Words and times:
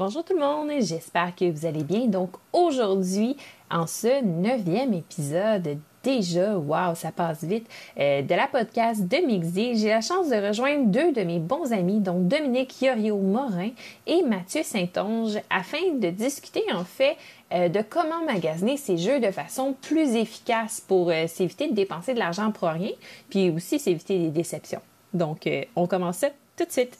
Bonjour 0.00 0.24
tout 0.24 0.32
le 0.32 0.40
monde, 0.40 0.70
j'espère 0.80 1.36
que 1.36 1.44
vous 1.50 1.66
allez 1.66 1.84
bien. 1.84 2.06
Donc 2.06 2.30
aujourd'hui, 2.54 3.36
en 3.70 3.86
ce 3.86 4.24
neuvième 4.24 4.94
épisode, 4.94 5.76
déjà, 6.02 6.56
waouh, 6.56 6.94
ça 6.94 7.12
passe 7.12 7.44
vite, 7.44 7.68
euh, 7.98 8.22
de 8.22 8.34
la 8.34 8.46
podcast 8.46 9.06
de 9.06 9.16
Mixi, 9.18 9.76
j'ai 9.76 9.90
la 9.90 10.00
chance 10.00 10.30
de 10.30 10.36
rejoindre 10.36 10.86
deux 10.86 11.12
de 11.12 11.20
mes 11.20 11.38
bons 11.38 11.70
amis, 11.74 12.00
donc 12.00 12.28
Dominique 12.28 12.80
Yorio-Morin 12.80 13.72
et 14.06 14.22
Mathieu 14.22 14.62
Saint-Onge, 14.62 15.38
afin 15.50 15.92
de 15.92 16.08
discuter 16.08 16.64
en 16.72 16.84
fait 16.84 17.18
euh, 17.52 17.68
de 17.68 17.82
comment 17.82 18.24
magasiner 18.24 18.78
ces 18.78 18.96
jeux 18.96 19.20
de 19.20 19.30
façon 19.30 19.74
plus 19.82 20.16
efficace 20.16 20.80
pour 20.80 21.10
euh, 21.10 21.26
s'éviter 21.26 21.68
de 21.68 21.74
dépenser 21.74 22.14
de 22.14 22.20
l'argent 22.20 22.52
pour 22.52 22.68
rien, 22.68 22.92
puis 23.28 23.50
aussi 23.50 23.78
s'éviter 23.78 24.18
des 24.18 24.30
déceptions. 24.30 24.80
Donc, 25.12 25.46
on 25.76 25.86
commence 25.86 26.18
ça 26.18 26.28
tout 26.56 26.64
de 26.64 26.72
suite. 26.72 26.96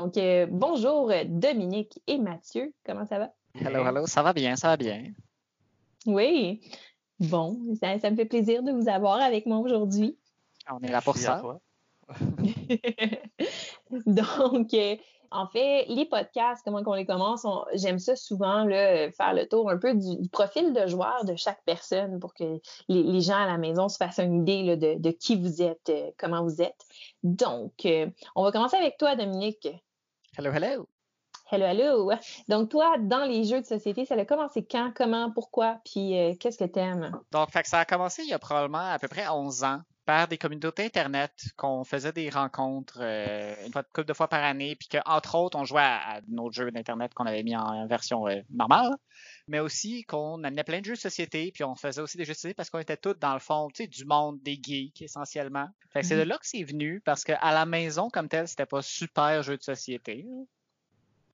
Donc, 0.00 0.16
euh, 0.16 0.46
bonjour 0.48 1.12
Dominique 1.26 2.00
et 2.06 2.16
Mathieu. 2.16 2.72
Comment 2.86 3.04
ça 3.04 3.18
va? 3.18 3.34
Hello, 3.54 3.86
hello. 3.86 4.06
Ça 4.06 4.22
va 4.22 4.32
bien, 4.32 4.56
ça 4.56 4.68
va 4.68 4.78
bien. 4.78 5.04
Oui. 6.06 6.62
Bon, 7.18 7.58
ça, 7.78 8.10
me 8.10 8.16
fait 8.16 8.24
plaisir 8.24 8.62
de 8.62 8.72
vous 8.72 8.88
avoir 8.88 9.20
avec 9.20 9.44
moi 9.44 9.58
aujourd'hui. 9.58 10.16
On 10.72 10.78
est 10.78 10.90
là 10.90 11.02
pour 11.02 11.18
ça. 11.18 11.42
Donc, 14.06 14.72
euh, 14.72 14.96
en 15.30 15.46
fait, 15.48 15.84
les 15.88 16.06
podcasts, 16.06 16.62
comment 16.64 16.80
on 16.86 16.94
les 16.94 17.04
commence, 17.04 17.46
j'aime 17.74 17.98
ça 17.98 18.16
souvent, 18.16 18.64
là, 18.64 19.12
faire 19.12 19.34
le 19.34 19.46
tour 19.46 19.68
un 19.68 19.76
peu 19.76 19.92
du, 19.92 20.30
profil 20.30 20.72
de 20.72 20.86
joueur 20.86 21.26
de 21.26 21.36
chaque 21.36 21.62
personne 21.66 22.18
pour 22.20 22.32
que 22.32 22.58
les, 22.88 23.20
gens 23.20 23.36
à 23.36 23.46
la 23.46 23.58
maison 23.58 23.90
se 23.90 23.98
fassent 23.98 24.18
une 24.18 24.48
idée 24.48 24.78
de, 24.78 25.10
qui 25.10 25.36
vous 25.36 25.60
êtes, 25.60 25.90
euh, 25.90 26.10
comment 26.18 26.42
vous 26.42 26.62
êtes. 26.62 26.86
Donc, 27.22 27.86
on 28.34 28.44
va 28.44 28.50
commencer 28.50 28.78
avec 28.78 28.96
toi, 28.96 29.14
Dominique. 29.14 29.68
Hello, 30.38 30.52
hello. 30.52 30.88
Hello, 31.50 31.66
hello. 31.66 32.12
Donc, 32.48 32.70
toi, 32.70 32.96
dans 33.00 33.24
les 33.24 33.42
jeux 33.44 33.60
de 33.60 33.66
société, 33.66 34.04
ça 34.04 34.14
a 34.14 34.24
commencé 34.24 34.64
quand, 34.64 34.92
comment, 34.94 35.32
pourquoi, 35.32 35.80
puis 35.84 36.16
euh, 36.16 36.34
qu'est-ce 36.38 36.56
que 36.56 36.70
tu 36.70 36.78
aimes? 36.78 37.10
Donc, 37.32 37.50
fait 37.50 37.66
ça 37.66 37.80
a 37.80 37.84
commencé 37.84 38.22
il 38.22 38.28
y 38.28 38.32
a 38.32 38.38
probablement 38.38 38.92
à 38.92 38.98
peu 39.00 39.08
près 39.08 39.28
11 39.28 39.64
ans 39.64 39.80
par 40.10 40.26
des 40.26 40.38
communautés 40.38 40.86
Internet 40.86 41.30
qu'on 41.56 41.84
faisait 41.84 42.10
des 42.10 42.30
rencontres 42.30 42.98
euh, 43.00 43.54
une 43.64 43.70
fois, 43.70 43.84
couple 43.84 44.06
de 44.06 44.12
fois 44.12 44.26
par 44.26 44.42
année, 44.42 44.74
puis 44.74 44.88
qu'entre 44.88 45.36
autres, 45.36 45.56
on 45.56 45.64
jouait 45.64 45.82
à, 45.82 46.20
nos 46.26 46.50
jeux 46.50 46.72
d'Internet 46.72 47.14
qu'on 47.14 47.26
avait 47.26 47.44
mis 47.44 47.54
en, 47.54 47.86
version 47.86 48.26
euh, 48.26 48.40
normale, 48.50 48.96
mais 49.46 49.60
aussi 49.60 50.02
qu'on 50.02 50.42
amenait 50.42 50.64
plein 50.64 50.80
de 50.80 50.86
jeux 50.86 50.94
de 50.94 50.98
société, 50.98 51.52
puis 51.54 51.62
on 51.62 51.76
faisait 51.76 52.00
aussi 52.00 52.16
des 52.16 52.24
jeux 52.24 52.32
de 52.32 52.38
société 52.38 52.54
parce 52.54 52.70
qu'on 52.70 52.80
était 52.80 52.96
tous, 52.96 53.14
dans 53.20 53.34
le 53.34 53.38
fond, 53.38 53.68
tu 53.72 53.84
sais, 53.84 53.86
du 53.86 54.04
monde 54.04 54.42
des 54.42 54.58
geeks, 54.60 55.00
essentiellement. 55.00 55.68
Fait 55.92 56.00
que 56.00 56.06
c'est 56.06 56.16
de 56.16 56.24
mm-hmm. 56.24 56.26
là 56.26 56.38
que 56.38 56.46
c'est 56.48 56.64
venu, 56.64 57.00
parce 57.04 57.22
qu'à 57.22 57.38
la 57.52 57.64
maison, 57.64 58.10
comme 58.10 58.28
tel, 58.28 58.48
c'était 58.48 58.66
pas 58.66 58.82
super 58.82 59.44
jeu 59.44 59.58
de 59.58 59.62
société. 59.62 60.26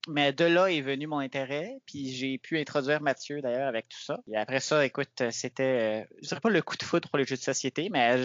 Mais 0.07 0.33
de 0.33 0.45
là 0.45 0.71
est 0.71 0.83
venu 0.83 1.07
mon 1.07 1.19
intérêt, 1.19 1.79
puis 1.87 2.13
j'ai 2.13 2.37
pu 2.39 2.59
introduire 2.61 3.01
Mathieu 3.01 3.41
d'ailleurs 3.41 3.67
avec 3.69 3.89
tout 3.89 4.01
ça. 4.01 4.19
Et 4.31 4.37
après 4.37 4.61
ça, 4.61 4.85
écoute, 4.85 5.31
c'était, 5.31 6.05
euh, 6.05 6.17
je 6.23 6.29
dirais 6.29 6.41
pas 6.41 6.51
le 6.51 6.63
coup 6.63 6.77
de 6.77 6.85
foudre 6.85 7.09
pour 7.09 7.19
les 7.19 7.25
jeux 7.25 7.37
de 7.37 7.41
société, 7.41 7.89
mais 7.91 8.23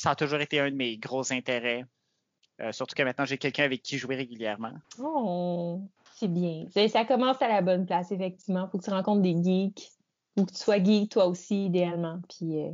ça 0.00 0.10
a 0.10 0.14
toujours 0.14 0.40
été 0.40 0.58
un 0.60 0.70
de 0.70 0.76
mes 0.76 0.96
gros 0.96 1.32
intérêts. 1.32 1.84
Euh, 2.60 2.72
surtout 2.72 2.94
que 2.94 3.02
maintenant 3.02 3.24
j'ai 3.24 3.38
quelqu'un 3.38 3.64
avec 3.64 3.82
qui 3.82 3.98
jouer 3.98 4.16
régulièrement. 4.16 4.72
Oh, 4.98 5.80
c'est 6.14 6.28
bien. 6.28 6.66
Ça 6.88 7.04
commence 7.04 7.40
à 7.40 7.48
la 7.48 7.62
bonne 7.62 7.86
place, 7.86 8.10
effectivement. 8.10 8.68
Faut 8.68 8.78
que 8.78 8.84
tu 8.84 8.90
rencontres 8.90 9.22
des 9.22 9.36
geeks. 9.42 9.92
Faut 10.36 10.46
que 10.46 10.52
tu 10.52 10.58
sois 10.58 10.82
geek 10.82 11.10
toi 11.10 11.26
aussi, 11.26 11.66
idéalement. 11.66 12.20
Puis 12.28 12.60
euh, 12.60 12.70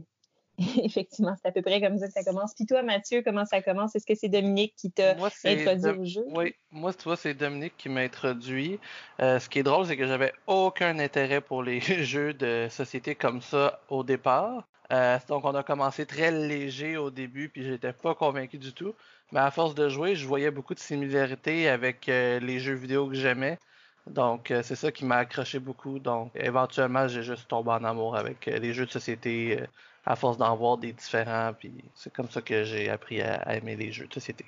effectivement, 0.83 1.35
c'est 1.41 1.49
à 1.49 1.53
peu 1.53 1.63
près 1.63 1.81
comme 1.81 1.99
ça 1.99 2.07
que 2.07 2.13
ça 2.13 2.25
commence. 2.25 2.55
Puis 2.55 2.67
toi, 2.67 2.83
Mathieu, 2.83 3.23
comment 3.25 3.45
ça 3.45 3.61
commence? 3.61 3.95
Est-ce 3.95 4.07
que 4.07 4.15
c'est 4.15 4.29
Dominique 4.29 4.75
qui 4.77 4.91
t'a 4.91 5.17
introduit 5.45 6.01
au 6.01 6.05
jeu? 6.05 6.25
Oui, 6.29 6.55
moi, 6.71 6.95
tu 6.95 7.05
vois, 7.05 7.17
c'est 7.17 7.35
Dominique 7.35 7.75
qui 7.77 7.89
m'a 7.89 8.01
introduit. 8.01 8.79
Euh, 9.21 9.39
ce 9.39 9.49
qui 9.49 9.59
est 9.59 9.63
drôle, 9.63 9.87
c'est 9.87 9.97
que 9.97 10.07
j'avais 10.07 10.33
aucun 10.47 10.99
intérêt 10.99 11.41
pour 11.41 11.63
les 11.63 11.81
jeux 12.05 12.35
de 12.35 12.69
société 12.71 13.15
comme 13.15 13.43
ça 13.43 13.81
au 13.89 14.03
départ. 14.05 14.67
Euh, 14.93 15.19
donc, 15.29 15.45
on 15.45 15.55
a 15.55 15.63
commencé 15.63 16.07
très 16.07 16.31
léger 16.31 16.97
au 16.97 17.11
début, 17.11 17.49
puis 17.49 17.65
j'étais 17.65 17.93
pas 17.93 18.15
convaincu 18.15 18.59
du 18.59 18.73
tout. 18.73 18.95
Mais 19.33 19.41
à 19.41 19.51
force 19.51 19.75
de 19.75 19.89
jouer, 19.89 20.15
je 20.15 20.27
voyais 20.27 20.51
beaucoup 20.51 20.75
de 20.75 20.79
similarités 20.79 21.69
avec 21.69 22.09
euh, 22.09 22.39
les 22.41 22.61
jeux 22.61 22.75
vidéo 22.75 23.09
que 23.09 23.15
j'aimais. 23.15 23.59
Donc, 24.07 24.53
c'est 24.63 24.77
ça 24.77 24.93
qui 24.93 25.05
m'a 25.05 25.17
accroché 25.17 25.59
beaucoup. 25.59 25.99
Donc, 25.99 26.31
éventuellement, 26.37 27.09
j'ai 27.09 27.25
juste 27.25 27.49
tombé 27.49 27.71
en 27.71 27.83
amour 27.83 28.15
avec 28.15 28.47
les 28.47 28.73
jeux 28.73 28.87
de 28.87 28.91
société 28.93 29.59
à 30.07 30.15
force 30.15 30.39
d'en 30.39 30.57
voir 30.57 30.79
des 30.79 30.93
différents. 30.93 31.53
Puis 31.59 31.73
c'est 31.95 32.13
comme 32.13 32.31
ça 32.31 32.41
que 32.41 32.65
j'ai 32.65 32.89
appris 32.89 33.21
à, 33.21 33.55
aimer 33.55 33.77
les 33.77 33.93
jeux 33.93 34.07
de 34.07 34.15
société. 34.15 34.47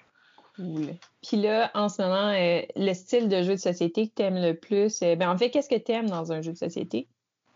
Puis 0.57 1.37
là, 1.37 1.71
en 1.75 1.89
ce 1.89 2.03
moment, 2.03 2.31
euh, 2.31 2.63
le 2.75 2.93
style 2.95 3.29
de 3.29 3.43
jeu 3.43 3.53
de 3.53 3.61
société 3.61 4.09
que 4.09 4.15
tu 4.17 4.23
aimes 4.23 4.41
le 4.41 4.55
plus, 4.55 5.03
euh, 5.03 5.15
ben 5.15 5.31
en 5.31 5.39
fait, 5.39 5.51
qu'est-ce 5.51 5.69
que 5.69 5.79
tu 5.79 5.93
aimes 5.93 6.09
dans 6.09 6.33
un 6.33 6.41
jeu 6.41 6.53
de 6.53 6.57
société? 6.57 7.07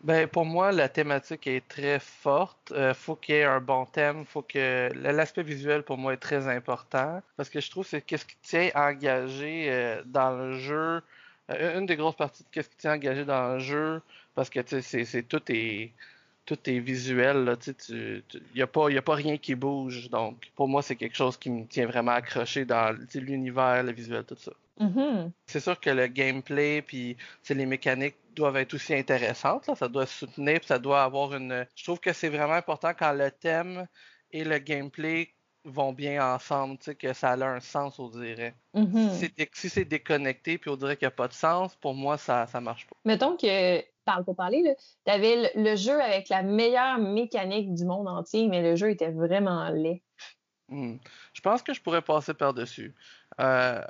Ben, 0.03 0.27
pour 0.27 0.45
moi, 0.45 0.71
la 0.73 0.89
thématique 0.89 1.47
est 1.47 1.65
très 1.67 1.97
forte. 1.99 2.71
Euh, 2.73 2.93
faut 2.93 3.15
qu'il 3.15 3.35
y 3.35 3.37
ait 3.37 3.43
un 3.45 3.61
bon 3.61 3.85
thème. 3.85 4.25
Faut 4.25 4.41
que 4.41 4.89
l'aspect 4.95 5.43
visuel 5.43 5.83
pour 5.83 5.97
moi 5.97 6.13
est 6.13 6.17
très 6.17 6.47
important 6.47 7.21
parce 7.37 7.49
que 7.49 7.61
je 7.61 7.71
trouve 7.71 7.85
que 7.85 7.91
c'est 7.91 8.01
qu'est-ce 8.01 8.25
qui 8.25 8.35
tient 8.41 8.69
engagé 8.75 10.01
dans 10.05 10.31
le 10.37 10.53
jeu. 10.59 11.01
une 11.49 11.85
des 11.85 11.95
grosses 11.95 12.15
parties 12.17 12.43
de 12.43 12.49
qu'est-ce 12.51 12.69
qui 12.69 12.77
tient 12.77 12.93
engagé 12.93 13.25
dans 13.25 13.53
le 13.53 13.59
jeu 13.59 14.01
parce 14.35 14.49
que 14.49 14.59
c'est 14.81 15.23
tout 15.23 15.41
est 15.49 15.93
tout 16.45 16.57
est 16.69 16.79
visuel. 16.79 17.57
Il 17.89 18.23
n'y 18.55 18.61
a, 18.61 18.67
pas, 18.67 18.89
a 18.89 19.01
pas 19.01 19.15
rien 19.15 19.37
qui 19.37 19.55
bouge. 19.55 20.09
Donc, 20.09 20.51
pour 20.55 20.67
moi, 20.67 20.81
c'est 20.81 20.95
quelque 20.95 21.15
chose 21.15 21.37
qui 21.37 21.49
me 21.49 21.65
tient 21.65 21.85
vraiment 21.85 22.11
accroché 22.11 22.65
dans 22.65 22.95
l'univers, 23.15 23.83
le 23.83 23.91
visuel, 23.91 24.23
tout 24.25 24.35
ça. 24.37 24.51
Mm-hmm. 24.79 25.31
C'est 25.45 25.59
sûr 25.59 25.79
que 25.79 25.89
le 25.89 26.07
gameplay 26.07 26.81
puis 26.81 27.15
les 27.49 27.65
mécaniques 27.65 28.15
doivent 28.35 28.57
être 28.57 28.73
aussi 28.73 28.93
intéressantes. 28.93 29.69
Ça 29.75 29.87
doit 29.87 30.05
se 30.05 30.19
soutenir, 30.19 30.59
ça 30.63 30.79
doit 30.79 31.03
avoir 31.03 31.35
une. 31.35 31.65
Je 31.75 31.83
trouve 31.83 31.99
que 31.99 32.11
c'est 32.13 32.29
vraiment 32.29 32.53
important 32.53 32.91
quand 32.97 33.13
le 33.13 33.29
thème 33.31 33.87
et 34.31 34.43
le 34.43 34.57
gameplay 34.57 35.29
vont 35.65 35.93
bien 35.93 36.33
ensemble, 36.33 36.77
que 36.99 37.13
ça 37.13 37.31
a 37.31 37.45
un 37.45 37.59
sens, 37.61 37.97
on 37.99 38.09
dirait. 38.09 38.53
Mm-hmm. 38.75 39.47
Si 39.53 39.69
c'est 39.69 39.85
déconnecté 39.85 40.57
puis 40.57 40.69
on 40.69 40.75
dirait 40.75 40.97
qu'il 40.97 41.05
n'y 41.05 41.13
a 41.13 41.15
pas 41.15 41.27
de 41.27 41.33
sens, 41.33 41.75
pour 41.75 41.93
moi, 41.93 42.17
ça 42.17 42.47
ne 42.53 42.59
marche 42.59 42.85
pas. 42.87 42.95
Mettons 43.05 43.37
que 43.37 43.81
parle 44.03 44.23
pour 44.23 44.35
parler, 44.35 44.75
tu 45.05 45.11
avais 45.11 45.51
le, 45.55 45.75
jeu 45.75 45.99
avec 46.01 46.29
la 46.29 46.43
meilleure 46.43 46.99
mécanique 46.99 47.73
du 47.73 47.85
monde 47.85 48.07
entier, 48.07 48.47
mais 48.47 48.61
le 48.61 48.75
jeu 48.75 48.89
était 48.89 49.11
vraiment 49.11 49.69
laid. 49.69 50.01
Hmm. 50.69 50.95
Je 51.33 51.41
pense 51.41 51.61
que 51.61 51.73
je 51.73 51.81
pourrais 51.81 52.01
passer 52.01 52.33
par-dessus. 52.33 52.93
Euh, 53.39 53.81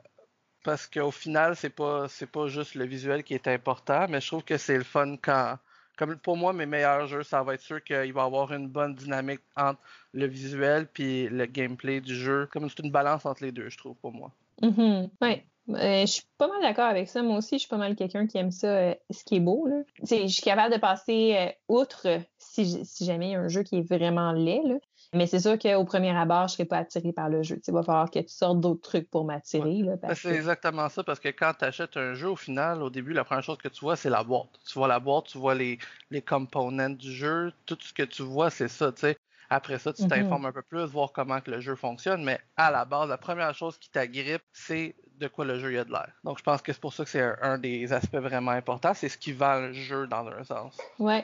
parce 0.64 0.88
qu'au 0.88 1.12
final, 1.12 1.56
c'est 1.56 1.70
pas 1.70 2.08
c'est 2.08 2.32
pas 2.32 2.48
juste 2.48 2.76
le 2.76 2.86
visuel 2.86 3.24
qui 3.24 3.34
est 3.34 3.48
important, 3.48 4.08
mais 4.10 4.22
je 4.22 4.28
trouve 4.28 4.44
que 4.44 4.58
c'est 4.58 4.78
le 4.78 4.84
fun 4.84 5.18
quand. 5.18 5.58
Comme 5.96 6.18
pour 6.18 6.38
moi, 6.38 6.54
mes 6.54 6.66
meilleurs 6.66 7.06
jeux, 7.06 7.22
ça 7.22 7.44
va 7.44 7.54
être 7.54 7.62
sûr 7.62 7.84
qu'il 7.84 8.14
va 8.14 8.24
y 8.24 8.26
avoir 8.26 8.52
une 8.52 8.68
bonne 8.68 8.96
dynamique 8.96 9.42
entre 9.56 9.80
le 10.14 10.26
visuel 10.26 10.88
et 10.98 11.30
le 11.30 11.46
gameplay 11.46 12.02
du 12.02 12.16
jeu. 12.16 12.48
Comme 12.52 12.68
c'est 12.68 12.80
une 12.80 12.92
balance 12.92 13.28
entre 13.28 13.44
les 13.44 13.52
deux, 13.52 13.70
je 13.70 13.78
trouve, 13.78 13.96
pour 13.98 14.12
moi. 14.12 14.32
Mm 14.62 15.06
Oui. 15.22 15.44
Euh, 15.70 16.02
je 16.02 16.12
suis 16.12 16.24
pas 16.38 16.48
mal 16.48 16.62
d'accord 16.62 16.86
avec 16.86 17.08
ça. 17.08 17.24
Moi 17.24 17.38
aussi, 17.38 17.56
je 17.56 17.60
suis 17.60 17.70
pas 17.70 17.78
mal 17.78 17.96
quelqu'un 17.96 18.28
qui 18.28 18.38
aime 18.38 18.52
ça, 18.52 18.68
euh, 18.68 18.96
ce 19.10 19.24
qui 19.24 19.38
est 19.38 19.40
beau. 19.40 19.66
Là. 19.68 19.84
Je 20.02 20.28
suis 20.28 20.42
capable 20.42 20.74
de 20.74 20.80
passer 20.80 21.36
euh, 21.38 21.52
outre 21.70 22.08
si, 22.38 22.86
si, 22.86 23.06
jamais 23.06 23.30
il 23.30 23.32
y 23.32 23.36
a 23.36 23.40
un 23.40 23.48
jeu 23.48 23.64
qui 23.64 23.78
est 23.78 23.88
vraiment 23.88 24.34
laid. 24.34 24.62
Là. 24.66 24.76
Mais 25.14 25.28
c'est 25.28 25.40
sûr 25.40 25.58
qu'au 25.58 25.86
premier 25.86 26.16
abord, 26.16 26.48
je 26.48 26.54
serais 26.54 26.66
pas 26.66 26.78
attiré 26.78 27.14
par 27.14 27.30
le 27.30 27.44
jeu. 27.44 27.62
Il 27.66 27.74
va 27.74 27.84
falloir 27.84 28.10
que 28.10 28.20
tu 28.20 28.34
sortes 28.34 28.60
d'autres 28.60 28.82
trucs 28.82 29.10
pour 29.10 29.26
m'attirer. 29.26 29.84
Ben, 29.84 30.16
c'est 30.16 30.34
exactement 30.34 30.90
ça, 30.90 31.04
parce 31.04 31.20
que 31.20 31.30
quand 31.30 31.54
tu 31.58 31.66
achètes 31.66 31.96
un 31.98 32.14
jeu, 32.14 32.30
au 32.32 32.36
final, 32.36 32.82
au 32.82 32.90
début, 32.90 33.14
la 33.14 33.24
première 33.24 33.44
chose 33.44 33.58
que 33.58 33.70
tu 33.70 33.82
vois, 33.82 33.96
c'est 33.96 34.10
la 34.10 34.24
boîte. 34.24 34.60
Tu 34.68 34.74
vois 34.74 34.88
la 34.88 35.00
boîte, 35.00 35.28
tu 35.28 35.38
vois 35.38 35.56
les, 35.56 35.78
les 36.10 36.22
components 36.22 36.90
du 36.90 37.12
jeu. 37.12 37.54
Tout 37.66 37.78
ce 37.80 37.94
que 37.94 38.04
tu 38.04 38.24
vois, 38.24 38.50
c'est 38.50 38.68
ça. 38.68 38.92
sais. 38.96 39.18
Après 39.50 39.78
ça, 39.78 39.94
tu 39.94 40.02
mm-hmm. 40.02 40.10
t'informes 40.10 40.46
un 40.48 40.52
peu 40.52 40.64
plus, 40.64 40.86
voir 40.86 41.12
comment 41.12 41.40
que 41.40 41.52
le 41.52 41.60
jeu 41.60 41.76
fonctionne. 41.76 42.24
Mais 42.24 42.40
à 42.58 42.72
la 42.72 42.86
base, 42.86 43.10
la 43.10 43.20
première 43.20 43.54
chose 43.54 43.78
qui 43.78 43.92
t'agrippe, 43.92 44.42
c'est 44.52 44.96
de 45.24 45.28
quoi 45.28 45.46
le 45.46 45.60
jeu 45.60 45.80
a 45.80 45.84
de 45.84 45.92
l'air. 45.92 46.12
Donc, 46.24 46.38
je 46.38 46.44
pense 46.44 46.62
que 46.62 46.72
c'est 46.74 46.82
pour 46.82 46.94
ça 46.94 47.04
que 47.04 47.10
c'est 47.10 47.22
un, 47.42 47.58
des 47.58 47.92
aspects 47.94 48.18
vraiment 48.18 48.52
importants. 48.52 48.94
C'est 48.94 49.10
ce 49.10 49.18
qui 49.18 49.32
vend 49.32 49.60
le 49.60 49.74
jeu 49.74 50.08
dans 50.08 50.28
un 50.28 50.44
sens. 50.44 50.78
Oui, 51.00 51.22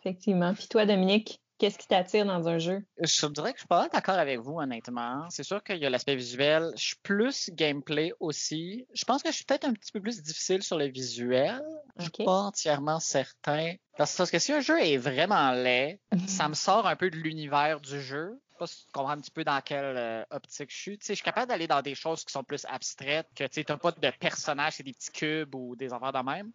effectivement. 0.00 0.54
Puis 0.54 0.68
toi, 0.68 0.86
Dominique, 0.86 1.40
Qu'est-ce 1.58 1.76
qui 1.76 1.88
t'attire 1.88 2.24
dans 2.24 2.46
un 2.46 2.58
jeu? 2.58 2.84
Je 3.00 3.26
dirais 3.26 3.52
que 3.52 3.58
je 3.58 3.62
suis 3.62 3.68
pas 3.68 3.88
d'accord 3.88 4.14
avec 4.14 4.38
vous, 4.38 4.60
honnêtement. 4.60 5.26
C'est 5.28 5.42
sûr 5.42 5.60
qu'il 5.64 5.78
y 5.78 5.86
a 5.86 5.90
l'aspect 5.90 6.14
visuel. 6.14 6.70
Je 6.76 6.84
suis 6.84 6.96
plus 7.02 7.50
gameplay 7.50 8.12
aussi. 8.20 8.86
Je 8.94 9.04
pense 9.04 9.24
que 9.24 9.30
je 9.30 9.34
suis 9.34 9.44
peut-être 9.44 9.64
un 9.64 9.72
petit 9.72 9.90
peu 9.90 10.00
plus 10.00 10.22
difficile 10.22 10.62
sur 10.62 10.78
le 10.78 10.86
visuel. 10.86 11.60
Je 11.96 12.04
suis 12.04 12.24
pas 12.24 12.42
entièrement 12.42 13.00
certain. 13.00 13.74
Parce 13.96 14.30
que 14.30 14.38
si 14.38 14.52
un 14.52 14.60
jeu 14.60 14.80
est 14.80 14.98
vraiment 14.98 15.50
laid, 15.50 15.98
ça 16.28 16.48
me 16.48 16.54
sort 16.54 16.86
un 16.86 16.94
peu 16.94 17.10
de 17.10 17.16
l'univers 17.16 17.80
du 17.80 18.00
jeu. 18.00 18.40
Pas 18.58 18.66
si 18.66 18.84
tu 18.86 18.92
comprends 18.92 19.10
un 19.12 19.20
petit 19.20 19.30
peu 19.30 19.44
dans 19.44 19.60
quelle 19.60 19.96
euh, 19.96 20.24
optique 20.30 20.70
je 20.70 20.76
suis. 20.76 20.98
Tu 20.98 21.06
sais, 21.06 21.12
je 21.14 21.18
suis 21.18 21.24
capable 21.24 21.48
d'aller 21.48 21.66
dans 21.66 21.82
des 21.82 21.94
choses 21.94 22.24
qui 22.24 22.32
sont 22.32 22.44
plus 22.44 22.64
abstraites, 22.66 23.28
que 23.34 23.44
tu 23.44 23.64
n'as 23.68 23.76
pas 23.76 23.92
de 23.92 24.10
personnages, 24.18 24.74
c'est 24.74 24.82
des 24.82 24.92
petits 24.92 25.10
cubes 25.12 25.54
ou 25.54 25.76
des 25.76 25.92
affaires 25.92 26.12
de 26.12 26.18
même. 26.18 26.50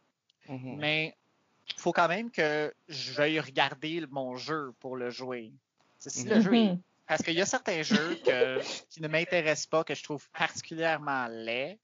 Mhm. 0.50 0.76
Mais 0.78 1.16
il 1.76 1.80
faut 1.80 1.92
quand 1.94 2.08
même 2.08 2.30
que 2.30 2.74
je 2.88 3.14
veuille 3.14 3.40
regarder 3.40 4.06
mon 4.10 4.36
jeu 4.36 4.74
pour 4.80 4.98
le 4.98 5.10
jouer. 5.10 5.52
Tu 6.02 6.10
sais, 6.10 6.10
si 6.10 6.28
le 6.28 6.42
jeu 6.42 6.54
est- 6.54 6.70
Mhm. 6.74 6.82
Parce 7.06 7.22
qu'il 7.22 7.34
y 7.34 7.42
a 7.42 7.46
certains 7.46 7.82
jeux 7.84 8.16
que- 8.26 8.62
qui 8.90 9.02
ne 9.02 9.08
m'intéressent 9.10 9.68
pas, 9.68 9.84
que 9.84 9.94
je 9.94 10.02
trouve 10.04 10.26
particulièrement 10.32 11.28
laids. 11.30 11.78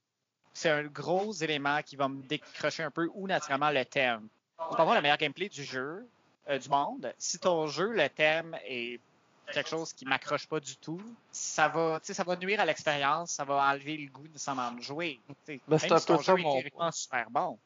C'est 0.53 0.69
un 0.69 0.83
gros 0.85 1.31
élément 1.33 1.81
qui 1.83 1.95
va 1.97 2.07
me 2.07 2.21
décrocher 2.23 2.83
un 2.83 2.91
peu 2.91 3.07
ou 3.13 3.27
naturellement 3.27 3.69
le 3.69 3.83
thème. 3.85 4.27
Tu 4.69 4.75
peux 4.75 4.81
avoir 4.81 4.95
le 4.95 5.01
meilleur 5.01 5.17
gameplay 5.17 5.49
du 5.49 5.63
jeu, 5.63 6.07
euh, 6.49 6.57
du 6.57 6.69
monde. 6.69 7.13
Si 7.17 7.37
ton 7.37 7.67
jeu, 7.67 7.91
le 7.91 8.09
thème 8.09 8.57
est 8.65 8.99
quelque 9.51 9.69
chose 9.69 9.93
qui 9.93 10.05
m'accroche 10.05 10.47
pas 10.47 10.59
du 10.59 10.75
tout, 10.77 11.01
ça 11.31 11.67
va, 11.67 11.99
tu 11.99 12.07
sais, 12.07 12.13
ça 12.13 12.23
va 12.23 12.35
nuire 12.35 12.59
à 12.59 12.65
l'expérience, 12.65 13.31
ça 13.31 13.43
va 13.43 13.55
enlever 13.71 13.97
le 13.97 14.11
goût 14.11 14.27
nécessairement 14.27 14.71
de 14.71 14.81
jouer. 14.81 15.19
Ben, 15.27 15.35
c'est 15.45 15.61
même 15.67 15.93
un 15.93 15.99
si 15.99 16.05
ton 16.05 16.17
peu 16.17 16.23
ça, 16.23 16.35
jeu 16.35 16.41
est 16.41 16.73
mon 16.77 16.91
super 16.91 17.29
bon. 17.29 17.59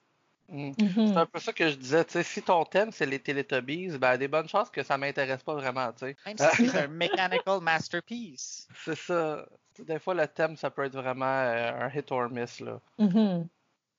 Mhm. 0.50 0.74
Mhm. 0.77 1.07
C'est 1.07 1.18
un 1.18 1.25
peu 1.25 1.39
ça 1.39 1.53
que 1.53 1.69
je 1.69 1.75
disais, 1.75 2.03
tu 2.06 2.13
sais, 2.13 2.24
si 2.24 2.41
ton 2.41 2.63
thème 2.65 2.91
c'est 2.91 3.06
les 3.06 3.19
Teletubbies, 3.19 3.97
ben, 3.97 4.09
il 4.09 4.12
y 4.12 4.13
a 4.13 4.18
des 4.18 4.27
bonnes 4.27 4.50
chances 4.50 4.69
que 4.69 4.83
ça 4.83 4.97
m'intéresse 4.97 5.44
pas 5.44 5.56
vraiment, 5.56 5.91
tu 5.94 6.00
sais. 6.00 6.15
Même 6.25 6.38
si 6.38 6.69
c'est 6.69 6.77
un 6.85 6.88
mechanical 6.88 7.62
masterpiece. 7.62 8.68
C'est 8.83 8.97
ça. 8.97 9.45
Des 9.79 9.97
fois, 10.00 10.13
le 10.13 10.27
thème, 10.27 10.56
ça 10.56 10.69
peut 10.69 10.83
être 10.83 10.95
vraiment 10.95 11.25
euh, 11.25 11.86
un 11.86 11.89
hit 11.89 12.12
or 12.12 12.29
miss, 12.29 12.59
là. 12.59 12.79
Mhm. 13.00 13.47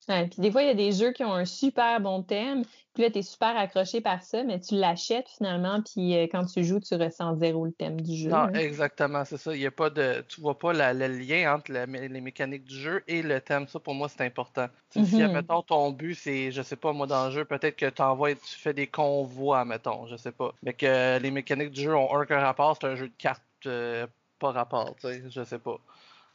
Ouais, 0.09 0.29
puis 0.29 0.41
des 0.43 0.51
fois, 0.51 0.63
il 0.63 0.67
y 0.67 0.71
a 0.71 0.75
des 0.75 0.93
jeux 0.93 1.13
qui 1.13 1.25
ont 1.25 1.33
un 1.33 1.47
super 1.47 1.99
bon 2.01 2.23
thème, 2.23 2.63
puis 2.93 3.03
là, 3.03 3.11
tu 3.11 3.19
es 3.19 3.23
super 3.23 3.57
accroché 3.57 4.03
par 4.03 4.23
ça, 4.23 4.43
mais 4.45 4.61
tu 4.61 4.75
l'achètes 4.75 5.29
finalement, 5.31 5.81
puis 5.83 6.15
euh, 6.17 6.25
quand 6.31 6.45
tu 6.45 6.63
joues, 6.63 6.81
tu 6.81 6.95
ressens 6.95 7.37
zéro 7.39 7.65
le 7.65 7.73
thème 7.73 8.01
du 8.01 8.15
jeu. 8.15 8.31
Non, 8.31 8.45
hein. 8.45 8.53
exactement, 8.55 9.25
c'est 9.25 9.37
ça. 9.39 9.55
Il 9.55 9.61
y 9.63 9.67
a 9.67 9.71
pas 9.71 9.91
de, 9.91 10.23
tu 10.29 10.41
vois 10.41 10.59
pas 10.59 10.73
la- 10.73 10.93
le 10.95 11.09
lien 11.09 11.55
entre 11.55 11.73
la- 11.73 11.87
les 11.87 12.21
mécaniques 12.21 12.65
du 12.65 12.75
jeu 12.79 13.03
et 13.07 13.23
le 13.23 13.41
thème. 13.41 13.67
Ça, 13.69 13.81
pour 13.81 13.95
moi, 13.95 14.09
c'est 14.09 14.23
important. 14.23 14.69
Tu 14.91 15.01
sais, 15.01 15.07
Si, 15.07 15.23
Mhm. 15.23 15.23
admettons, 15.23 15.63
ton 15.63 15.91
but, 15.91 16.15
c'est, 16.15 16.51
je 16.53 16.63
sais 16.63 16.77
pas, 16.77 16.93
moi, 16.93 17.07
dans 17.07 17.27
le 17.27 17.31
jeu, 17.33 17.45
peut-être 17.45 17.77
que 17.77 17.87
t'envoies, 17.89 18.35
tu 18.35 18.59
fais 18.59 18.73
des 18.75 18.87
convois, 18.87 19.65
mettons, 19.65 20.07
je 20.07 20.17
sais 20.17 20.33
pas. 20.33 20.55
Mais 20.63 20.75
que 20.75 21.19
les 21.19 21.31
mécaniques 21.31 21.71
du 21.71 21.83
jeu 21.83 21.95
ont 21.95 22.15
un 22.15 22.25
rapport, 22.41 22.77
c'est 22.81 22.87
un 22.87 22.97
jeu 22.97 23.09
de 23.09 23.15
cartes 23.17 23.43
euh, 23.67 24.07
pas 24.39 24.53
rapport, 24.53 24.97
tu 24.97 25.07
sais, 25.09 25.31
je 25.31 25.45
sais 25.45 25.59
pas. 25.59 25.79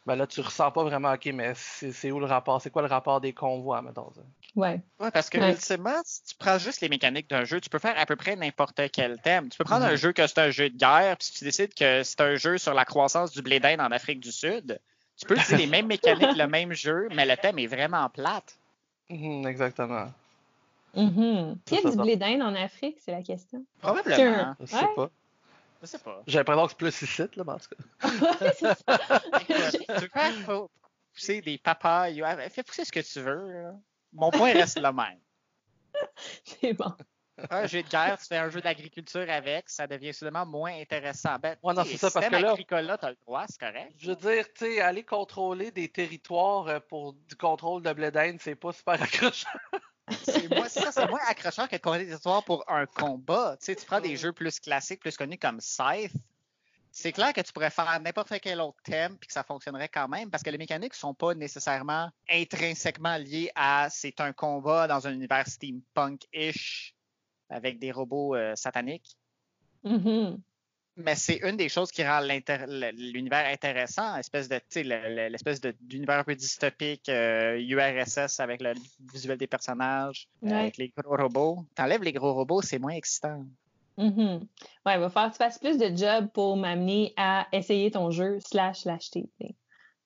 Ben 0.09 0.15
là, 0.15 0.25
tu 0.25 0.41
ressens 0.41 0.71
pas 0.71 0.83
vraiment, 0.83 1.13
ok, 1.13 1.27
mais 1.35 1.53
c'est 1.53 2.09
où 2.09 2.19
le 2.19 2.25
rapport? 2.25 2.59
C'est 2.59 2.71
quoi 2.71 2.81
le 2.81 2.87
rapport 2.87 3.21
des 3.21 3.31
convois, 3.31 3.83
mettons? 3.83 4.11
ça? 4.11 4.21
Ouais. 4.55 4.81
Ouais, 4.99 5.11
parce 5.11 5.29
que 5.29 5.37
Ouais. 5.37 5.51
ultimement, 5.51 6.01
si 6.03 6.23
tu 6.23 6.35
prends 6.35 6.57
juste 6.57 6.81
les 6.81 6.89
mécaniques 6.89 7.29
d'un 7.29 7.43
jeu, 7.43 7.61
tu 7.61 7.69
peux 7.69 7.77
faire 7.77 7.93
à 7.95 8.07
peu 8.07 8.15
près 8.15 8.35
n'importe 8.35 8.81
quel 8.91 9.21
thème. 9.21 9.49
Tu 9.49 9.57
peux 9.59 9.65
prendre 9.65 9.85
Mhm. 9.85 9.91
un 9.91 9.95
jeu 9.97 10.11
que 10.11 10.25
c'est 10.25 10.39
un 10.39 10.49
jeu 10.49 10.71
de 10.71 10.75
guerre, 10.75 11.15
puis 11.15 11.27
si 11.27 11.33
tu 11.35 11.43
décides 11.43 11.75
que 11.75 12.01
c'est 12.01 12.21
un 12.21 12.33
jeu 12.37 12.57
sur 12.57 12.73
la 12.73 12.85
croissance 12.85 13.29
du 13.31 13.43
blé 13.43 13.59
d'Inde 13.59 13.81
en 13.81 13.91
Afrique 13.91 14.19
du 14.19 14.31
Sud, 14.31 14.81
tu 15.15 15.27
peux 15.27 15.35
utiliser 15.35 15.57
les 15.57 15.67
mêmes 15.67 15.85
mécaniques, 16.25 16.35
le 16.35 16.47
même 16.47 16.73
jeu, 16.73 17.07
mais 17.11 17.27
le 17.27 17.37
thème 17.37 17.59
est 17.59 17.67
vraiment 17.67 18.09
plate. 18.09 18.57
Mhm, 19.11 19.45
exactement. 19.45 20.11
Mhm. 20.95 21.59
Il 21.69 21.73
y 21.75 21.85
a 21.85 21.91
du 21.91 21.97
blé 21.97 22.15
d'Inde 22.15 22.41
en 22.41 22.55
Afrique, 22.55 22.97
c'est 22.99 23.11
la 23.11 23.21
question. 23.21 23.63
Probablement. 23.79 24.55
Je 24.59 24.65
sais 24.65 24.75
Ouais. 24.75 24.95
pas. 24.95 25.11
Je 25.81 25.85
sais 25.87 25.99
pas. 25.99 26.21
J'ai 26.27 26.37
l'impression 26.39 26.65
que 26.65 26.71
c'est 26.71 26.77
plus 26.77 27.01
ici, 27.01 27.21
là, 27.35 27.43
mais 27.45 27.53
en 27.53 27.57
tout 27.59 27.69
cas. 27.69 28.79
Tu 29.47 29.93
veux 30.01 30.09
faire 30.09 30.33
pou- 30.45 30.69
pousser 31.13 31.41
des 31.41 31.57
papayes, 31.57 32.21
fais 32.51 32.63
pousser 32.63 32.85
ce 32.85 32.91
que 32.91 32.99
tu 32.99 33.19
veux. 33.21 33.51
là. 33.63 33.73
Mon 34.13 34.31
point 34.31 34.51
reste 34.53 34.79
le 34.79 34.91
même. 34.91 35.19
c'est 36.43 36.73
bon. 36.73 36.93
Un 37.49 37.67
jeu 37.67 37.81
de 37.83 37.87
guerre, 37.87 38.17
tu 38.19 38.25
fais 38.25 38.35
un 38.37 38.49
jeu 38.49 38.59
d'agriculture 38.59 39.25
avec, 39.29 39.69
ça 39.69 39.87
devient 39.87 40.13
soudainement 40.13 40.45
moins 40.45 40.73
intéressant. 40.73 41.37
Ben, 41.41 41.55
Ouais, 41.63 41.73
non, 41.73 41.85
c'est 41.85 41.95
ça, 41.95 42.11
parce 42.11 42.25
système 42.25 42.41
que 42.41 42.75
là- 42.75 42.97
t'as 42.97 43.09
le 43.11 43.15
droit, 43.25 43.45
c'est 43.47 43.59
correct. 43.59 43.93
Je 43.97 44.09
veux 44.11 44.15
dire, 44.17 44.45
tu 44.53 44.65
sais, 44.65 44.81
aller 44.81 45.03
contrôler 45.05 45.71
des 45.71 45.87
territoires 45.87 46.67
euh, 46.67 46.79
pour 46.81 47.13
du 47.13 47.35
contrôle 47.37 47.81
de 47.81 47.93
blé 47.93 48.11
d'Inde, 48.11 48.39
c'est 48.41 48.55
pas 48.55 48.73
super 48.73 49.01
accrochant. 49.01 49.47
C'est 50.23 50.49
moi, 50.49 50.69
ça, 50.69 50.91
c'est 50.91 51.07
moins 51.07 51.19
accrocheur 51.27 51.67
que 51.67 51.75
de 51.75 51.81
contrôler 51.81 52.05
des 52.05 52.13
histoires 52.13 52.43
pour 52.43 52.63
un 52.69 52.85
combat. 52.85 53.55
Tu 53.59 53.65
sais, 53.65 53.75
tu 53.75 53.85
prends 53.85 54.01
des 54.01 54.15
jeux 54.15 54.33
plus 54.33 54.59
classiques, 54.59 54.99
plus 54.99 55.15
connus 55.17 55.37
comme 55.37 55.59
Scythe. 55.59 56.13
C'est 56.91 57.11
clair 57.11 57.33
que 57.33 57.41
tu 57.41 57.53
pourrais 57.53 57.69
faire 57.69 57.99
n'importe 58.01 58.33
quel 58.41 58.59
autre 58.61 58.81
thème 58.83 59.17
puis 59.17 59.27
que 59.27 59.33
ça 59.33 59.43
fonctionnerait 59.43 59.89
quand 59.89 60.07
même 60.07 60.31
parce 60.31 60.41
que 60.41 60.49
les 60.49 60.57
mécaniques 60.57 60.95
sont 60.95 61.13
pas 61.13 61.35
nécessairement 61.35 62.09
intrinsèquement 62.29 63.17
liées 63.17 63.51
à 63.55 63.89
c'est 63.91 64.19
un 64.19 64.33
combat 64.33 64.87
dans 64.87 65.05
un 65.05 65.13
univers 65.13 65.47
steampunk-ish 65.47 66.95
avec 67.49 67.79
des 67.79 67.91
robots 67.91 68.35
euh, 68.35 68.55
sataniques. 68.55 69.17
Mhm. 69.83 70.41
Mais 71.01 71.15
c'est 71.15 71.37
une 71.37 71.55
des 71.55 71.69
choses 71.69 71.91
qui 71.91 72.03
rend 72.05 72.19
l'univers 72.19 73.45
intéressant, 73.47 74.17
espèce 74.17 74.49
de, 74.49 74.59
l'espèce 75.29 75.61
d'univers 75.61 76.19
un 76.19 76.23
peu 76.25 76.35
dystopique, 76.35 77.07
euh, 77.07 77.57
URSS 77.57 78.39
avec 78.41 78.61
le 78.61 78.73
visuel 79.11 79.37
des 79.37 79.47
personnages, 79.47 80.27
euh, 80.43 80.49
Ouais. 80.49 80.55
avec 80.55 80.77
les 80.77 80.93
gros 80.95 81.15
robots. 81.15 81.65
T'enlèves 81.73 82.03
les 82.03 82.11
gros 82.11 82.33
robots, 82.33 82.61
c'est 82.61 82.79
moins 82.79 82.91
excitant. 82.93 83.45
Mhm. 83.97 84.45
Ouais, 84.85 84.95
il 84.95 84.99
va 84.99 85.09
falloir 85.09 85.31
que 85.31 85.37
tu 85.37 85.43
fasses 85.43 85.57
plus 85.57 85.77
de 85.77 85.95
job 85.95 86.29
pour 86.33 86.57
m'amener 86.57 87.13
à 87.15 87.47
essayer 87.53 87.91
ton 87.91 88.11
jeu 88.11 88.39
slash 88.39 88.83
l'acheter. 88.85 89.29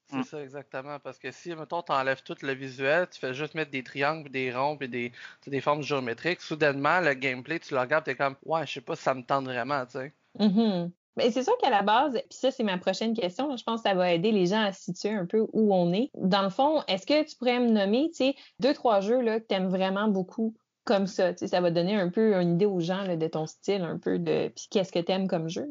C'est 0.09 0.17
Mm. 0.17 0.23
ça, 0.23 0.43
exactement. 0.43 0.99
Parce 0.99 1.17
que 1.17 1.31
si, 1.31 1.55
mettons, 1.55 1.81
t'enlèves 1.81 2.21
tout 2.23 2.35
le 2.41 2.53
visuel, 2.53 3.07
tu 3.09 3.19
fais 3.19 3.33
juste 3.33 3.55
mettre 3.55 3.71
des 3.71 3.83
triangles, 3.83 4.29
des 4.29 4.53
ronds, 4.53 4.77
puis 4.77 4.89
des, 4.89 5.11
des 5.47 5.61
formes 5.61 5.81
géométriques, 5.81 6.41
soudainement, 6.41 6.99
le 6.99 7.13
gameplay, 7.15 7.59
tu 7.59 7.73
le 7.73 7.79
regardes, 7.79 8.03
t'es 8.05 8.15
comme, 8.15 8.35
ouais, 8.45 8.67
je 8.67 8.73
sais 8.73 8.81
pas 8.81 8.95
si 8.95 9.01
ça 9.03 9.13
me 9.15 9.23
tente 9.23 9.45
vraiment, 9.45 9.83
tu 9.85 9.93
sais. 9.93 10.13
Mhm. 10.39 10.91
Mais 11.15 11.29
c'est 11.29 11.43
sûr 11.43 11.55
qu'à 11.59 11.69
la 11.69 11.83
base, 11.83 12.13
puis 12.13 12.39
ça, 12.39 12.49
c'est 12.49 12.63
ma 12.63 12.77
prochaine 12.77 13.13
question, 13.13 13.55
je 13.55 13.63
pense 13.63 13.83
que 13.83 13.89
ça 13.89 13.95
va 13.95 14.11
aider 14.11 14.31
les 14.31 14.47
gens 14.47 14.61
à 14.61 14.71
se 14.71 14.85
situer 14.85 15.11
un 15.11 15.25
peu 15.25 15.45
où 15.53 15.73
on 15.73 15.93
est. 15.93 16.09
Dans 16.15 16.41
le 16.41 16.49
fond, 16.49 16.81
est-ce 16.87 17.05
que 17.05 17.23
tu 17.23 17.35
pourrais 17.35 17.59
me 17.59 17.69
nommer, 17.69 18.09
tu 18.09 18.25
sais, 18.25 18.35
deux, 18.59 18.73
trois 18.73 18.99
jeux 18.99 19.21
là, 19.21 19.39
que 19.39 19.45
tu 19.47 19.53
aimes 19.53 19.69
vraiment 19.69 20.07
beaucoup 20.07 20.55
comme 20.85 21.05
ça? 21.05 21.33
Tu 21.33 21.39
sais, 21.39 21.47
ça 21.47 21.61
va 21.61 21.69
donner 21.69 21.95
un 21.95 22.09
peu 22.09 22.33
une 22.35 22.55
idée 22.55 22.65
aux 22.65 22.79
gens 22.79 23.03
là, 23.03 23.15
de 23.15 23.27
ton 23.27 23.45
style, 23.45 23.83
un 23.83 23.99
peu 23.99 24.17
de. 24.17 24.51
Puis 24.55 24.67
qu'est-ce 24.71 24.91
que 24.91 24.99
tu 24.99 25.11
aimes 25.11 25.27
comme 25.27 25.49
jeu? 25.49 25.67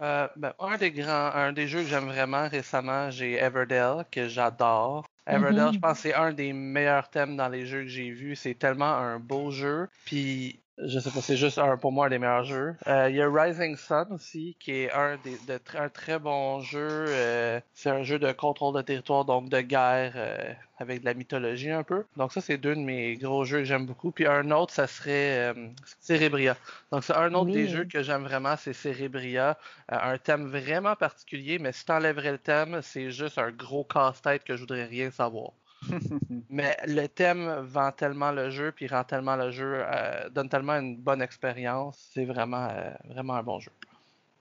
Euh, 0.00 0.26
ben, 0.34 0.52
un 0.58 0.76
des 0.78 0.90
grands, 0.90 1.30
un 1.32 1.52
des 1.52 1.68
jeux 1.68 1.82
que 1.82 1.88
j'aime 1.88 2.06
vraiment 2.06 2.48
récemment, 2.48 3.10
j'ai 3.10 3.34
Everdell, 3.34 4.04
que 4.10 4.26
j'adore. 4.26 5.06
Everdell, 5.28 5.72
je 5.72 5.78
pense 5.78 6.02
que 6.02 6.08
c'est 6.08 6.14
un 6.14 6.32
des 6.32 6.52
meilleurs 6.52 7.08
thèmes 7.08 7.36
dans 7.36 7.48
les 7.48 7.66
jeux 7.66 7.82
que 7.82 7.88
j'ai 7.88 8.10
vus. 8.10 8.34
C'est 8.34 8.54
tellement 8.54 8.92
un 8.92 9.20
beau 9.20 9.52
jeu. 9.52 9.88
Puis, 10.04 10.61
je 10.78 10.98
sais 10.98 11.10
pas, 11.10 11.20
c'est 11.20 11.36
juste 11.36 11.58
un, 11.58 11.76
pour 11.76 11.92
moi 11.92 12.06
un 12.06 12.08
des 12.08 12.18
meilleurs 12.18 12.44
jeux. 12.44 12.74
Euh, 12.86 13.10
Il 13.10 13.16
y 13.16 13.22
a 13.22 13.28
Rising 13.30 13.76
Sun 13.76 14.06
aussi, 14.10 14.56
qui 14.58 14.72
est 14.72 14.92
un 14.92 15.16
des, 15.22 15.36
de, 15.46 15.60
un 15.78 15.88
très 15.88 16.18
bon 16.18 16.60
jeu. 16.60 17.04
Euh, 17.08 17.60
c'est 17.74 17.90
un 17.90 18.02
jeu 18.02 18.18
de 18.18 18.32
contrôle 18.32 18.74
de 18.74 18.82
territoire, 18.82 19.24
donc 19.24 19.50
de 19.50 19.60
guerre, 19.60 20.12
euh, 20.16 20.52
avec 20.78 21.00
de 21.00 21.04
la 21.04 21.14
mythologie 21.14 21.70
un 21.70 21.82
peu. 21.82 22.04
Donc 22.16 22.32
ça, 22.32 22.40
c'est 22.40 22.56
deux 22.56 22.74
de 22.74 22.80
mes 22.80 23.16
gros 23.16 23.44
jeux 23.44 23.58
que 23.58 23.64
j'aime 23.64 23.86
beaucoup. 23.86 24.12
Puis 24.12 24.26
un 24.26 24.50
autre, 24.50 24.72
ça 24.72 24.86
serait 24.86 25.54
Cerebria. 26.00 26.56
Donc 26.90 27.04
c'est 27.04 27.14
un 27.14 27.32
autre 27.34 27.52
des 27.52 27.68
jeux 27.68 27.84
que 27.84 28.02
j'aime 28.02 28.24
vraiment, 28.24 28.56
c'est 28.56 28.72
Cerebria. 28.72 29.58
Un 29.88 30.18
thème 30.18 30.48
vraiment 30.48 30.96
particulier, 30.96 31.58
mais 31.58 31.72
si 31.72 31.84
t'enlèverais 31.84 32.32
le 32.32 32.38
thème, 32.38 32.80
c'est 32.82 33.10
juste 33.10 33.38
un 33.38 33.50
gros 33.50 33.84
casse-tête 33.84 34.42
que 34.44 34.56
je 34.56 34.60
voudrais 34.62 34.86
rien 34.86 35.10
savoir. 35.10 35.52
Mais 36.50 36.76
le 36.86 37.06
thème 37.06 37.60
vend 37.62 37.92
tellement 37.92 38.30
le 38.30 38.50
jeu, 38.50 38.72
puis 38.72 38.86
rend 38.86 39.04
tellement 39.04 39.36
le 39.36 39.50
jeu, 39.50 39.82
euh, 39.84 40.28
donne 40.30 40.48
tellement 40.48 40.74
une 40.74 40.96
bonne 40.96 41.22
expérience. 41.22 42.10
C'est 42.12 42.24
vraiment, 42.24 42.68
euh, 42.70 42.90
vraiment 43.04 43.34
un 43.34 43.42
bon 43.42 43.58
jeu. 43.60 43.72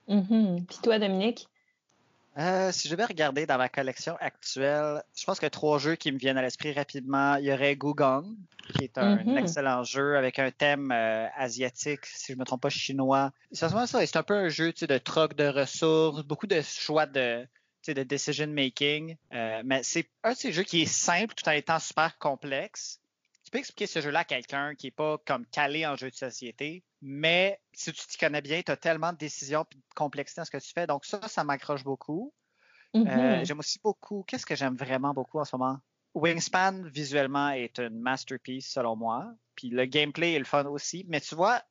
Mhm. 0.08 0.66
Puis 0.68 0.80
toi, 0.84 1.00
Dominique? 1.00 1.48
Euh, 2.38 2.72
si 2.72 2.88
je 2.88 2.96
vais 2.96 3.04
regarder 3.04 3.46
dans 3.46 3.58
ma 3.58 3.68
collection 3.68 4.16
actuelle, 4.22 5.04
je 5.18 5.26
pense 5.26 5.40
que 5.40 5.48
trois 5.48 5.80
jeux 5.80 5.96
qui 5.96 6.12
me 6.14 6.18
viennent 6.18 6.38
à 6.38 6.42
l'esprit 6.42 6.72
rapidement. 6.72 7.36
Il 7.36 7.46
y 7.46 7.52
aurait 7.52 7.76
Gugong, 7.76 8.26
qui 8.74 8.86
est 8.86 8.98
un 8.98 9.18
Mhm. 9.18 9.38
excellent 9.38 9.84
jeu 9.84 10.16
avec 10.16 10.40
un 10.40 10.50
thème 10.50 10.92
euh, 10.94 11.28
asiatique, 11.36 12.06
si 12.06 12.32
je 12.32 12.38
me 12.38 12.46
trompe 12.46 12.62
pas, 12.62 12.70
chinois. 12.70 13.32
C'est 13.52 13.66
vraiment 13.68 13.86
ça. 13.86 14.06
C'est 14.06 14.16
un 14.16 14.24
peu 14.24 14.36
un 14.36 14.48
jeu 14.48 14.72
tu 14.72 14.80
sais, 14.80 14.88
de 14.88 14.98
troc 14.98 15.36
de 15.36 15.46
ressources, 15.46 16.24
beaucoup 16.24 16.48
de 16.48 16.62
choix 16.62 17.06
de, 17.06 17.46
de 17.88 18.04
decision 18.04 18.48
making. 18.48 19.16
Euh, 19.34 19.62
mais 19.66 19.84
c'est 19.84 20.10
un 20.24 20.32
de 20.32 20.38
ces 20.38 20.52
jeux 20.52 20.64
qui 20.64 20.84
est 20.84 20.86
simple 20.86 21.34
tout 21.34 21.48
en 21.48 21.54
étant 21.54 21.80
super 21.80 22.18
complexe. 22.18 23.00
Tu 23.44 23.52
peux 23.52 23.58
expliquer 23.58 23.88
ce 23.88 24.02
jeu-là 24.02 24.20
à 24.20 24.24
quelqu'un 24.24 24.76
qui 24.76 24.88
est 24.88 24.92
pas 24.92 25.18
comme 25.26 25.46
calé 25.48 25.86
en 25.86 25.96
jeu 25.96 26.10
de 26.10 26.16
société, 26.16 26.84
mais 27.02 27.60
si 27.74 27.92
tu 27.92 28.06
t'y 28.08 28.18
connais 28.18 28.42
bien, 28.42 28.62
tu 28.62 28.72
as 28.72 28.78
tellement 28.78 29.12
de 29.12 29.18
décisions 29.18 29.66
et 29.72 29.76
de 29.76 29.82
complexité 29.96 30.42
dans 30.42 30.46
ce 30.46 30.52
que 30.52 30.58
tu 30.58 30.72
fais. 30.72 30.88
Donc 30.88 31.06
ça, 31.06 31.28
ça 31.28 31.44
m'accroche 31.44 31.84
beaucoup. 31.84 32.34
Euh, 32.96 33.44
j'aime 33.44 33.60
aussi 33.60 33.80
beaucoup. 33.84 34.24
Qu'est-ce 34.28 34.46
que 34.46 34.56
j'aime 34.56 34.76
vraiment 34.76 35.14
beaucoup 35.14 35.40
en 35.40 35.46
ce 35.46 35.56
moment? 35.56 35.80
Wingspan, 36.14 36.84
visuellement, 36.90 37.50
est 37.50 37.80
une 37.80 38.00
masterpiece 38.00 38.70
selon 38.70 38.96
moi. 38.96 39.34
Puis 39.56 39.70
le 39.70 39.86
gameplay 39.86 40.34
est 40.34 40.40
le 40.40 40.46
fun 40.46 40.66
aussi. 40.66 41.06
Mais 41.08 41.22
tu 41.22 41.36
vois, 41.36 41.64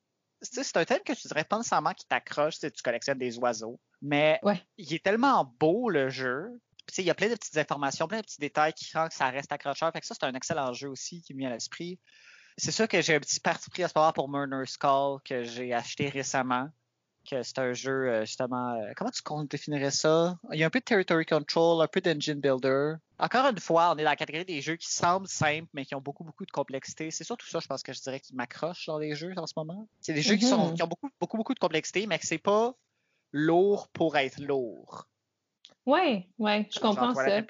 c'est 0.43 0.77
un 0.77 0.85
thème 0.85 1.01
que 1.05 1.13
tu 1.13 1.29
dirais 1.29 1.45
pas 1.45 1.57
nécessairement 1.59 1.93
qui 1.95 2.07
t'accroche 2.07 2.57
si 2.57 2.71
tu 2.71 2.83
collectionnes 2.83 3.19
des 3.19 3.39
oiseaux. 3.39 3.81
Mais 4.03 4.39
Ouais. 4.43 4.63
il 4.79 4.93
est 4.95 5.05
tellement 5.05 5.45
beau, 5.59 5.91
le 5.91 6.09
jeu. 6.09 6.49
Il 6.99 7.05
y 7.05 7.11
a 7.11 7.15
plein 7.15 7.29
de 7.29 7.35
petites 7.35 7.57
informations, 7.57 8.09
plein 8.09 8.19
de 8.19 8.23
petits 8.25 8.41
détails 8.41 8.73
qui 8.73 8.87
font 8.87 9.07
que 9.07 9.15
ça 9.15 9.29
reste 9.31 9.53
accrocheur. 9.53 9.93
Fait 9.93 10.01
que 10.01 10.07
ça, 10.07 10.15
c'est 10.19 10.27
un 10.27 10.35
excellent 10.35 10.73
jeu 10.73 10.89
aussi 10.89 11.23
qui 11.23 11.35
me 11.35 11.41
vient 11.41 11.51
à 11.51 11.53
l'esprit. 11.55 12.01
C'est 12.59 12.73
sûr 12.73 12.89
que 12.89 13.01
j'ai 13.01 13.15
un 13.15 13.21
petit 13.21 13.41
parti 13.41 13.71
pris 13.71 13.85
à 13.85 13.89
ce 13.89 13.93
moment 13.97 14.13
pour 14.13 14.29
Murder 14.29 14.67
Skull 14.67 15.21
que 15.25 15.45
j'ai 15.45 15.73
acheté 15.73 16.09
récemment. 16.09 16.69
Que 17.29 17.43
c'est 17.43 17.59
un 17.59 17.73
jeu, 17.73 18.09
euh, 18.09 18.21
justement, 18.25 18.75
euh, 18.75 18.93
comment 18.97 19.11
tu 19.11 19.23
définirais 19.49 19.91
ça? 19.91 20.39
Il 20.53 20.59
y 20.59 20.63
a 20.63 20.67
un 20.67 20.71
peu 20.71 20.81
de 20.81 20.85
territory 20.85 21.27
control, 21.27 21.83
un 21.83 21.87
peu 21.89 22.01
d'engine 22.01 22.41
builder. 22.41 22.95
Encore 23.19 23.47
une 23.47 23.59
fois, 23.59 23.91
on 23.91 23.99
est 23.99 24.05
dans 24.05 24.11
la 24.11 24.17
catégorie 24.17 24.45
des 24.45 24.61
jeux 24.61 24.77
qui 24.77 24.91
semblent 24.91 25.29
simples, 25.29 25.69
mais 25.75 25.85
qui 25.85 25.95
ont 25.95 26.01
beaucoup, 26.01 26.25
beaucoup 26.25 26.47
de 26.47 26.51
complexité. 26.51 27.11
C'est 27.11 27.25
surtout 27.25 27.47
ça, 27.47 27.61
je 27.61 27.67
pense 27.67 27.83
que 27.83 27.93
je 27.93 28.01
dirais, 28.01 28.21
qui 28.21 28.35
m'accroche 28.35 28.87
dans 28.87 28.99
les 28.99 29.15
jeux 29.15 29.35
en 29.37 29.47
ce 29.47 29.55
moment. 29.57 29.89
C'est 30.01 30.15
des 30.15 30.23
jeux 30.23 30.37
qui, 30.37 30.47
sont, 30.47 30.69
Mhm. 30.69 30.75
qui 30.75 30.83
ont 30.83 30.89
beaucoup, 30.89 31.11
beaucoup, 31.21 31.37
beaucoup 31.37 31.55
de 31.55 31.59
complexité, 31.59 32.07
mais 32.07 32.19
que 32.19 32.27
c'est 32.27 32.39
pas 32.39 32.75
lourd 33.33 33.89
pour 33.89 34.17
être 34.17 34.41
lourd. 34.41 35.07
Ouais, 35.87 36.29
ouais, 36.39 36.69
je 36.71 36.79
Genre 36.79 36.91
comprends 36.91 37.15
ça. 37.15 37.43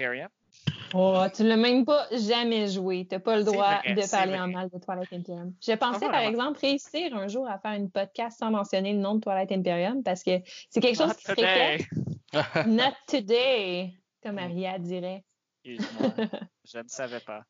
Oh, 0.95 1.25
tu 1.35 1.45
l'as 1.45 1.57
même 1.57 1.85
pas 1.85 2.07
jamais 2.11 2.69
joué. 2.69 3.07
T'as 3.07 3.19
pas 3.21 3.37
le 3.37 3.45
droit 3.45 3.81
vrai, 3.81 3.95
de 3.95 4.11
parler 4.11 4.39
en 4.39 4.49
mal 4.49 4.69
de 4.71 4.79
Twilight 4.79 5.13
Imperium. 5.13 5.55
Je 5.65 5.73
pensais, 5.73 6.07
par 6.07 6.21
exemple, 6.21 6.59
réussir 6.61 7.15
un 7.17 7.29
jour 7.29 7.49
à 7.49 7.59
faire 7.59 7.73
une 7.73 7.91
podcast 7.91 8.39
sans 8.39 8.51
mentionner 8.51 8.93
le 8.93 8.99
nom 8.99 9.15
de 9.15 9.21
Twilight 9.21 9.53
Imperium 9.53 10.03
parce 10.03 10.23
que 10.23 10.41
c'est 10.69 10.81
quelque 10.81 10.97
chose 10.97 11.09
Not 11.09 11.15
qui 11.15 11.25
se 11.25 11.33
today. 11.35 11.87
Not 12.67 12.95
today, 13.07 13.93
comme 14.23 14.35
Mm. 14.37 14.39
Aria 14.39 14.79
dirait. 14.79 15.25
Excuse-moi, 15.65 16.11
je 16.65 16.79
ne 16.79 16.89
savais 16.89 17.21
pas 17.21 17.43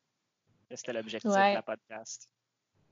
que 0.69 0.75
c'était 0.75 0.93
l'objectif 0.93 1.31
Ouais. 1.31 1.51
de 1.51 1.55
la 1.55 1.61
podcast. 1.63 2.29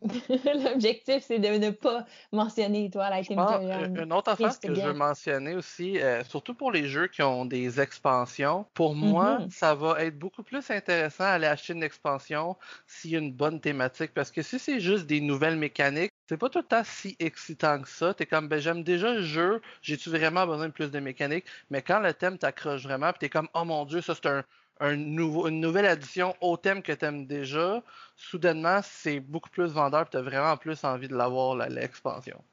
L'objectif, 0.64 1.24
c'est 1.24 1.40
de 1.40 1.48
ne 1.58 1.72
pas 1.72 2.06
mentionner 2.32 2.90
Twilight 2.90 3.30
Je 3.30 3.32
pense, 3.32 3.62
Imperium. 3.72 3.96
une 3.96 4.14
autre 4.14 4.32
affaire 4.32 4.62
que 4.62 4.74
je 4.74 4.88
veux 4.88 4.94
mentionner 4.94 5.54
aussi, 5.56 6.00
euh, 6.00 6.24
surtout 6.24 6.54
pour 6.56 6.72
les 6.72 6.88
jeux 6.88 7.08
qui 7.08 7.22
ont 7.22 7.46
des 7.46 7.82
expansions, 7.82 8.66
pour 8.74 8.96
moi, 8.96 9.42
Mhm. 9.42 9.50
ça 9.50 9.76
va 9.76 10.02
être 10.06 10.18
beaucoup 10.18 10.42
plus 10.44 10.70
intéressant 10.72 11.26
d'aller 11.26 11.48
acheter 11.48 11.74
une 11.74 11.84
expansion 11.84 12.58
s'il 12.88 13.12
y 13.12 13.16
a 13.18 13.20
une 13.20 13.34
bonne 13.34 13.60
thématique. 13.60 14.14
Parce 14.14 14.32
que 14.32 14.42
si 14.42 14.58
c'est 14.58 14.80
juste 14.80 15.06
des 15.06 15.20
nouvelles 15.20 15.58
mécaniques, 15.58 16.12
c'est 16.30 16.38
pas 16.38 16.50
tout 16.50 16.60
le 16.60 16.66
temps 16.66 16.84
si 16.86 17.18
excitant 17.20 17.82
que 17.82 17.90
ça. 17.90 18.14
T'es 18.14 18.26
comme, 18.26 18.48
ben 18.48 18.60
j'aime 18.62 18.84
déjà 18.84 19.14
le 19.14 19.22
jeu, 19.22 19.62
j'ai-tu 19.82 20.10
vraiment 20.10 20.48
besoin 20.48 20.68
de 20.68 20.74
plus 20.74 20.90
de 20.92 21.00
mécaniques? 21.00 21.46
Mais 21.70 21.82
quand 21.82 22.00
le 22.00 22.14
thème 22.14 22.38
t'accroche 22.38 22.84
vraiment, 22.84 23.12
puis 23.12 23.20
t'es 23.20 23.30
comme, 23.30 23.50
oh 23.54 23.66
mon 23.66 23.84
dieu, 23.86 24.00
ça 24.02 24.16
c'est 24.16 24.28
un, 24.28 24.44
une 24.82 25.16
nouvelle 25.62 25.86
addition 25.86 26.36
au 26.42 26.58
thème 26.58 26.82
que 26.84 26.92
t'aimes 26.94 27.26
déjà, 27.28 27.84
soudainement, 28.16 28.82
c'est 28.84 29.20
beaucoup 29.20 29.50
plus 29.50 29.72
vendeur, 29.72 30.04
puis 30.06 30.12
t'as 30.12 30.22
vraiment 30.22 30.58
plus 30.58 30.84
envie 30.84 31.08
de 31.08 31.16
l'avoir, 31.16 31.56
la- 31.56 31.70
l'expansion. 31.70 32.44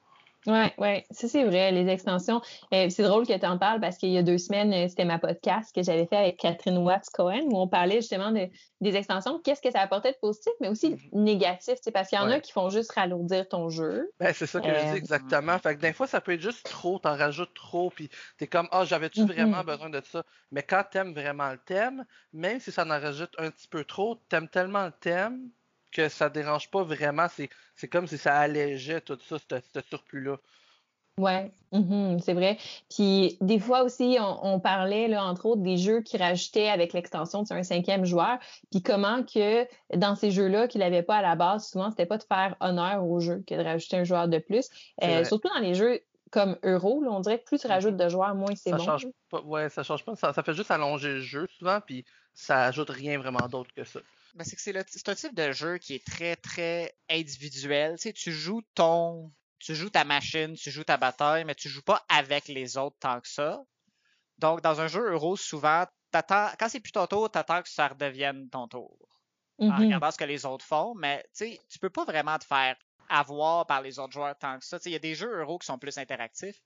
Ouais, 0.47 0.73
ouais, 0.79 1.05
ça 1.11 1.27
c'est 1.27 1.43
vrai, 1.43 1.73
les 1.73 1.89
extensions. 1.89 2.41
Euh, 2.73 2.89
c'est 2.89 3.03
drôle 3.03 3.27
que 3.27 3.37
tu 3.37 3.45
en 3.47 3.59
parles 3.59 3.81
parce 3.81 3.99
qu'il 3.99 4.11
y 4.11 4.19
a 4.19 4.23
deux 4.23 4.39
semaines, 4.39 4.73
euh, 4.73 4.87
c'était 4.89 5.05
ma 5.05 5.19
podcast 5.19 5.75
que 5.75 5.83
j'avais 5.83 6.07
fait 6.07 6.17
avec 6.17 6.37
Catherine 6.39 6.79
Watts-Cohen 6.79 7.47
où 7.51 7.59
on 7.59 7.67
parlait 7.67 7.97
justement 7.97 8.31
de, 8.31 8.49
des 8.81 8.95
extensions, 8.95 9.41
qu'est-ce 9.41 9.61
que 9.61 9.73
ça 9.73 9.81
apportait 9.81 10.13
de 10.13 10.19
positif, 10.21 10.53
mais 10.61 10.69
aussi 10.69 10.91
de 10.95 10.99
négatif, 11.13 11.75
tu 11.77 11.81
sais, 11.83 11.91
parce 11.91 12.09
qu'il 12.09 12.19
y 12.19 12.21
en 12.21 12.31
a 12.31 12.39
qui 12.39 12.53
font 12.53 12.69
juste 12.71 12.93
ralourdir 12.93 13.49
ton 13.49 13.69
jeu. 13.71 14.09
Ben, 14.19 14.33
c'est 14.33 14.47
ça 14.47 14.63
que 14.63 14.75
je 14.75 14.87
Euh, 14.87 14.87
dis 14.87 14.95
exactement. 14.95 15.59
Fait 15.59 15.77
que 15.77 15.81
des 15.81 15.93
fois, 15.93 16.07
ça 16.07 16.23
peut 16.23 16.33
être 16.33 16.41
juste 16.41 16.69
trop, 16.69 16.99
t'en 16.99 17.17
rajoutes 17.17 17.53
trop, 17.55 17.91
puis 17.91 18.09
t'es 18.39 18.47
comme, 18.47 18.67
ah, 18.73 18.85
j'avais-tu 18.87 19.23
Mhm. 19.23 19.27
vraiment 19.27 19.63
besoin 19.63 19.91
de 19.91 20.01
ça? 20.03 20.25
Mais 20.51 20.63
quand 20.63 20.85
t'aimes 20.91 21.13
vraiment 21.13 21.51
le 21.53 21.59
thème, 21.59 22.07
même 22.33 22.59
si 22.59 22.73
ça 22.73 22.85
en 22.87 22.89
rajoute 22.89 23.35
un 23.39 23.51
petit 23.51 23.69
peu 23.69 23.85
trop, 23.85 24.15
t'aimes 24.31 24.49
tellement 24.49 24.87
le 24.87 24.93
thème 24.93 25.51
que 25.93 26.09
ça 26.09 26.29
dérange 26.29 26.71
pas 26.71 26.83
vraiment. 26.83 27.27
C'est, 27.29 27.89
comme 27.89 28.07
si 28.07 28.19
ça 28.19 28.39
allégeait 28.39 29.01
tout 29.01 29.19
ça, 29.29 29.37
ce 29.39 29.81
surplus-là. 29.89 30.39
Ouais, 31.19 31.51
mhm, 31.73 32.21
c'est 32.21 32.35
vrai. 32.35 32.59
Puis 32.95 33.39
des 33.41 33.59
fois 33.59 33.85
aussi, 33.85 34.19
on, 34.21 34.55
on 34.55 34.61
parlait, 34.61 35.09
là, 35.09 35.25
entre 35.25 35.47
autres, 35.47 35.63
des 35.63 35.79
jeux 35.79 36.03
qui 36.03 36.19
rajoutaient 36.19 36.69
avec 36.69 36.93
l'extension 36.93 37.43
de 37.43 37.55
un 37.55 37.63
cinquième 37.63 38.05
joueur, 38.05 38.39
puis 38.71 38.83
comment 38.83 39.23
que 39.23 39.67
dans 39.97 40.15
ces 40.15 40.31
jeux-là 40.31 40.69
qu'il 40.69 40.81
n'avait 40.81 41.03
pas 41.03 41.17
à 41.17 41.23
la 41.23 41.35
base, 41.35 41.71
souvent, 41.71 41.89
c'était 41.89 42.05
pas 42.05 42.19
de 42.19 42.25
faire 42.25 42.55
honneur 42.61 43.03
au 43.07 43.19
jeu 43.21 43.43
que 43.47 43.55
de 43.55 43.63
rajouter 43.63 43.97
un 43.97 44.05
joueur 44.05 44.29
de 44.29 44.39
plus. 44.39 44.69
Euh, 45.03 45.25
surtout 45.25 45.49
dans 45.49 45.61
les 45.61 45.75
jeux 45.75 46.03
comme 46.33 46.59
Euro, 46.65 47.03
là, 47.03 47.11
on 47.13 47.21
dirait 47.21 47.39
que 47.39 47.45
plus 47.45 47.61
tu 47.61 47.67
rajoutes 47.67 47.97
de 47.97 48.09
joueurs, 48.11 48.35
moins 48.35 48.55
c'est 48.55 48.71
Ça 48.71 48.77
bon. 48.77 48.85
change 48.85 49.07
pas, 49.31 49.41
ouais, 49.41 49.71
ça 49.71 49.83
change 49.83 50.05
pas. 50.05 50.17
Ça, 50.17 50.35
ça 50.35 50.43
fait 50.43 50.53
juste 50.53 50.71
allonger 50.71 51.15
le 51.15 51.21
jeu 51.21 51.47
souvent, 51.59 51.81
puis 51.81 52.05
ça 52.35 52.65
ajoute 52.65 52.91
rien 52.91 53.19
vraiment 53.19 53.49
d'autre 53.49 53.73
que 53.75 53.85
ça. 53.85 54.01
Ben, 54.37 54.45
c'est 54.45 54.55
que 54.57 54.63
c'est 54.63 55.09
un 55.09 55.15
type 55.15 55.35
de 55.35 55.51
jeu 55.53 55.79
qui 55.79 55.95
est 55.95 56.07
très, 56.07 56.37
très 56.37 56.95
individuel. 57.11 57.97
Tu 57.97 58.03
sais, 58.03 58.13
tu 58.13 58.33
joues 58.33 58.63
ton. 58.75 59.33
Tu 59.59 59.75
joues 59.75 59.91
ta 59.91 60.05
machine, 60.05 60.55
tu 60.55 60.71
joues 60.71 60.85
ta 60.85 60.99
bataille, 60.99 61.45
mais 61.45 61.55
tu 61.55 61.69
joues 61.71 61.83
pas 61.83 62.05
avec 62.09 62.47
les 62.49 62.77
autres 62.77 62.97
tant 63.01 63.21
que 63.21 63.29
ça. 63.29 63.63
Donc, 64.39 64.63
dans 64.63 64.81
un 64.81 64.89
jeu 64.89 65.13
euro, 65.13 65.37
souvent, 65.37 65.87
quand 66.13 66.69
c'est 66.69 66.81
plus 66.81 66.93
ton 66.93 67.07
tour, 67.07 67.31
t'attends 67.31 67.63
que 67.63 67.69
ça 67.71 67.89
redevienne 67.89 68.51
ton 68.51 68.69
tour. 68.69 68.99
En 69.69 69.79
Mhm. 69.79 69.81
regardant 69.81 70.11
ce 70.11 70.19
que 70.19 70.25
les 70.25 70.47
autres 70.47 70.65
font, 70.65 70.95
mais 70.97 71.25
tu 71.37 71.79
peux 71.81 71.91
pas 71.91 72.05
vraiment 72.05 72.39
te 72.39 72.45
faire 72.45 72.77
avoir 73.09 73.67
par 73.67 73.83
les 73.83 73.99
autres 73.99 74.13
joueurs 74.13 74.37
tant 74.39 74.59
que 74.59 74.65
ça. 74.67 74.79
Il 74.87 74.93
y 74.93 74.97
a 74.97 75.01
des 75.01 75.15
jeux 75.15 75.41
euro 75.41 75.59
qui 75.59 75.67
sont 75.67 75.79
plus 75.79 75.99
interactifs. 75.99 76.61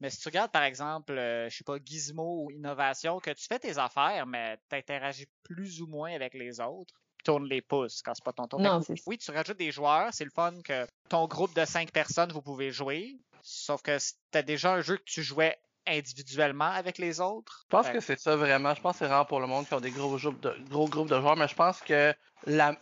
Mais 0.00 0.10
si 0.10 0.20
tu 0.20 0.28
regardes, 0.28 0.52
par 0.52 0.64
exemple, 0.64 1.12
euh, 1.18 1.48
je 1.50 1.56
sais 1.58 1.64
pas, 1.64 1.78
Gizmo 1.84 2.44
ou 2.44 2.50
Innovation, 2.50 3.18
que 3.20 3.30
tu 3.30 3.46
fais 3.46 3.58
tes 3.58 3.78
affaires, 3.78 4.26
mais 4.26 4.58
tu 4.70 4.76
interagis 4.76 5.26
plus 5.42 5.80
ou 5.82 5.86
moins 5.86 6.14
avec 6.14 6.34
les 6.34 6.60
autres, 6.60 6.94
tourne 7.24 7.46
les 7.46 7.62
pouces 7.62 8.02
quand 8.02 8.14
c'est 8.14 8.24
pas 8.24 8.32
ton 8.32 8.46
tour. 8.46 8.60
Non, 8.60 8.80
oui, 9.06 9.18
tu 9.18 9.30
rajoutes 9.30 9.58
des 9.58 9.72
joueurs, 9.72 10.08
c'est 10.12 10.24
le 10.24 10.30
fun 10.30 10.52
que 10.64 10.86
ton 11.08 11.26
groupe 11.26 11.54
de 11.54 11.64
cinq 11.64 11.90
personnes, 11.90 12.32
vous 12.32 12.42
pouvez 12.42 12.70
jouer. 12.70 13.16
Sauf 13.42 13.82
que 13.82 13.98
c'était 13.98 14.42
déjà 14.42 14.74
un 14.74 14.80
jeu 14.80 14.96
que 14.96 15.04
tu 15.04 15.22
jouais 15.22 15.56
individuellement 15.86 16.64
avec 16.64 16.98
les 16.98 17.20
autres. 17.20 17.64
Je 17.64 17.68
pense 17.76 17.86
Fait 17.86 17.92
que 17.94 18.00
c'est 18.00 18.18
ça 18.18 18.36
vraiment. 18.36 18.74
Je 18.74 18.80
pense 18.80 18.94
que 18.94 18.98
c'est 19.00 19.06
vraiment 19.06 19.24
pour 19.24 19.40
le 19.40 19.46
monde 19.46 19.66
qui 19.66 19.74
ont 19.74 19.80
des 19.80 19.90
gros 19.90 20.16
groupes 20.16 20.40
de, 20.40 20.54
gros 20.68 20.88
groupes 20.88 21.08
de 21.08 21.20
joueurs, 21.20 21.36
mais 21.36 21.48
je 21.48 21.54
pense 21.54 21.80
que 21.80 22.12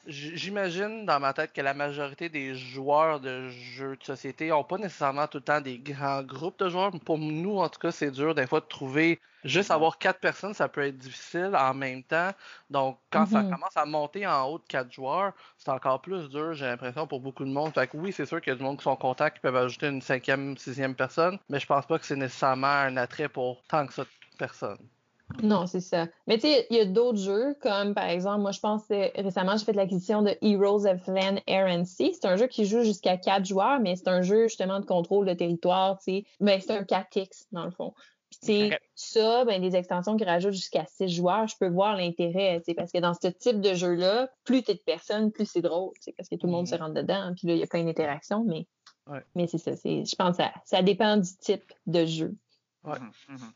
j'imagine 0.06 1.06
dans 1.06 1.20
ma 1.20 1.32
tête 1.32 1.52
que 1.52 1.60
la 1.60 1.74
majorité 1.74 2.28
des 2.28 2.54
joueurs 2.54 3.20
de 3.20 3.48
jeux 3.48 3.96
de 3.96 4.02
société 4.04 4.52
ont 4.52 4.64
pas 4.64 4.78
nécessairement 4.78 5.26
tout 5.28 5.38
le 5.38 5.44
temps 5.44 5.60
des 5.60 5.78
grands 5.78 6.22
groupes 6.22 6.58
de 6.58 6.68
joueurs. 6.68 6.90
Pour 7.04 7.18
nous, 7.18 7.58
en 7.58 7.68
tout 7.68 7.78
cas, 7.78 7.90
c'est 7.92 8.10
dur 8.10 8.34
des 8.34 8.46
fois 8.46 8.60
de 8.60 8.66
trouver 8.66 9.20
juste 9.44 9.70
Mhm. 9.70 9.70
avoir 9.70 9.98
quatre 9.98 10.20
personnes, 10.20 10.54
ça 10.54 10.68
peut 10.68 10.82
être 10.82 10.98
difficile 10.98 11.52
en 11.56 11.74
même 11.74 12.02
temps. 12.02 12.30
Donc, 12.70 13.00
quand 13.10 13.26
ça 13.26 13.42
Mhm. 13.42 13.44
commence 13.44 13.76
à 13.76 13.84
monter 13.86 14.26
en 14.26 14.44
haut 14.48 14.58
de 14.58 14.64
quatre 14.66 14.90
joueurs, 14.92 15.32
c'est 15.58 15.70
encore 15.70 16.00
plus 16.02 16.28
dur, 16.30 16.54
j'ai 16.54 16.66
l'impression, 16.66 17.06
pour 17.06 17.20
beaucoup 17.20 17.44
de 17.44 17.50
monde. 17.50 17.72
Fait 17.74 17.86
que 17.88 17.96
oui, 17.96 18.12
c'est 18.12 18.26
sûr 18.26 18.40
qu'il 18.40 18.52
y 18.52 18.54
a 18.54 18.56
du 18.56 18.62
monde 18.62 18.78
qui 18.78 18.84
sont 18.84 18.96
contents 18.96 19.30
qui 19.30 19.40
peuvent 19.40 19.56
ajouter 19.56 19.88
une 19.88 20.00
cinquième, 20.02 20.56
sixième 20.56 20.94
personne, 20.96 21.38
mais 21.48 21.60
je 21.60 21.66
pense 21.66 21.86
pas 21.86 21.98
que 21.98 22.06
c'est 22.06 22.16
nécessairement 22.16 22.66
un 22.68 22.96
attrait 22.96 23.28
pour 23.28 23.64
tant 23.66 23.86
que 23.86 23.92
ça 23.94 24.04
de 24.04 24.10
personnes. 24.38 24.88
Non, 25.42 25.66
c'est 25.66 25.80
ça. 25.80 26.06
Mais 26.26 26.36
tu 26.36 26.42
sais, 26.42 26.66
il 26.70 26.76
y 26.76 26.80
a 26.80 26.84
d'autres 26.84 27.18
jeux, 27.18 27.54
comme 27.60 27.94
par 27.94 28.04
exemple, 28.08 28.42
moi 28.42 28.52
je 28.52 28.60
pense 28.60 28.86
que 28.86 29.20
récemment 29.20 29.56
j'ai 29.56 29.64
fait 29.64 29.72
l'acquisition 29.72 30.22
de 30.22 30.36
Heroes 30.42 30.86
of 30.86 31.00
Van 31.06 31.36
Air 31.46 31.66
and 31.66 31.86
Sea. 31.86 32.12
C'est 32.14 32.26
un 32.26 32.36
jeu 32.36 32.46
qui 32.46 32.66
joue 32.66 32.82
jusqu'à 32.82 33.16
quatre 33.16 33.44
joueurs, 33.46 33.80
mais 33.80 33.96
c'est 33.96 34.08
un 34.08 34.22
jeu 34.22 34.44
justement 34.48 34.80
de 34.80 34.84
contrôle 34.86 35.26
de 35.26 35.32
territoire, 35.34 35.98
tu 35.98 36.04
sais. 36.04 36.24
Ben, 36.40 36.60
c'est 36.60 36.72
un 36.76 36.82
4X 36.82 37.46
dans 37.52 37.64
le 37.64 37.70
fond. 37.70 37.94
Puis 38.30 38.38
tu 38.40 38.46
sais, 38.46 38.78
ça, 38.94 39.44
ben, 39.44 39.60
des 39.62 39.76
extensions 39.76 40.16
qui 40.16 40.24
rajoutent 40.24 40.52
jusqu'à 40.52 40.84
six 40.86 41.08
joueurs, 41.08 41.46
je 41.48 41.56
peux 41.58 41.68
voir 41.68 41.96
l'intérêt, 41.96 42.58
tu 42.58 42.64
sais, 42.66 42.74
parce 42.74 42.92
que 42.92 42.98
dans 42.98 43.14
ce 43.14 43.28
type 43.28 43.60
de 43.60 43.74
jeu-là, 43.74 44.28
plus 44.44 44.62
t'es 44.62 44.74
de 44.74 44.80
personnes, 44.80 45.32
plus 45.32 45.46
c'est 45.46 45.62
drôle, 45.62 45.92
tu 45.96 46.02
sais, 46.02 46.12
parce 46.16 46.28
que 46.28 46.34
tout 46.36 46.46
le 46.46 46.52
monde 46.52 46.66
se 46.68 46.74
rentre 46.74 46.94
dedans, 46.94 47.32
puis 47.36 47.48
là, 47.48 47.54
il 47.54 47.60
y 47.60 47.62
a 47.62 47.66
plein 47.66 47.84
d'interactions, 47.84 48.44
mais, 48.44 48.66
Ouais. 49.06 49.22
mais 49.34 49.46
c'est 49.46 49.58
ça. 49.58 49.74
c'est- 49.76 50.04
Je 50.04 50.16
pense 50.16 50.36
que 50.36 50.42
ça, 50.42 50.52
ça 50.64 50.82
dépend 50.82 51.16
du 51.16 51.30
type 51.40 51.72
de 51.86 52.04
jeu. 52.04 52.34
Ouais. 52.84 52.98
Mhm, 53.28 53.52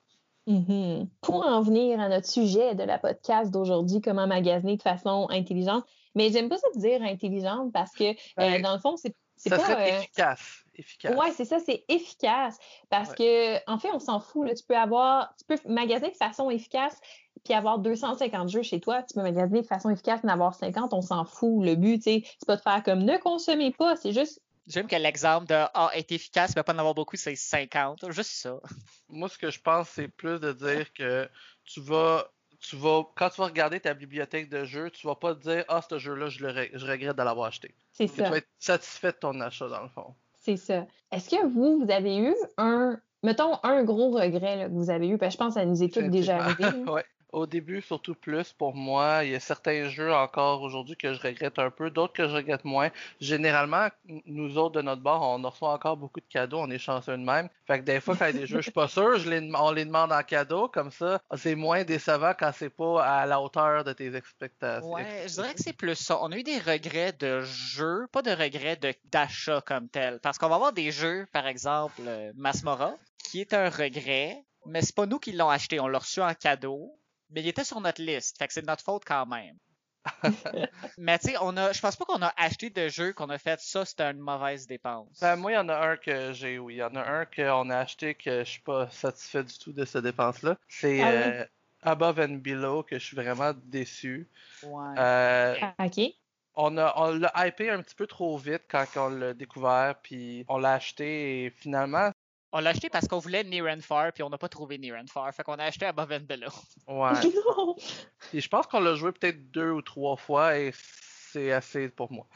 mhm. 0.49 0.99
Mhm. 0.99 1.09
Pour 1.21 1.47
en 1.47 1.61
venir 1.63 2.01
à 2.01 2.09
notre 2.09 2.27
sujet 2.27 2.75
de 2.75 2.83
la 2.83 2.99
podcast 2.99 3.51
d'aujourd'hui, 3.51 4.01
comment 4.01 4.27
magasiner 4.27 4.77
de 4.77 4.83
façon 4.83 5.29
intelligente. 5.31 5.85
Mais 6.15 6.31
j'aime 6.31 6.49
pas 6.49 6.57
ça 6.57 6.67
de 6.75 6.81
dire 6.81 7.03
intelligente 7.03 7.73
parce 7.73 7.93
que, 7.93 8.11
euh, 8.41 8.61
dans 8.61 8.73
le 8.73 8.81
fond, 8.81 8.97
c'est 8.97 9.15
Ça 9.37 9.57
pas. 9.57 9.63
serait 9.63 9.93
euh, 9.93 9.99
efficace. 9.99 10.65
efficace. 10.75 11.17
Ouais, 11.17 11.31
c'est 11.33 11.45
ça, 11.45 11.59
c'est 11.61 11.85
efficace. 11.89 12.59
Parce 12.91 13.15
que, 13.15 13.57
en 13.71 13.79
fait, 13.79 13.91
on 13.93 14.01
s'en 14.01 14.19
fout. 14.19 14.47
Là. 14.49 14.55
Tu 14.55 14.65
peux 14.65 14.77
avoir, 14.77 15.33
tu 15.39 15.45
peux 15.45 15.71
magasiner 15.71 16.11
de 16.11 16.17
façon 16.17 16.51
efficace 16.51 16.99
puis 17.45 17.55
avoir 17.55 17.79
250 17.79 18.49
jeux 18.49 18.63
chez 18.63 18.81
toi. 18.81 19.03
Tu 19.03 19.15
peux 19.15 19.23
magasiner 19.23 19.63
de 19.63 19.67
façon 19.67 19.91
efficace 19.91 20.21
et 20.25 20.27
en 20.27 20.31
avoir 20.31 20.55
50, 20.55 20.93
on 20.93 21.03
s'en 21.03 21.25
fout. 21.25 21.65
Le 21.65 21.77
but, 21.77 22.03
c'est 22.03 22.25
pas 22.47 22.57
de 22.57 22.61
faire 22.61 22.83
comme 22.83 23.05
ne 23.05 23.17
consommez 23.17 23.71
pas, 23.71 23.97
c'est 23.97 24.13
juste. 24.13 24.41
J'aime 24.69 24.87
que 24.87 24.97
l'exemple 24.97 25.47
de 25.47 25.55
Ah, 25.75 25.91
est 25.95 26.13
efficace, 26.13 26.55
mais 26.55 26.63
pas 26.63 26.75
en 26.75 26.79
avoir 26.79 26.95
beaucoup, 26.95 27.17
c'est 27.17 27.35
50. 27.35 28.11
Juste 28.13 28.31
ça. 28.31 28.61
Moi, 29.09 29.29
ce 29.29 29.39
que 29.39 29.51
je 29.51 29.61
pense, 29.61 29.89
c'est 29.89 30.09
plus 30.09 30.39
de 30.39 30.53
dire 30.53 30.93
que 30.93 31.29
tu 31.65 31.81
vas, 31.81 32.31
tu 32.61 32.77
vas, 32.77 33.03
quand 33.17 33.31
tu 33.31 33.41
vas 33.41 33.47
regarder 33.47 33.81
ta 33.81 33.95
bibliothèque 33.95 34.49
de 34.51 34.65
jeux, 34.65 34.91
tu 34.91 35.07
vas 35.07 35.15
pas 35.15 35.35
te 35.35 35.41
dire, 35.41 35.65
ah, 35.69 35.81
ce 35.89 35.99
jeu-là, 35.99 36.29
je, 36.29 36.45
le 36.45 36.69
je 36.75 36.87
regrette 36.87 37.17
de 37.17 37.23
l'avoir 37.23 37.47
acheté. 37.49 37.75
C'est 37.93 38.07
ça. 38.07 38.25
tu 38.25 38.31
vas 38.31 38.37
être 38.37 38.49
satisfait 38.59 39.13
de 39.13 39.17
ton 39.17 39.41
achat, 39.41 39.69
dans 39.69 39.83
le 39.83 39.89
fond. 39.89 40.15
C'est 40.41 40.57
ça. 40.57 40.87
Est-ce 41.11 41.31
que 41.31 41.47
vous, 41.47 41.85
vous 41.85 41.91
avez 41.91 42.19
eu 42.19 42.35
un, 42.59 42.99
mettons, 43.23 43.59
un 43.63 43.85
gros 43.85 44.11
regret 44.11 44.57
là, 44.57 44.69
que 44.69 44.73
vous 44.75 44.91
avez 44.91 45.09
eu? 45.09 45.19
Parce 45.19 45.35
que 45.35 45.39
je 45.41 45.45
pense 45.45 45.55
que 45.55 45.61
ça 45.61 45.67
nous 45.67 45.83
est 45.83 45.93
toutes 45.93 46.11
déjà 46.11 46.37
arrivé. 46.45 46.65
ouais. 46.91 47.05
Au 47.31 47.47
début, 47.47 47.83
surtout 47.83 48.15
plus 48.15 48.53
pour 48.53 48.75
moi, 48.75 49.25
il 49.25 49.33
y 49.33 49.35
a 49.35 49.41
certains 49.41 49.89
jeux 49.89 50.13
encore 50.13 50.63
aujourd'hui 50.63 50.97
que 50.97 51.13
je 51.13 51.21
regrette 51.21 51.59
un 51.59 51.71
peu, 51.71 51.91
d'autres 51.91 52.15
que 52.15 52.27
je 52.27 52.35
regrette 52.35 52.65
moins. 52.65 52.91
Généralement, 53.21 53.89
nous 54.25 54.57
autres 54.57 54.77
de 54.77 54.83
notre 54.83 55.03
bord, 55.03 55.23
on 55.23 55.43
reçoit 55.49 55.73
encore 55.73 55.97
beaucoup 55.97 56.21
de 56.21 56.27
cadeaux, 56.29 56.59
on 56.59 56.71
est 56.71 56.79
chanceux 56.79 57.17
de 57.19 57.23
même. 57.23 57.49
Fait 57.67 57.81
que 57.81 57.85
des 57.85 58.01
fois, 58.01 58.17
quand 58.17 58.27
il 58.27 58.35
y 58.35 58.39
a 58.39 58.41
des 58.41 58.47
jeux, 58.47 58.59
je 58.59 58.63
suis 58.63 58.71
pas 58.71 58.89
sûr, 58.89 59.19
on 59.57 59.73
les 59.73 59.85
demande 59.85 60.13
en 60.13 60.23
cadeau, 60.23 60.69
comme 60.69 60.91
ça, 60.91 61.21
c'est 61.37 61.55
moins 61.55 61.85
décevant 61.85 62.33
quand 62.39 62.51
c'est 62.55 62.71
pas 62.71 63.05
à 63.05 63.27
la 63.27 63.41
hauteur 63.41 63.85
de 63.85 63.93
tes 63.93 64.15
expectations. 64.15 64.91
Ouais, 64.91 65.25
je 65.27 65.35
dirais 65.35 65.55
que 65.55 65.63
c'est 65.63 65.75
plus 65.75 65.97
ça. 65.97 66.19
On 66.23 66.33
a 66.33 66.37
eu 66.37 66.43
des 66.43 66.59
regrets 66.59 67.13
de 67.13 67.43
jeux, 67.43 68.07
pas 68.11 68.23
de 68.23 68.31
regrets 68.31 68.79
d'achat 69.05 69.61
comme 69.67 69.89
tel. 69.89 70.19
Parce 70.21 70.39
qu'on 70.39 70.49
va 70.49 70.55
avoir 70.55 70.73
des 70.73 70.91
jeux, 70.91 71.27
par 71.33 71.47
exemple, 71.47 72.01
euh, 72.07 72.33
Masmora, 72.37 72.95
qui 73.23 73.41
est 73.41 73.53
un 73.53 73.69
regret, 73.69 74.45
mais 74.67 74.83
c'est 74.83 74.95
pas 74.95 75.07
nous 75.07 75.19
qui 75.19 75.33
l'ont 75.33 75.51
acheté, 75.51 75.81
on 75.81 75.89
l'a 75.89 75.99
reçu 75.99 76.21
en 76.21 76.33
cadeau, 76.35 76.99
mais 77.31 77.41
il 77.43 77.49
était 77.49 77.65
sur 77.65 77.81
notre 77.81 78.03
liste, 78.03 78.39
fait 78.39 78.47
que 78.47 78.53
c'est 78.53 78.63
de 78.63 78.67
notre 78.67 78.85
faute 78.85 79.05
quand 79.07 79.27
même. 79.27 79.57
mais 80.99 81.19
tu 81.19 81.31
sais, 81.31 81.37
on 81.41 81.57
a, 81.57 81.73
je 81.73 81.81
pense 81.81 81.97
pas 81.97 82.05
qu'on 82.05 82.23
a 82.23 82.33
acheté 82.37 82.71
de 82.71 82.89
jeux 82.89 83.13
qu'on 83.13 83.29
a 83.31 83.39
fait 83.39 83.61
ça, 83.61 83.85
c'était 83.85 84.11
une 84.11 84.19
mauvaise 84.21 84.67
dépense. 84.67 85.19
Ben, 85.21 85.37
moi, 85.37 85.53
il 85.53 85.55
y 85.55 85.59
en 85.59 85.69
a 85.69 85.77
un 85.77 85.97
que 85.97 86.33
j'ai, 86.33 86.59
oui. 86.59 86.75
Il 86.75 86.79
y 86.79 86.83
en 86.83 86.95
a 86.95 87.03
un 87.03 87.25
qu'on 87.27 87.71
a 87.71 87.77
acheté 87.79 88.15
que 88.15 88.41
je 88.45 88.51
suis 88.51 88.63
pas 88.63 88.89
satisfait 88.91 89.45
du 89.45 89.59
tout 89.59 89.73
de 89.73 89.85
cette 89.85 90.05
dépense-là. 90.05 90.57
C'est 90.69 91.03
Ah 91.03 91.11
oui? 91.11 91.17
euh, 91.17 91.45
Above 91.83 92.19
and 92.21 92.39
Below 92.43 92.83
que 92.85 92.99
je 92.99 93.05
suis 93.05 93.17
vraiment 93.17 93.53
déçu. 93.65 94.29
Ouais. 94.63 94.95
Euh, 94.99 95.57
Ah, 95.61 95.75
OK. 95.87 96.01
on 96.55 96.77
a 96.79 96.93
on 96.97 97.11
l'a 97.13 97.33
hypé 97.47 97.71
un 97.71 97.83
petit 97.83 97.95
peu 97.95 98.07
trop 98.07 98.37
vite 98.39 98.63
quand 98.69 98.85
on 98.97 99.09
l'a 99.11 99.35
découvert, 99.35 99.97
puis 100.03 100.45
on 100.49 100.59
l'a 100.59 100.73
acheté 100.75 101.45
et 101.45 101.51
finalement, 101.51 102.11
On 102.53 102.61
l'a 102.61 102.71
acheté 102.71 102.89
parce 102.89 103.07
qu'on 103.07 103.19
voulait 103.19 103.45
Near 103.45 103.67
and 103.67 103.81
Far, 103.83 104.13
puis 104.13 104.23
on 104.23 104.31
n'a 104.31 104.39
pas 104.39 104.49
trouvé 104.49 104.79
Near 104.79 104.97
and 105.01 105.07
Far, 105.09 105.33
fait 105.35 105.43
qu'on 105.43 105.55
a 105.59 105.65
acheté 105.65 105.85
Above 105.87 106.13
and 106.13 106.25
Below. 106.27 106.49
ouais. 106.87 107.21
Non. 107.57 107.77
Puis 108.31 108.41
je 108.41 108.49
pense 108.49 108.67
qu'on 108.67 108.81
l'a 108.81 108.95
joué 108.95 109.13
peut-être 109.13 109.51
deux 109.51 109.71
ou 109.71 109.83
trois 109.83 110.17
fois 110.17 110.59
et 110.59 110.73
c'est 110.75 111.53
assez 111.53 111.89
pour 111.89 112.11
moi. 112.13 112.27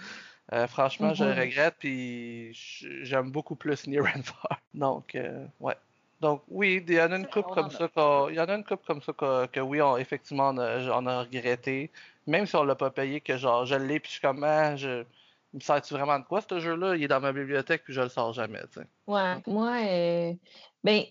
Euh, 0.53 0.67
franchement, 0.67 1.15
je 1.15 1.25
Mhm. 1.25 1.39
regrette, 1.39 1.77
puis 1.79 2.51
j'aime 3.03 3.31
beaucoup 3.31 3.57
plus 3.57 3.87
Near 3.87 4.05
and 4.15 4.23
Far. 4.23 4.61
Donc, 4.75 5.15
euh, 5.15 5.47
ouais. 5.61 5.77
Donc, 6.21 6.43
oui, 6.49 6.85
il 6.87 6.95
y 6.95 7.01
en 7.01 7.11
a 7.11 7.17
une 7.17 7.27
coupe 7.27 7.47
comme 7.55 7.71
ça, 7.71 7.89
qu'on- 7.89 8.29
il 8.29 8.37
y 8.37 8.41
en 8.41 8.45
a 8.45 8.55
une 8.55 8.65
coupe 8.65 8.85
comme 8.87 9.03
ça 9.03 9.13
que, 9.13 9.47
que 9.47 9.61
oui, 9.61 9.81
on- 9.83 9.97
effectivement, 9.97 10.51
on 10.51 10.59
a, 10.59 10.79
on 10.91 11.07
a 11.07 11.21
regretté. 11.23 11.91
Même 12.27 12.47
si 12.47 12.55
on 12.55 12.63
l'a 12.65 12.75
pas 12.77 12.91
payé, 12.91 13.21
que 13.21 13.37
genre, 13.37 13.65
je 13.67 13.75
l'ai, 13.75 13.99
puis 13.99 14.09
je 14.09 14.13
suis 14.13 14.21
comme, 14.21 14.45
ah, 14.45 14.77
je, 14.77 15.05
il 15.53 15.57
me 15.57 15.61
sert-tu 15.61 15.95
vraiment 15.95 16.19
de 16.19 16.25
quoi 16.25 16.41
ce 16.41 16.61
jeu-là? 16.61 16.97
Il 16.97 17.03
est 17.03 17.09
dans 17.09 17.21
ma 17.21 17.33
bibliothèque, 17.33 17.85
puis 17.85 17.93
je 17.93 18.01
le 18.01 18.09
sors 18.09 18.33
jamais, 18.33 18.63
tu 18.73 18.81
sais. 18.81 18.87
Ouais, 19.07 19.43
moi, 19.47 19.79
euh, 19.85 20.33
ben, 20.85 21.05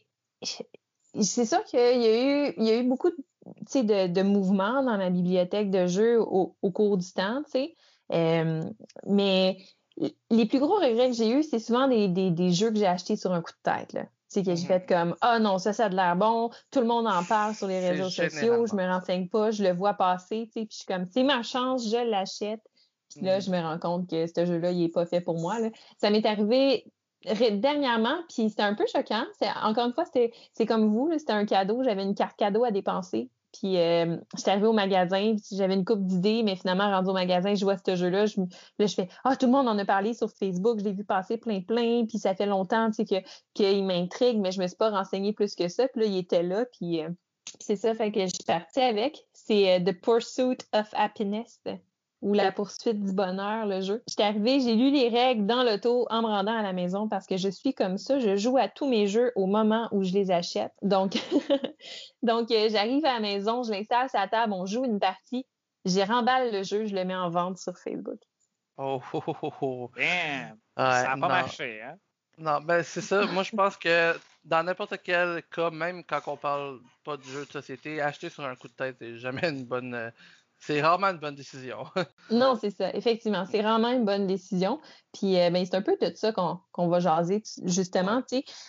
c'est 1.22 1.46
sûr 1.46 1.64
qu'il 1.66 1.80
y 1.80 1.84
a 1.84 2.48
eu, 2.48 2.54
il 2.58 2.64
y 2.64 2.72
a 2.72 2.78
eu 2.78 2.84
beaucoup 2.88 3.12
de, 3.12 4.24
mouvements 4.24 4.84
dans 4.84 4.98
ma 4.98 5.10
bibliothèque 5.10 5.70
de 5.70 5.88
jeux 5.88 6.20
au, 6.22 6.56
au 6.62 6.72
cours 6.72 6.98
du 6.98 7.12
temps, 7.12 7.44
tu 7.44 7.52
sais. 7.52 7.76
Euh, 8.14 8.64
mais 9.06 9.58
les 10.30 10.46
plus 10.46 10.60
gros 10.60 10.76
regrets 10.76 11.10
que 11.10 11.16
j'ai 11.16 11.32
eus, 11.32 11.44
c'est 11.44 11.60
souvent 11.60 11.88
des, 11.88 12.08
des, 12.08 12.32
des 12.32 12.52
jeux 12.52 12.72
que 12.72 12.78
j'ai 12.78 12.88
achetés 12.88 13.16
sur 13.16 13.34
un 13.34 13.42
coup 13.42 13.52
de 13.52 13.72
tête, 13.72 13.94
là. 13.94 14.06
Sais, 14.28 14.44
que 14.44 14.56
j'ai 14.56 14.62
Mhm. 14.64 14.68
fait 14.68 14.88
comme, 14.88 15.16
ah 15.20 15.40
non, 15.40 15.58
ça, 15.58 15.74
ça 15.74 15.88
a 15.88 15.90
de 15.90 15.96
l'air 15.98 16.16
bon, 16.16 16.52
tout 16.72 16.80
le 16.80 16.86
monde 16.88 17.06
en 17.06 17.26
parle 17.26 17.54
sur 17.54 17.68
les 17.68 17.82
C'est 17.82 17.90
réseaux 17.90 18.10
sociaux, 18.10 18.66
je 18.66 18.76
me 18.76 18.88
renseigne 18.88 19.28
pas, 19.28 19.52
je 19.52 19.62
le 19.62 19.74
vois 19.74 19.94
passer, 19.94 20.48
tu 20.48 20.62
sais, 20.62 20.66
puis 20.66 20.68
je 20.72 20.78
suis 20.78 20.86
comme, 20.86 21.06
c'est 21.12 21.24
ma 21.24 21.44
chance, 21.44 21.90
je 21.90 21.98
l'achète. 21.98 22.62
Puis 23.16 23.26
là, 23.26 23.36
Mhm. 23.36 23.42
je 23.42 23.52
me 23.52 23.60
rends 23.60 23.80
compte 23.80 24.10
que 24.10 24.26
ce 24.28 24.46
jeu-là, 24.46 24.72
il 24.72 24.84
est 24.84 24.90
pas 24.90 25.06
fait 25.06 25.22
pour 25.22 25.40
moi, 25.40 25.60
là. 25.60 25.70
Ça 25.98 26.10
m'est 26.10 26.26
arrivé 26.26 26.86
dernièrement, 27.52 28.18
puis 28.28 28.50
c'était 28.50 28.64
un 28.64 28.74
peu 28.74 28.86
choquant. 28.88 29.26
Encore 29.64 29.86
une 29.88 29.94
fois, 29.94 30.06
c'est 30.06 30.66
comme 30.66 30.88
vous, 30.88 31.12
c'était 31.18 31.34
un 31.34 31.46
cadeau. 31.46 31.84
J'avais 31.84 32.04
une 32.04 32.16
carte 32.16 32.38
cadeau 32.38 32.64
à 32.64 32.72
dépenser. 32.72 33.30
Puis 33.54 33.78
euh, 33.78 34.16
j'étais 34.38 34.52
arrivée 34.52 34.68
au 34.68 34.74
magasin, 34.74 35.36
puis 35.36 35.58
j'avais 35.58 35.74
une 35.74 35.84
coupe 35.84 36.06
d'idées, 36.06 36.42
mais 36.42 36.56
finalement, 36.56 36.90
rendu 36.90 37.10
au 37.10 37.14
magasin, 37.14 37.54
je 37.54 37.66
vois 37.66 37.76
ce 37.86 37.98
jeu-là. 37.98 38.26
Je, 38.26 38.40
là, 38.40 38.86
je 38.86 38.94
fais 38.94 39.10
Ah, 39.26 39.36
tout 39.36 39.46
le 39.46 39.52
monde 39.52 39.68
en 39.68 39.78
a 39.78 39.84
parlé 39.84 40.14
sur 40.14 40.32
Facebook, 40.32 40.80
je 40.80 40.86
l'ai 40.86 40.94
vu 40.94 41.04
passer 41.04 41.36
plein, 41.38 41.60
plein, 41.60 42.06
puis 42.08 42.18
ça 42.18 42.34
fait 42.34 42.46
longtemps 42.46 42.90
tu 42.92 43.06
sais, 43.06 43.06
que, 43.06 43.28
qu'il 43.54 43.84
m'intrigue, 43.86 44.40
mais 44.40 44.54
je 44.54 44.62
me 44.62 44.68
suis 44.68 44.78
pas 44.78 44.90
renseignée 44.90 45.34
plus 45.34 45.54
que 45.56 45.68
ça. 45.68 45.88
Puis 45.90 46.02
là, 46.02 46.08
il 46.08 46.18
était 46.18 46.44
là, 46.44 46.64
puis 46.66 47.02
euh, 47.04 47.10
c'est 47.60 47.76
ça, 47.76 47.94
fait 47.94 48.14
que 48.14 48.22
je 48.22 48.28
suis 48.28 48.46
partie 48.48 48.80
avec. 48.80 49.28
C'est 49.34 49.82
euh, 49.82 49.84
The 49.84 50.00
Pursuit 50.02 50.60
of 50.74 50.88
Happiness 50.94 51.60
ou 52.22 52.34
La 52.34 52.52
poursuite 52.52 53.04
du 53.04 53.14
bonheur, 53.14 53.66
le 53.66 53.82
jeu. 53.82 54.04
J'étais 54.08 54.24
arrivée, 54.24 54.60
j'ai 54.60 54.76
lu 54.76 54.92
les 54.92 55.10
règles 55.10 55.46
dans 55.48 55.64
l'auto 55.64 56.06
en 56.10 56.22
me 56.22 56.28
rendant 56.28 56.56
à 56.56 56.62
la 56.62 56.74
maison 56.74 57.08
parce 57.10 57.26
que 57.26 57.38
je 57.38 57.50
suis 57.50 57.74
comme 57.74 57.98
ça. 57.98 58.20
Je 58.20 58.36
joue 58.38 58.58
à 58.58 58.68
tous 58.68 58.88
mes 58.88 59.08
jeux 59.08 59.32
au 59.36 59.48
moment 59.48 59.90
où 59.92 60.04
je 60.04 60.14
les 60.14 60.30
achète. 60.32 60.72
Donc, 60.82 61.14
donc 62.24 62.52
euh, 62.52 62.70
j'arrive 62.70 63.04
à 63.06 63.14
la 63.16 63.20
maison, 63.20 63.64
je 63.64 63.72
l'installe 63.72 64.10
sur 64.10 64.20
la 64.20 64.28
table, 64.28 64.54
on 64.54 64.66
joue 64.66 64.86
une 64.86 65.00
partie. 65.00 65.46
J'y 65.86 66.04
remballe 66.04 66.52
le 66.52 66.64
jeu, 66.64 66.86
je 66.86 66.94
le 66.96 67.04
mets 67.06 67.16
en 67.16 67.30
vente 67.30 67.58
sur 67.58 67.78
Facebook. 67.78 68.20
Oh, 68.78 69.02
oh, 69.14 69.24
oh, 69.28 69.36
oh, 69.42 69.54
oh. 69.62 69.92
Damn, 69.96 70.58
Ouais, 70.78 70.84
ça 71.04 71.12
a 71.12 71.18
pas 71.18 71.28
non. 71.28 71.28
marché, 71.28 71.82
hein? 71.82 71.96
Non, 72.38 72.62
ben 72.62 72.82
c'est 72.84 73.02
ça. 73.02 73.26
Moi, 73.26 73.44
je 73.44 73.52
pense 73.52 73.78
que 73.78 74.16
dans 74.44 74.64
n'importe 74.64 74.96
quel 75.04 75.44
cas, 75.52 75.70
même 75.70 76.04
quand 76.04 76.22
on 76.28 76.38
parle 76.38 76.80
pas 77.04 77.18
de 77.18 77.24
jeu 77.24 77.46
de 77.46 77.52
société, 77.52 78.02
acheter 78.02 78.30
sur 78.30 78.44
un 78.46 78.56
coup 78.56 78.68
de 78.68 78.74
tête, 78.74 78.96
c'est 79.00 79.18
jamais 79.18 79.50
une 79.50 79.66
bonne. 79.66 80.12
C'est 80.62 80.80
rarement 80.80 81.08
une 81.08 81.18
bonne 81.18 81.36
décision. 81.36 81.80
Non, 82.30 82.56
c'est 82.56 82.70
ça. 82.70 82.94
Effectivement, 82.96 83.46
c'est 83.46 83.62
vraiment 83.62 83.90
une 83.90 84.06
bonne 84.06 84.28
décision. 84.28 84.80
Puis, 85.12 85.38
euh, 85.38 85.50
ben, 85.50 85.66
c'est 85.66 85.76
un 85.76 85.82
peu 85.82 85.98
de 86.00 86.14
ça 86.16 86.32
qu'on 86.32 86.88
va 86.88 87.00
jaser, 87.00 87.44
justement. 87.66 88.22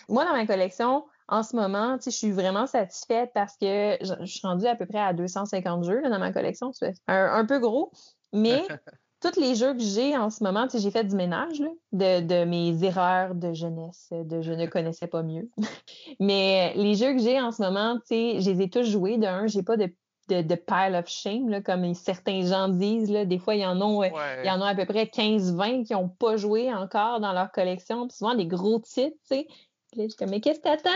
Moi, 0.09 0.25
dans 0.25 0.33
ma 0.33 0.45
collection, 0.45 1.05
en 1.29 1.43
ce 1.43 1.55
moment, 1.55 1.97
je 2.03 2.09
suis 2.09 2.31
vraiment 2.31 2.67
satisfaite 2.67 3.31
parce 3.33 3.55
que 3.57 3.97
je, 4.01 4.25
suis 4.25 4.45
rendue 4.45 4.65
à 4.65 4.75
peu 4.75 4.85
près 4.85 4.99
à 4.99 5.13
250 5.13 5.85
jeux 5.85 6.01
là, 6.01 6.09
dans 6.09 6.19
ma 6.19 6.33
collection. 6.33 6.73
C'est 6.73 6.93
un, 7.07 7.31
un 7.35 7.45
peu 7.45 7.59
gros, 7.59 7.91
mais 8.33 8.61
tous 9.21 9.39
les 9.39 9.55
jeux 9.55 9.73
que 9.73 9.83
j'ai 9.83 10.17
en 10.17 10.29
ce 10.29 10.43
moment, 10.43 10.67
j'ai 10.73 10.91
fait 10.91 11.05
du 11.05 11.15
ménage 11.15 11.59
là, 11.61 11.69
de, 11.93 12.25
de 12.25 12.43
mes 12.43 12.83
erreurs 12.83 13.35
de 13.35 13.53
jeunesse, 13.53 14.09
de 14.11 14.41
je 14.41 14.51
ne 14.51 14.65
connaissais 14.65 15.07
pas 15.07 15.23
mieux. 15.23 15.49
mais 16.19 16.73
les 16.75 16.95
jeux 16.95 17.13
que 17.13 17.19
j'ai 17.19 17.39
en 17.39 17.51
ce 17.51 17.61
moment, 17.61 17.99
je 18.09 18.49
les 18.49 18.61
ai 18.61 18.69
tous 18.69 18.83
joués. 18.83 19.17
De 19.17 19.25
un, 19.25 19.47
j'ai 19.47 19.63
pas 19.63 19.77
de 19.77 19.87
de, 20.29 20.41
de 20.41 20.55
pile 20.55 20.95
of 20.95 21.07
shame, 21.07 21.49
là, 21.49 21.61
comme 21.61 21.93
certains 21.93 22.45
gens 22.45 22.69
disent. 22.69 23.11
Là. 23.11 23.25
Des 23.25 23.39
fois, 23.39 23.55
il 23.55 23.61
y 23.61 23.65
en 23.65 23.79
a, 23.81 24.07
euh, 24.07 24.41
il 24.43 24.47
y 24.47 24.51
en 24.51 24.61
a 24.61 24.69
à 24.69 24.75
peu 24.75 24.85
près 24.85 25.05
15-20 25.05 25.85
qui 25.85 25.93
n'ont 25.93 26.09
pas 26.09 26.37
joué 26.37 26.73
encore 26.73 27.19
dans 27.19 27.33
leur 27.33 27.51
collection. 27.51 28.07
Puis 28.07 28.17
souvent 28.17 28.35
des 28.35 28.47
gros 28.47 28.79
titres, 28.79 29.17
tu 29.29 29.35
sais. 29.35 29.47
Puis 29.91 30.01
là, 30.01 30.03
je 30.05 30.09
suis 30.09 30.17
comme, 30.17 30.29
mais 30.29 30.41
qu'est-ce 30.41 30.59
que 30.59 30.63
t'attends? 30.63 30.89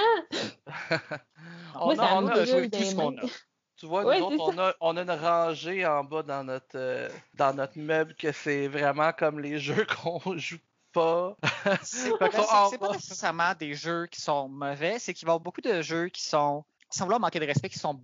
On, 1.80 1.94
Moi, 1.94 2.04
a, 2.04 2.16
on 2.16 2.46
joué 2.46 2.70
tout 2.72 2.82
ce 2.82 2.96
qu'on 2.96 3.16
a. 3.16 3.22
Tu 3.78 3.86
vois, 3.86 4.04
Ouais, 4.04 4.20
nous 4.20 4.26
autres, 4.26 4.56
on 4.56 4.58
a, 4.58 4.74
on 4.82 4.98
a 4.98 5.02
une 5.04 5.12
rangée 5.12 5.86
en 5.86 6.04
bas 6.04 6.24
dans 6.24 6.44
notre, 6.44 6.76
euh, 6.76 7.10
dans 7.36 7.56
notre 7.56 7.78
meuble 7.78 8.16
que 8.16 8.32
c'est 8.32 8.68
vraiment 8.68 9.12
comme 9.14 9.40
les 9.40 9.60
jeux 9.60 9.86
qu'on 9.86 10.20
joue 10.38 10.58
pas. 10.94 11.38
C'est 11.84 12.18
pas, 12.18 12.92
nécessairement 12.92 13.54
des 13.60 13.76
jeux 13.76 14.08
qui 14.08 14.20
sont 14.20 14.50
mauvais, 14.50 14.98
c'est 14.98 15.14
qu'il 15.14 15.28
va 15.28 15.34
y 15.34 15.34
avoir 15.34 15.42
beaucoup 15.42 15.62
de 15.62 15.84
jeux 15.84 16.08
qui 16.08 16.24
sont, 16.24 16.66
sans 16.90 17.06
vouloir 17.06 17.20
manquer 17.20 17.40
de 17.40 17.46
respect, 17.46 17.70
qui 17.70 17.78
sont 17.78 18.02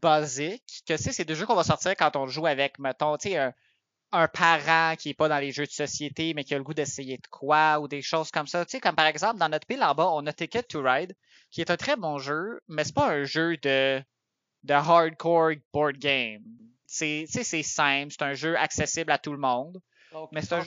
basiques, 0.00 0.82
que 0.86 0.96
c'est 0.96 1.24
des 1.24 1.34
jeux 1.34 1.46
qu'on 1.46 1.54
va 1.54 1.64
sortir 1.64 1.94
quand 1.96 2.16
on 2.16 2.26
joue 2.26 2.46
avec, 2.46 2.78
mettons, 2.78 3.16
tu 3.16 3.30
sais, 3.30 3.36
un, 3.36 3.54
un 4.12 4.28
parent 4.28 4.96
qui 4.96 5.10
est 5.10 5.14
pas 5.14 5.28
dans 5.28 5.38
les 5.38 5.52
jeux 5.52 5.66
de 5.66 5.70
société, 5.70 6.34
mais 6.34 6.44
qui 6.44 6.54
a 6.54 6.58
le 6.58 6.64
goût 6.64 6.74
d'essayer 6.74 7.16
de 7.16 7.26
quoi, 7.28 7.78
ou 7.80 7.88
des 7.88 8.02
choses 8.02 8.30
comme 8.30 8.46
ça. 8.46 8.64
Tu 8.64 8.72
sais, 8.72 8.80
comme 8.80 8.96
par 8.96 9.06
exemple, 9.06 9.38
dans 9.38 9.48
notre 9.48 9.66
pile 9.66 9.82
en 9.82 9.94
bas, 9.94 10.08
on 10.12 10.26
a 10.26 10.32
Ticket 10.32 10.64
to 10.64 10.82
Ride, 10.82 11.14
qui 11.50 11.60
est 11.60 11.70
un 11.70 11.76
très 11.76 11.96
bon 11.96 12.18
jeu, 12.18 12.60
mais 12.68 12.84
c'est 12.84 12.94
pas 12.94 13.08
un 13.08 13.24
jeu 13.24 13.56
de, 13.58 14.02
de 14.64 14.74
hardcore 14.74 15.52
board 15.72 15.96
game. 15.96 16.42
C'est, 16.86 17.26
simple, 17.26 18.10
c'est 18.10 18.22
un 18.22 18.34
jeu 18.34 18.56
accessible 18.56 19.12
à 19.12 19.18
tout 19.18 19.32
le 19.32 19.38
monde. 19.38 19.80
Donc, 20.12 20.30
Mais 20.32 20.42
c'est 20.42 20.54
un 20.54 20.64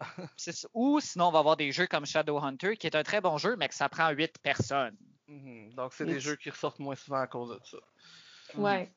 Ou 0.74 1.00
sinon, 1.00 1.28
on 1.28 1.30
va 1.30 1.38
avoir 1.38 1.56
des 1.56 1.72
jeux 1.72 1.86
comme 1.86 2.04
Shadowhunter, 2.04 2.76
qui 2.76 2.86
est 2.86 2.96
un 2.96 3.02
très 3.02 3.22
bon 3.22 3.38
jeu, 3.38 3.56
mais 3.56 3.68
que 3.68 3.74
ça 3.74 3.88
prend 3.88 4.10
8 4.10 4.38
personnes. 4.42 4.96
Mhm. 5.26 5.72
Donc, 5.74 5.94
c'est 5.94 6.04
des 6.04 6.20
jeux 6.20 6.36
qui 6.36 6.50
ressortent 6.50 6.80
moins 6.80 6.96
souvent 6.96 7.20
à 7.20 7.26
cause 7.26 7.48
de 7.48 7.64
ça. 7.64 7.78
Ouais. 8.58 8.90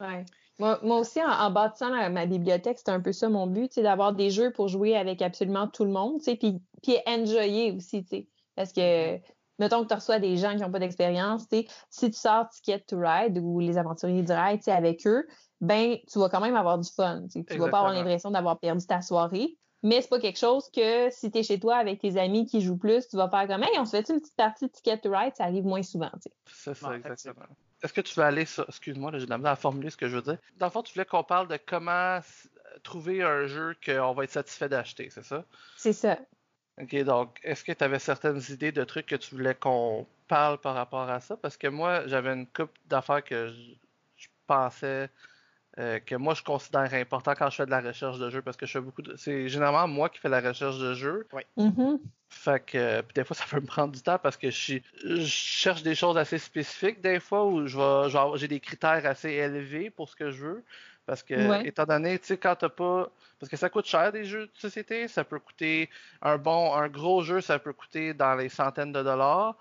Ouais. 0.00 0.24
Moi, 0.58 0.78
moi 0.82 0.98
aussi, 0.98 1.22
en, 1.22 1.28
en 1.30 1.50
bâtissant 1.50 1.88
la- 1.90 2.10
ma 2.10 2.26
bibliothèque, 2.26 2.78
c'était 2.78 2.90
un 2.92 3.00
peu 3.00 3.12
ça 3.12 3.28
mon 3.28 3.46
but, 3.46 3.72
c'est 3.72 3.82
d'avoir 3.82 4.12
des 4.12 4.30
jeux 4.30 4.52
pour 4.52 4.68
jouer 4.68 4.96
avec 4.96 5.22
absolument 5.22 5.66
tout 5.68 5.84
le 5.84 5.90
monde, 5.90 6.18
tu 6.18 6.24
sais, 6.24 6.36
puis, 6.36 6.60
puis 6.82 6.96
enjoyer 7.06 7.72
aussi, 7.72 8.02
tu 8.04 8.08
sais. 8.10 8.28
Parce 8.54 8.72
que, 8.72 9.18
mettons 9.58 9.82
que 9.82 9.88
tu 9.88 9.94
reçois 9.94 10.18
des 10.20 10.36
gens 10.36 10.50
qui 10.54 10.62
n'ont 10.62 10.70
pas 10.70 10.78
d'expérience, 10.78 11.48
tu 11.48 11.58
sais, 11.58 11.66
si 11.90 12.10
tu 12.10 12.18
sors 12.18 12.48
Ticket 12.50 12.80
to 12.80 12.98
Ride 13.00 13.38
ou 13.38 13.58
les 13.60 13.78
aventuriers 13.78 14.22
du 14.22 14.32
ride, 14.32 14.58
tu 14.58 14.64
sais, 14.64 14.72
avec 14.72 15.06
eux, 15.06 15.26
ben, 15.60 15.96
tu 16.12 16.18
vas 16.18 16.28
quand 16.28 16.40
même 16.40 16.56
avoir 16.56 16.78
du 16.78 16.88
fun. 16.90 17.24
tu 17.32 17.40
vas 17.58 17.68
pas 17.68 17.78
avoir 17.78 17.92
l'impression 17.94 18.30
d'avoir 18.30 18.58
perdu 18.58 18.86
ta 18.86 19.00
soirée. 19.00 19.56
Mais 19.82 20.00
c'est 20.00 20.08
pas 20.08 20.18
quelque 20.20 20.38
chose 20.38 20.70
que 20.70 21.10
si 21.10 21.30
tu 21.30 21.38
es 21.38 21.42
chez 21.42 21.60
toi 21.60 21.76
avec 21.76 22.00
tes 22.00 22.16
amis 22.18 22.46
qui 22.46 22.60
jouent 22.62 22.78
plus, 22.78 23.06
tu 23.08 23.16
vas 23.16 23.28
faire 23.28 23.46
comme 23.46 23.62
Hey, 23.62 23.78
on 23.78 23.84
se 23.84 23.90
fait 23.90 24.08
une 24.08 24.18
petite 24.20 24.36
partie 24.36 24.66
de 24.66 24.70
Ticket 24.72 24.98
to 24.98 25.10
Ride, 25.10 25.34
ça 25.36 25.44
arrive 25.44 25.64
moins 25.64 25.82
souvent. 25.82 26.10
tu 26.14 26.22
sais. 26.22 26.32
C'est 26.46 26.74
ça, 26.74 26.88
Ouais, 26.88 26.96
exactement. 26.96 27.44
Est-ce 27.84 27.92
que 27.92 28.00
tu 28.00 28.14
veux 28.18 28.24
aller 28.24 28.46
sur. 28.46 28.64
Excuse-moi, 28.66 29.12
j'ai 29.14 29.26
de 29.26 29.30
la 29.30 29.36
misère 29.36 29.52
à 29.52 29.56
formuler 29.56 29.90
ce 29.90 29.96
que 29.98 30.08
je 30.08 30.16
veux 30.16 30.22
dire. 30.22 30.38
Dans 30.56 30.66
le 30.66 30.72
fond, 30.72 30.82
tu 30.82 30.94
voulais 30.94 31.04
qu'on 31.04 31.22
parle 31.22 31.48
de 31.48 31.58
comment 31.64 32.18
trouver 32.82 33.22
un 33.22 33.46
jeu 33.46 33.76
qu'on 33.84 34.14
va 34.14 34.24
être 34.24 34.30
satisfait 34.30 34.70
d'acheter, 34.70 35.10
c'est 35.10 35.22
ça? 35.22 35.44
C'est 35.76 35.92
ça. 35.92 36.18
Ok, 36.80 36.96
donc, 37.04 37.38
est-ce 37.44 37.62
que 37.62 37.72
tu 37.72 37.84
avais 37.84 37.98
certaines 37.98 38.40
idées 38.48 38.72
de 38.72 38.82
trucs 38.84 39.06
que 39.06 39.14
tu 39.16 39.34
voulais 39.34 39.54
qu'on 39.54 40.06
parle 40.28 40.58
par 40.58 40.74
rapport 40.74 41.08
à 41.08 41.20
ça? 41.20 41.36
Parce 41.36 41.58
que 41.58 41.68
moi, 41.68 42.06
j'avais 42.06 42.32
une 42.32 42.46
coupe 42.46 42.72
d'affaires 42.86 43.22
que 43.22 43.48
je, 43.48 43.74
je 44.16 44.28
pensais 44.46 45.10
euh, 45.78 45.98
que 45.98 46.14
moi, 46.14 46.34
je 46.34 46.42
considère 46.42 46.92
important 46.94 47.34
quand 47.36 47.50
je 47.50 47.56
fais 47.56 47.66
de 47.66 47.70
la 47.70 47.80
recherche 47.80 48.18
de 48.18 48.30
jeux, 48.30 48.42
parce 48.42 48.56
que 48.56 48.66
je 48.66 48.72
fais 48.72 48.80
beaucoup 48.80 49.02
de... 49.02 49.16
C'est 49.16 49.48
généralement 49.48 49.88
moi 49.88 50.08
qui 50.08 50.18
fais 50.18 50.28
la 50.28 50.40
recherche 50.40 50.78
de 50.78 50.94
jeux. 50.94 51.26
Mhm. 51.56 51.98
Fait 52.28 52.64
que 52.64 52.78
euh, 52.78 53.02
puis 53.02 53.14
des 53.14 53.24
fois, 53.24 53.36
ça 53.36 53.44
peut 53.48 53.60
me 53.60 53.66
prendre 53.66 53.92
du 53.92 54.02
temps 54.02 54.18
parce 54.18 54.36
que 54.36 54.50
je, 54.50 54.56
suis- 54.56 54.82
je 55.04 55.24
cherche 55.24 55.82
des 55.82 55.94
choses 55.94 56.16
assez 56.16 56.38
spécifiques 56.38 57.00
des 57.00 57.20
fois 57.20 57.44
où 57.46 57.66
je 57.66 57.78
vais, 57.78 58.38
j'ai 58.38 58.48
des 58.48 58.60
critères 58.60 59.06
assez 59.06 59.30
élevés 59.30 59.90
pour 59.90 60.08
ce 60.08 60.16
que 60.16 60.30
je 60.30 60.44
veux. 60.46 60.64
Parce 61.06 61.22
que, 61.22 61.48
Ouais. 61.48 61.66
étant 61.66 61.84
donné, 61.84 62.18
tu 62.18 62.26
sais, 62.26 62.38
quand 62.38 62.56
t'as 62.56 62.70
pas. 62.70 63.10
Parce 63.38 63.50
que 63.50 63.56
ça 63.56 63.68
coûte 63.68 63.84
cher 63.84 64.10
des 64.10 64.24
jeux 64.24 64.46
de 64.46 64.58
société, 64.58 65.06
ça 65.06 65.22
peut 65.22 65.38
coûter 65.38 65.90
un 66.22 66.38
bon, 66.38 66.74
un 66.74 66.88
gros 66.88 67.22
jeu, 67.22 67.40
ça 67.40 67.58
peut 67.58 67.72
coûter 67.74 68.14
dans 68.14 68.34
les 68.34 68.48
centaines 68.48 68.92
de 68.92 69.02
dollars. 69.02 69.56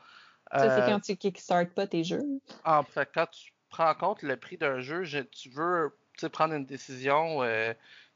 Ça, 0.51 0.75
c'est 0.75 0.91
quand 0.91 0.99
tu 0.99 1.15
kickstart 1.17 1.69
pas 1.75 1.87
tes 1.87 2.03
jeux. 2.03 2.23
En 2.63 2.83
fait, 2.83 3.09
quand 3.13 3.25
tu 3.25 3.51
prends 3.69 3.89
en 3.89 3.95
compte 3.95 4.21
le 4.21 4.37
prix 4.37 4.57
d'un 4.57 4.79
jeu, 4.79 5.03
tu 5.31 5.49
veux 5.49 5.91
prendre 6.31 6.53
une 6.53 6.65
décision, 6.65 7.41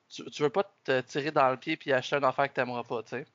tu, 0.10 0.24
tu 0.32 0.44
veux 0.44 0.50
pas 0.50 0.64
te 0.84 1.02
tirer 1.02 1.32
dans 1.32 1.50
le 1.50 1.58
pied 1.58 1.78
puis 1.78 1.92
acheter 1.94 2.16
un 2.16 2.24
affaire 2.24 2.48
que 2.50 2.54
tu 2.54 2.60
n'aimeras 2.60 2.84
pas, 2.84 3.04
tu 3.04 3.10
sais. 3.10 3.26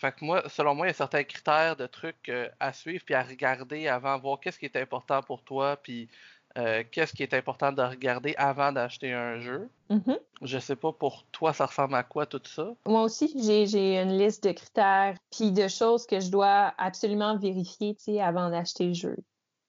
Fait 0.00 0.12
que 0.12 0.24
moi, 0.24 0.42
selon 0.48 0.74
moi, 0.74 0.86
il 0.86 0.88
y 0.88 0.92
a 0.92 0.94
certains 0.94 1.24
critères 1.24 1.76
de 1.76 1.86
trucs 1.86 2.30
euh, 2.30 2.48
à 2.58 2.72
suivre 2.72 3.04
puis 3.04 3.14
à 3.14 3.22
regarder 3.22 3.86
avant, 3.86 4.18
voir 4.18 4.40
qu'est-ce 4.40 4.58
qui 4.58 4.64
est 4.64 4.76
important 4.76 5.22
pour 5.22 5.42
toi, 5.42 5.76
puis 5.76 6.08
euh, 6.56 6.82
qu'est-ce 6.90 7.12
qui 7.12 7.22
est 7.22 7.34
important 7.34 7.70
de 7.70 7.82
regarder 7.82 8.34
avant 8.38 8.72
d'acheter 8.72 9.12
un 9.12 9.40
jeu. 9.40 9.68
Mm-hmm. 9.90 10.18
Je 10.40 10.58
sais 10.58 10.74
pas 10.74 10.92
pour 10.92 11.26
toi, 11.32 11.52
ça 11.52 11.66
ressemble 11.66 11.96
à 11.96 12.02
quoi 12.02 12.24
tout 12.24 12.40
ça? 12.46 12.72
Moi 12.86 13.02
aussi, 13.02 13.30
j'ai 13.36 14.00
une 14.00 14.16
liste 14.16 14.42
de 14.44 14.52
critères 14.52 15.16
puis 15.30 15.52
de 15.52 15.68
choses 15.68 16.06
que 16.06 16.18
je 16.18 16.30
dois 16.30 16.72
absolument 16.78 17.36
vérifier 17.36 17.94
avant 18.22 18.48
d'acheter 18.48 18.86
le 18.86 18.94
jeu. 18.94 19.16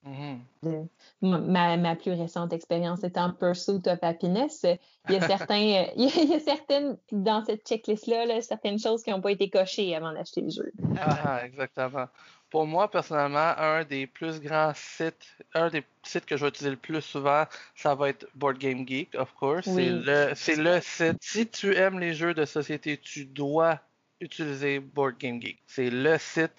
Mm-hmm. 0.04 0.88
ma, 1.22 1.78
ma, 1.78 1.96
plus 1.96 2.14
récente 2.14 2.54
expérience 2.54 3.04
étant 3.04 3.34
Pursuit 3.34 3.88
of 3.88 4.00
Happiness, 4.02 4.66
il 5.08 5.14
y 5.14 5.18
a 5.18 5.22
certains, 5.28 5.86
il 5.96 6.30
y 6.30 6.34
a 6.34 6.40
certaines 6.40 6.98
dans 7.12 7.46
cette 7.46 7.68
checklist-là, 7.68 8.42
certaines 8.42 8.80
choses 8.80 9.04
qui 9.04 9.12
n'ont 9.12 9.22
pas 9.22 9.32
été 9.32 9.50
cochées 9.52 9.96
avant 9.96 10.12
d'acheter 10.12 10.42
le 10.42 10.50
jeu. 10.50 10.72
Ah, 11.00 11.46
exactement. 11.46 12.08
Pour 12.50 12.66
moi, 12.66 12.90
personnellement, 12.90 13.54
un 13.58 13.84
des 13.84 14.08
plus 14.08 14.42
grands 14.42 14.74
sites, 14.74 15.36
un 15.54 15.70
des 15.70 15.84
sites 16.04 16.26
que 16.26 16.36
je 16.36 16.46
vais 16.46 16.50
utiliser 16.50 16.72
le 16.72 16.78
plus 16.78 17.02
souvent, 17.02 17.46
ça 17.76 17.94
va 17.94 18.10
être 18.10 18.28
Board 18.34 18.58
Game 18.58 18.86
Geek, 18.88 19.14
of 19.16 19.32
course. 19.36 19.66
C'est 19.66 19.90
le, 19.90 20.32
c'est 20.36 20.58
le 20.58 20.82
site. 20.82 21.18
Si 21.22 21.48
tu 21.48 21.76
aimes 21.76 22.00
les 22.00 22.14
jeux 22.14 22.34
de 22.34 22.44
société, 22.46 22.98
tu 22.98 23.26
dois 23.26 23.80
utiliser 24.20 24.80
Board 24.80 25.18
Game 25.20 25.40
Geek. 25.42 25.60
C'est 25.68 25.92
le 25.92 26.18
site 26.18 26.52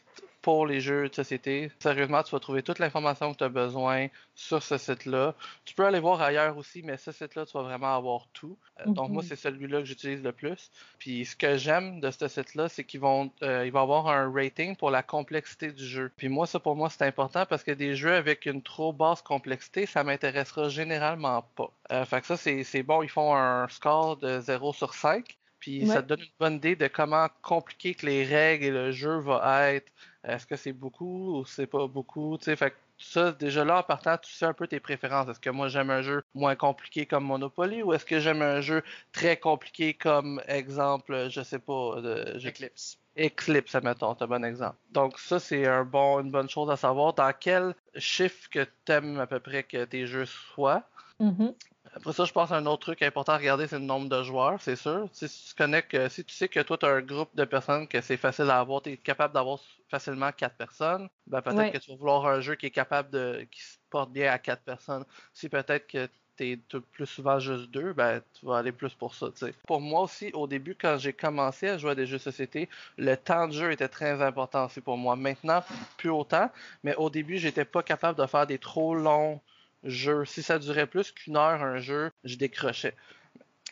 pour 0.42 0.66
les 0.66 0.80
jeux 0.80 1.08
de 1.08 1.14
société. 1.14 1.70
Sérieusement, 1.78 2.22
tu 2.22 2.32
vas 2.32 2.40
trouver 2.40 2.62
toute 2.62 2.80
l'information 2.80 3.32
que 3.32 3.38
tu 3.38 3.44
as 3.44 3.48
besoin 3.48 4.08
sur 4.34 4.62
ce 4.62 4.76
site-là. 4.76 5.34
Tu 5.64 5.74
peux 5.74 5.86
aller 5.86 6.00
voir 6.00 6.20
ailleurs 6.20 6.56
aussi, 6.56 6.82
mais 6.82 6.96
ce 6.96 7.12
site-là, 7.12 7.46
tu 7.46 7.52
vas 7.52 7.62
vraiment 7.62 7.96
avoir 7.96 8.26
tout. 8.32 8.58
Euh, 8.80 8.90
donc, 8.90 9.10
moi, 9.10 9.22
mhm. 9.22 9.28
c'est 9.28 9.36
celui-là 9.36 9.78
que 9.78 9.84
j'utilise 9.84 10.22
le 10.22 10.32
plus. 10.32 10.70
Puis, 10.98 11.24
ce 11.24 11.36
que 11.36 11.56
j'aime 11.56 12.00
de 12.00 12.10
ce 12.10 12.26
site-là, 12.26 12.68
c'est 12.68 12.84
qu'ils 12.84 13.00
vont, 13.00 13.30
euh, 13.42 13.70
avoir 13.72 14.08
un 14.08 14.30
rating 14.32 14.76
pour 14.76 14.90
la 14.90 15.02
complexité 15.02 15.72
du 15.72 15.86
jeu. 15.86 16.10
Puis, 16.16 16.28
moi, 16.28 16.46
ça, 16.46 16.58
pour 16.58 16.76
moi, 16.76 16.90
c'est 16.90 17.06
important 17.06 17.46
parce 17.46 17.62
que 17.62 17.70
des 17.70 17.94
jeux 17.94 18.14
avec 18.14 18.46
une 18.46 18.62
trop 18.62 18.92
basse 18.92 19.22
complexité, 19.22 19.86
ça 19.86 20.02
m'intéressera 20.02 20.68
généralement 20.68 21.42
pas. 21.54 21.70
Euh, 21.92 22.04
fait 22.04 22.20
que 22.20 22.26
ça, 22.26 22.36
c'est 22.36 22.82
bon. 22.82 23.02
Ils 23.02 23.08
font 23.08 23.34
un 23.34 23.68
score 23.68 24.16
de 24.16 24.40
0 24.40 24.72
sur 24.72 24.94
5. 24.94 25.36
Puis 25.62 25.86
ça 25.86 26.02
te 26.02 26.08
donne 26.08 26.22
une 26.22 26.26
bonne 26.40 26.54
idée 26.54 26.74
de 26.74 26.88
comment 26.88 27.28
compliqué 27.40 27.94
que 27.94 28.04
les 28.04 28.24
règles 28.24 28.64
et 28.64 28.70
le 28.72 28.90
jeu 28.90 29.18
va 29.18 29.70
être. 29.70 29.92
Est-ce 30.24 30.46
que 30.46 30.56
c'est 30.56 30.72
beaucoup 30.72 31.38
ou 31.38 31.44
c'est 31.44 31.66
pas 31.66 31.86
beaucoup? 31.88 32.38
Fait 32.40 32.56
que 32.56 32.76
ça, 32.98 33.32
déjà 33.32 33.64
là, 33.64 33.78
en 33.78 33.82
partant, 33.82 34.16
tu 34.18 34.32
sais 34.32 34.46
un 34.46 34.52
peu 34.52 34.66
tes 34.66 34.80
préférences. 34.80 35.28
Est-ce 35.28 35.40
que 35.40 35.50
moi 35.50 35.68
j'aime 35.68 35.90
un 35.90 36.02
jeu 36.02 36.22
moins 36.34 36.54
compliqué 36.54 37.06
comme 37.06 37.24
Monopoly 37.24 37.82
ou 37.82 37.92
est-ce 37.92 38.04
que 38.04 38.20
j'aime 38.20 38.42
un 38.42 38.60
jeu 38.60 38.82
très 39.12 39.36
compliqué 39.36 39.94
comme 39.94 40.40
exemple, 40.46 41.28
je 41.28 41.42
sais 41.42 41.58
pas, 41.58 42.00
de, 42.00 42.38
Eclipse. 42.46 42.98
Eclipse, 43.18 43.74
admettons, 43.74 44.14
c'est 44.16 44.24
un 44.24 44.28
bon 44.28 44.44
exemple. 44.44 44.76
Donc 44.92 45.18
ça, 45.18 45.38
c'est 45.38 45.66
un 45.66 45.84
bon, 45.84 46.20
une 46.20 46.30
bonne 46.30 46.48
chose 46.48 46.70
à 46.70 46.76
savoir. 46.76 47.12
Dans 47.14 47.32
quel 47.38 47.74
chiffre 47.96 48.48
que 48.48 48.66
tu 48.84 48.92
aimes 48.92 49.18
à 49.18 49.26
peu 49.26 49.40
près 49.40 49.64
que 49.64 49.84
tes 49.84 50.06
jeux 50.06 50.26
soient. 50.26 50.84
Mm-hmm. 51.20 51.54
Après 51.94 52.12
ça, 52.12 52.24
je 52.24 52.32
pense 52.32 52.50
un 52.52 52.64
autre 52.66 52.82
truc 52.82 53.02
important 53.02 53.32
à 53.32 53.38
regarder, 53.38 53.66
c'est 53.66 53.78
le 53.78 53.84
nombre 53.84 54.08
de 54.08 54.22
joueurs, 54.22 54.60
c'est 54.60 54.76
sûr. 54.76 55.08
Si 55.12 55.28
tu 55.28 55.54
connais 55.54 55.82
que, 55.82 56.08
si 56.08 56.24
tu 56.24 56.34
sais 56.34 56.48
que 56.48 56.60
toi, 56.60 56.78
tu 56.78 56.86
as 56.86 56.88
un 56.88 57.02
groupe 57.02 57.28
de 57.34 57.44
personnes 57.44 57.86
que 57.86 58.00
c'est 58.00 58.16
facile 58.16 58.48
à 58.50 58.60
avoir, 58.60 58.80
tu 58.82 58.90
es 58.90 58.96
capable 58.96 59.34
d'avoir 59.34 59.60
facilement 59.90 60.32
quatre 60.32 60.56
personnes, 60.56 61.08
ben 61.26 61.42
peut-être 61.42 61.72
que 61.72 61.78
tu 61.78 61.90
vas 61.90 61.96
vouloir 61.96 62.26
un 62.26 62.40
jeu 62.40 62.54
qui 62.54 62.66
est 62.66 62.70
capable 62.70 63.10
de, 63.10 63.46
qui 63.50 63.60
se 63.60 63.76
porte 63.90 64.10
bien 64.10 64.32
à 64.32 64.38
quatre 64.38 64.62
personnes. 64.62 65.04
Si 65.34 65.50
peut-être 65.50 65.86
que 65.86 66.08
tu 66.38 66.52
es 66.52 66.56
plus 66.92 67.06
souvent 67.06 67.38
juste 67.38 67.70
deux, 67.70 67.92
ben 67.92 68.22
tu 68.32 68.46
vas 68.46 68.58
aller 68.58 68.72
plus 68.72 68.94
pour 68.94 69.14
ça. 69.14 69.26
Pour 69.66 69.82
moi 69.82 70.00
aussi, 70.00 70.30
au 70.32 70.46
début, 70.46 70.74
quand 70.74 70.96
j'ai 70.98 71.12
commencé 71.12 71.68
à 71.68 71.76
jouer 71.76 71.90
à 71.90 71.94
des 71.94 72.06
jeux 72.06 72.16
de 72.16 72.22
société, 72.22 72.70
le 72.96 73.16
temps 73.16 73.48
de 73.48 73.52
jeu 73.52 73.70
était 73.70 73.88
très 73.88 74.22
important 74.22 74.64
aussi 74.64 74.80
pour 74.80 74.96
moi. 74.96 75.14
Maintenant, 75.14 75.62
plus 75.98 76.10
autant, 76.10 76.50
mais 76.82 76.94
au 76.96 77.10
début, 77.10 77.36
j'étais 77.36 77.66
pas 77.66 77.82
capable 77.82 78.18
de 78.18 78.26
faire 78.26 78.46
des 78.46 78.58
trop 78.58 78.94
longs 78.94 79.42
jeu. 79.84 80.24
Si 80.24 80.42
ça 80.42 80.58
durait 80.58 80.86
plus 80.86 81.12
qu'une 81.12 81.36
heure 81.36 81.62
un 81.62 81.78
jeu, 81.78 82.10
je 82.24 82.36
décrochais. 82.36 82.94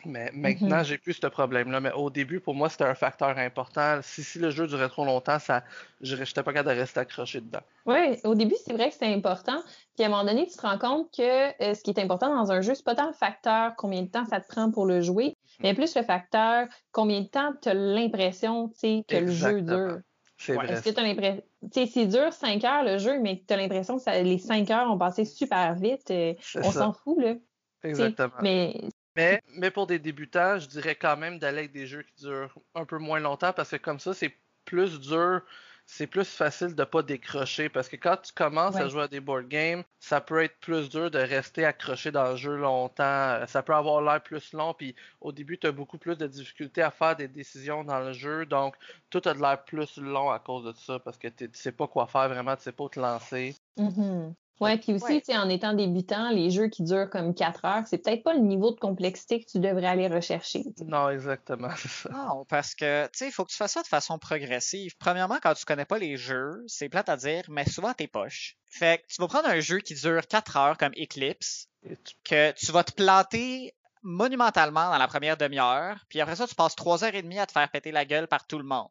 Mais 0.05 0.31
maintenant, 0.33 0.77
mhm. 0.77 0.85
j'ai 0.85 0.97
plus 0.97 1.13
ce 1.13 1.27
problème-là. 1.27 1.79
Mais 1.79 1.91
au 1.91 2.09
début, 2.09 2.39
pour 2.39 2.55
moi, 2.55 2.69
c'était 2.69 2.85
un 2.85 2.95
facteur 2.95 3.37
important. 3.37 3.99
Si, 4.01 4.23
si 4.23 4.39
le 4.39 4.49
jeu 4.49 4.67
durait 4.67 4.89
trop 4.89 5.05
longtemps, 5.05 5.39
ça, 5.39 5.63
je 6.01 6.15
n'étais 6.15 6.43
pas 6.43 6.53
capable 6.53 6.75
de 6.75 6.79
rester 6.79 6.99
accroché 6.99 7.41
dedans. 7.41 7.61
Oui, 7.85 8.17
au 8.23 8.35
début, 8.35 8.55
c'est 8.65 8.73
vrai 8.73 8.89
que 8.89 8.95
c'est 8.95 9.13
important. 9.13 9.61
Puis 9.95 10.03
à 10.03 10.07
un 10.07 10.09
moment 10.09 10.25
donné, 10.25 10.47
tu 10.47 10.55
te 10.55 10.61
rends 10.61 10.77
compte 10.77 11.11
que 11.15 11.63
euh, 11.63 11.73
ce 11.73 11.81
qui 11.81 11.91
est 11.91 11.99
important 11.99 12.35
dans 12.35 12.51
un 12.51 12.61
jeu, 12.61 12.73
c'est 12.73 12.85
pas 12.85 12.95
tant 12.95 13.07
le 13.07 13.13
facteur 13.13 13.75
combien 13.77 14.01
de 14.01 14.07
temps 14.07 14.25
ça 14.25 14.39
te 14.39 14.47
prend 14.47 14.71
pour 14.71 14.85
le 14.85 15.01
jouer, 15.01 15.35
mais 15.59 15.73
plus 15.73 15.95
le 15.95 16.03
facteur 16.03 16.67
combien 16.91 17.21
de 17.21 17.27
temps 17.27 17.53
tu 17.61 17.69
as 17.69 17.73
l'impression 17.73 18.69
que 18.69 19.15
le 19.15 19.31
jeu 19.31 19.61
dure. 19.61 19.99
C'est 20.37 20.53
vrai. 20.53 20.71
Est-ce 20.71 20.83
que 20.83 20.89
tu 20.89 20.99
as 20.99 21.03
l'impression. 21.03 21.43
C'est 21.71 22.07
dur 22.07 22.33
5 22.33 22.63
heures 22.63 22.83
le 22.83 22.97
jeu, 22.97 23.19
mais 23.19 23.43
tu 23.47 23.53
as 23.53 23.57
l'impression 23.57 23.99
que 23.99 24.23
les 24.23 24.39
5 24.39 24.69
heures 24.71 24.91
ont 24.91 24.97
passé 24.97 25.25
super 25.25 25.75
vite. 25.75 26.09
Euh, 26.09 26.33
on 26.55 26.71
s'en 26.71 26.93
fout, 26.93 27.19
là. 27.19 27.35
Exactement. 27.83 28.33
Mais... 28.41 28.79
mais... 29.15 29.41
Mais, 29.57 29.71
pour 29.71 29.87
des 29.87 29.99
débutants, 29.99 30.57
je 30.57 30.67
dirais 30.67 30.95
quand 30.95 31.17
même 31.17 31.37
d'aller 31.37 31.59
avec 31.59 31.73
des 31.73 31.85
jeux 31.85 32.03
qui 32.03 32.23
durent 32.23 32.57
un 32.75 32.85
peu 32.85 32.97
moins 32.97 33.19
longtemps 33.19 33.51
parce 33.51 33.71
que 33.71 33.75
comme 33.75 33.99
ça, 33.99 34.13
c'est 34.13 34.33
plus 34.63 34.99
dur 35.01 35.41
c'est 35.85 36.07
plus 36.07 36.27
facile 36.27 36.75
de 36.75 36.83
pas 36.83 37.03
décrocher 37.03 37.69
parce 37.69 37.89
que 37.89 37.95
quand 37.95 38.17
tu 38.17 38.33
commences 38.33 38.75
à 38.75 38.87
jouer 38.87 39.03
à 39.03 39.07
des 39.07 39.19
board 39.19 39.47
games, 39.47 39.83
ça 39.99 40.21
peut 40.21 40.43
être 40.43 40.57
plus 40.59 40.89
dur 40.89 41.11
de 41.11 41.19
rester 41.19 41.65
accroché 41.65 42.11
dans 42.11 42.31
le 42.31 42.35
jeu 42.35 42.55
longtemps. 42.55 43.45
Ça 43.47 43.61
peut 43.63 43.73
avoir 43.73 44.01
l'air 44.01 44.21
plus 44.21 44.53
long, 44.53 44.73
puis 44.73 44.95
au 45.19 45.31
début, 45.31 45.57
tu 45.57 45.67
as 45.67 45.71
beaucoup 45.71 45.97
plus 45.97 46.17
de 46.17 46.27
difficultés 46.27 46.81
à 46.81 46.91
faire 46.91 47.15
des 47.15 47.27
décisions 47.27 47.83
dans 47.83 47.99
le 47.99 48.13
jeu, 48.13 48.45
donc 48.45 48.75
tout 49.09 49.21
a 49.25 49.33
de 49.33 49.39
l'air 49.41 49.63
plus 49.63 49.97
long 49.97 50.31
à 50.31 50.39
cause 50.39 50.63
de 50.63 50.73
ça 50.73 50.99
parce 50.99 51.17
que 51.17 51.27
tu 51.27 51.49
sais 51.53 51.71
pas 51.71 51.87
quoi 51.87 52.07
faire 52.07 52.29
vraiment, 52.29 52.55
tu 52.55 52.63
sais 52.63 52.71
pas 52.71 52.83
où 52.85 52.89
te 52.89 52.99
lancer. 52.99 53.55
Mm-hmm. 53.77 54.33
Ouais, 54.61 54.77
puis 54.77 54.93
aussi, 54.93 55.21
en 55.29 55.49
étant 55.49 55.73
débutant, 55.73 56.29
les 56.29 56.51
jeux 56.51 56.67
qui 56.67 56.83
durent 56.83 57.09
comme 57.09 57.33
4 57.33 57.65
heures, 57.65 57.83
c'est 57.87 57.97
peut-être 57.97 58.23
pas 58.23 58.33
le 58.33 58.41
niveau 58.41 58.71
de 58.71 58.79
complexité 58.79 59.39
que 59.39 59.49
tu 59.49 59.59
devrais 59.59 59.87
aller 59.87 60.07
rechercher. 60.07 60.63
Non, 60.85 61.09
exactement. 61.09 61.69
Non, 62.11 62.45
parce 62.45 62.75
que, 62.75 63.05
tu 63.05 63.09
sais, 63.13 63.27
il 63.27 63.31
faut 63.31 63.43
que 63.43 63.51
tu 63.51 63.57
fasses 63.57 63.73
ça 63.73 63.81
de 63.81 63.87
façon 63.87 64.19
progressive. 64.19 64.95
Premièrement, 64.99 65.39
quand 65.41 65.55
tu 65.55 65.65
connais 65.65 65.85
pas 65.85 65.97
les 65.97 66.15
jeux, 66.15 66.63
c'est 66.67 66.89
plate 66.89 67.09
à 67.09 67.17
dire, 67.17 67.43
mais 67.49 67.67
souvent 67.67 67.93
t'es 67.93 68.07
poche. 68.07 68.55
Fait 68.67 68.99
que 68.99 69.13
tu 69.13 69.21
vas 69.21 69.27
prendre 69.27 69.49
un 69.49 69.59
jeu 69.59 69.79
qui 69.79 69.95
dure 69.95 70.27
4 70.27 70.57
heures 70.57 70.77
comme 70.77 70.93
Eclipse, 70.95 71.67
que 72.23 72.51
tu 72.51 72.71
vas 72.71 72.83
te 72.83 72.93
planter 72.93 73.73
monumentalement 74.03 74.89
dans 74.89 74.97
la 74.97 75.07
première 75.07 75.37
demi-heure, 75.37 76.05
puis 76.09 76.21
après 76.21 76.35
ça, 76.35 76.47
tu 76.47 76.55
passes 76.55 76.75
3 76.75 77.03
heures 77.03 77.15
et 77.15 77.21
demie 77.21 77.39
à 77.39 77.45
te 77.45 77.51
faire 77.51 77.69
péter 77.69 77.91
la 77.91 78.05
gueule 78.05 78.27
par 78.27 78.45
tout 78.45 78.57
le 78.57 78.63
monde. 78.63 78.89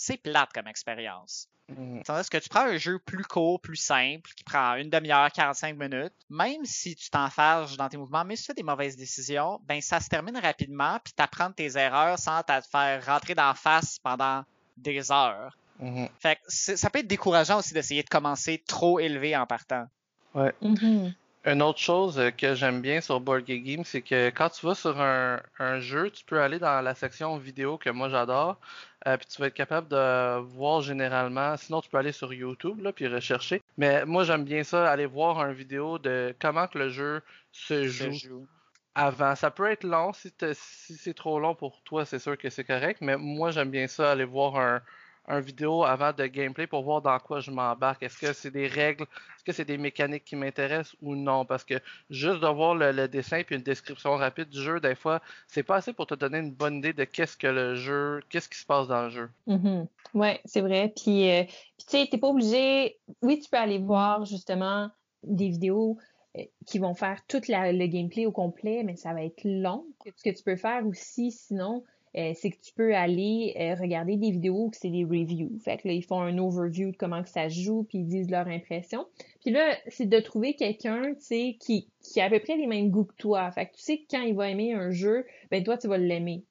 C'est 0.00 0.16
plate 0.16 0.52
comme 0.52 0.68
expérience. 0.68 1.48
Mm. 1.68 2.02
Tandis 2.02 2.30
que 2.30 2.38
tu 2.38 2.48
prends 2.48 2.66
un 2.66 2.76
jeu 2.76 3.00
plus 3.00 3.24
court, 3.24 3.60
plus 3.60 3.76
simple, 3.76 4.30
qui 4.36 4.44
prend 4.44 4.76
une 4.76 4.90
demi-heure, 4.90 5.32
45 5.32 5.76
minutes, 5.76 6.14
même 6.30 6.64
si 6.64 6.94
tu 6.94 7.10
t'enfarges 7.10 7.76
dans 7.76 7.88
tes 7.88 7.96
mouvements, 7.96 8.24
mais 8.24 8.36
si 8.36 8.44
tu 8.44 8.46
fais 8.46 8.54
des 8.54 8.62
mauvaises 8.62 8.96
décisions, 8.96 9.60
ben 9.64 9.80
ça 9.80 9.98
se 9.98 10.08
termine 10.08 10.38
rapidement, 10.38 11.00
puis 11.02 11.12
t'apprends 11.14 11.50
tes 11.50 11.76
erreurs 11.76 12.16
sans 12.16 12.44
te 12.44 12.52
faire 12.70 13.04
rentrer 13.04 13.34
dans 13.34 13.48
la 13.48 13.54
face 13.54 13.98
pendant 13.98 14.44
des 14.76 15.10
heures. 15.10 15.58
Mm-hmm. 15.82 16.08
Fait 16.20 16.36
que 16.36 16.76
ça 16.76 16.90
peut 16.90 17.00
être 17.00 17.08
décourageant 17.08 17.58
aussi 17.58 17.74
d'essayer 17.74 18.04
de 18.04 18.08
commencer 18.08 18.62
trop 18.68 19.00
élevé 19.00 19.36
en 19.36 19.46
partant. 19.46 19.88
Ouais. 20.32 20.54
Mm-hmm. 20.62 21.12
Une 21.48 21.62
autre 21.62 21.78
chose 21.78 22.20
que 22.36 22.54
j'aime 22.54 22.82
bien 22.82 23.00
sur 23.00 23.20
Board 23.20 23.44
Game, 23.44 23.82
c'est 23.82 24.02
que 24.02 24.28
quand 24.28 24.50
tu 24.50 24.66
vas 24.66 24.74
sur 24.74 25.00
un, 25.00 25.40
un, 25.58 25.80
jeu, 25.80 26.10
tu 26.10 26.22
peux 26.22 26.42
aller 26.42 26.58
dans 26.58 26.82
la 26.82 26.94
section 26.94 27.38
vidéo 27.38 27.78
que 27.78 27.88
moi 27.88 28.10
j'adore, 28.10 28.60
euh, 29.06 29.16
puis 29.16 29.26
tu 29.28 29.40
vas 29.40 29.46
être 29.46 29.54
capable 29.54 29.88
de 29.88 30.40
voir 30.40 30.82
généralement. 30.82 31.56
Sinon, 31.56 31.80
tu 31.80 31.88
peux 31.88 31.96
aller 31.96 32.12
sur 32.12 32.34
YouTube 32.34 32.82
là, 32.82 32.92
puis 32.92 33.08
rechercher. 33.08 33.62
Mais 33.78 34.04
moi, 34.04 34.24
j'aime 34.24 34.44
bien 34.44 34.62
ça, 34.62 34.90
aller 34.90 35.06
voir 35.06 35.42
une 35.42 35.54
vidéo 35.54 35.98
de 35.98 36.34
comment 36.38 36.66
que 36.66 36.76
le 36.76 36.90
jeu 36.90 37.22
se 37.50 37.88
joue. 37.88 38.46
Avant, 38.94 39.34
ça 39.34 39.50
peut 39.50 39.70
être 39.70 39.84
long. 39.84 40.12
Si, 40.12 40.30
si 40.52 40.96
c'est 40.98 41.14
trop 41.14 41.40
long 41.40 41.54
pour 41.54 41.80
toi, 41.82 42.04
c'est 42.04 42.18
sûr 42.18 42.36
que 42.36 42.50
c'est 42.50 42.64
correct. 42.64 43.00
Mais 43.00 43.16
moi, 43.16 43.52
j'aime 43.52 43.70
bien 43.70 43.86
ça, 43.86 44.10
aller 44.10 44.26
voir 44.26 44.56
un, 44.56 44.82
un 45.28 45.40
vidéo 45.40 45.84
avant 45.84 46.12
de 46.12 46.26
gameplay 46.26 46.66
pour 46.66 46.82
voir 46.82 47.02
dans 47.02 47.18
quoi 47.18 47.40
je 47.40 47.50
m'embarque. 47.50 48.02
Est-ce 48.02 48.18
que 48.18 48.32
c'est 48.32 48.50
des 48.50 48.66
règles, 48.66 49.02
est-ce 49.02 49.44
que 49.44 49.52
c'est 49.52 49.64
des 49.64 49.78
mécaniques 49.78 50.24
qui 50.24 50.36
m'intéressent 50.36 50.96
ou 51.02 51.14
non? 51.14 51.44
Parce 51.44 51.64
que 51.64 51.74
juste 52.10 52.40
de 52.40 52.46
voir 52.46 52.74
le, 52.74 53.06
dessin 53.08 53.42
puis 53.44 53.56
une 53.56 53.62
description 53.62 54.16
rapide 54.16 54.48
du 54.48 54.60
jeu, 54.62 54.80
des 54.80 54.94
fois, 54.94 55.20
c'est 55.46 55.62
pas 55.62 55.76
assez 55.76 55.92
pour 55.92 56.06
te 56.06 56.14
donner 56.14 56.38
une 56.38 56.52
bonne 56.52 56.76
idée 56.76 56.92
de 56.92 57.04
qu'est-ce 57.04 57.36
que 57.36 57.46
le 57.46 57.74
jeu, 57.74 58.20
qu'est-ce 58.30 58.48
qui 58.48 58.58
se 58.58 58.66
passe 58.66 58.88
dans 58.88 59.04
le 59.04 59.10
jeu. 59.10 59.30
Mm-hmm. 59.46 59.86
Oui, 60.14 60.28
c'est 60.44 60.62
vrai. 60.62 60.92
Puis, 60.96 61.30
euh, 61.30 61.44
tu 61.44 61.86
sais, 61.86 62.08
t'es 62.10 62.18
pas 62.18 62.28
obligé. 62.28 62.98
Oui, 63.22 63.38
tu 63.38 63.50
peux 63.50 63.58
aller 63.58 63.78
voir 63.78 64.24
justement 64.24 64.90
des 65.22 65.48
vidéos 65.48 65.98
euh, 66.38 66.42
qui 66.66 66.78
vont 66.78 66.94
faire 66.94 67.20
tout 67.26 67.42
le 67.48 67.86
gameplay 67.86 68.24
au 68.24 68.32
complet, 68.32 68.82
mais 68.82 68.96
ça 68.96 69.12
va 69.12 69.22
être 69.22 69.44
long. 69.44 69.84
Ce 70.16 70.22
que 70.22 70.34
tu 70.34 70.42
peux 70.42 70.56
faire 70.56 70.86
aussi, 70.86 71.30
sinon, 71.32 71.84
euh, 72.16 72.32
c'est 72.34 72.50
que 72.50 72.60
tu 72.60 72.72
peux 72.72 72.94
aller 72.94 73.54
euh, 73.58 73.74
regarder 73.74 74.16
des 74.16 74.30
vidéos 74.30 74.70
que 74.70 74.76
c'est 74.76 74.90
des 74.90 75.04
reviews. 75.04 75.58
Fait 75.64 75.76
que 75.76 75.88
là, 75.88 75.94
ils 75.94 76.04
font 76.04 76.20
un 76.20 76.36
overview 76.38 76.90
de 76.90 76.96
comment 76.96 77.22
que 77.22 77.28
ça 77.28 77.48
joue, 77.48 77.84
puis 77.84 77.98
ils 77.98 78.06
disent 78.06 78.30
leur 78.30 78.48
impression. 78.48 79.06
Puis 79.40 79.50
là, 79.50 79.76
c'est 79.88 80.08
de 80.08 80.20
trouver 80.20 80.54
quelqu'un, 80.54 81.14
tu 81.14 81.20
sais, 81.20 81.56
qui, 81.60 81.88
qui 82.02 82.20
a 82.20 82.24
à 82.24 82.30
peu 82.30 82.40
près 82.40 82.56
les 82.56 82.66
mêmes 82.66 82.90
goûts 82.90 83.04
que 83.04 83.16
toi. 83.18 83.50
Fait 83.50 83.66
que 83.66 83.76
tu 83.76 83.82
sais 83.82 83.98
que 83.98 84.04
quand 84.10 84.22
il 84.22 84.34
va 84.34 84.48
aimer 84.48 84.72
un 84.72 84.90
jeu, 84.90 85.26
ben 85.50 85.62
toi, 85.62 85.76
tu 85.76 85.88
vas 85.88 85.98
l'aimer. 85.98 86.42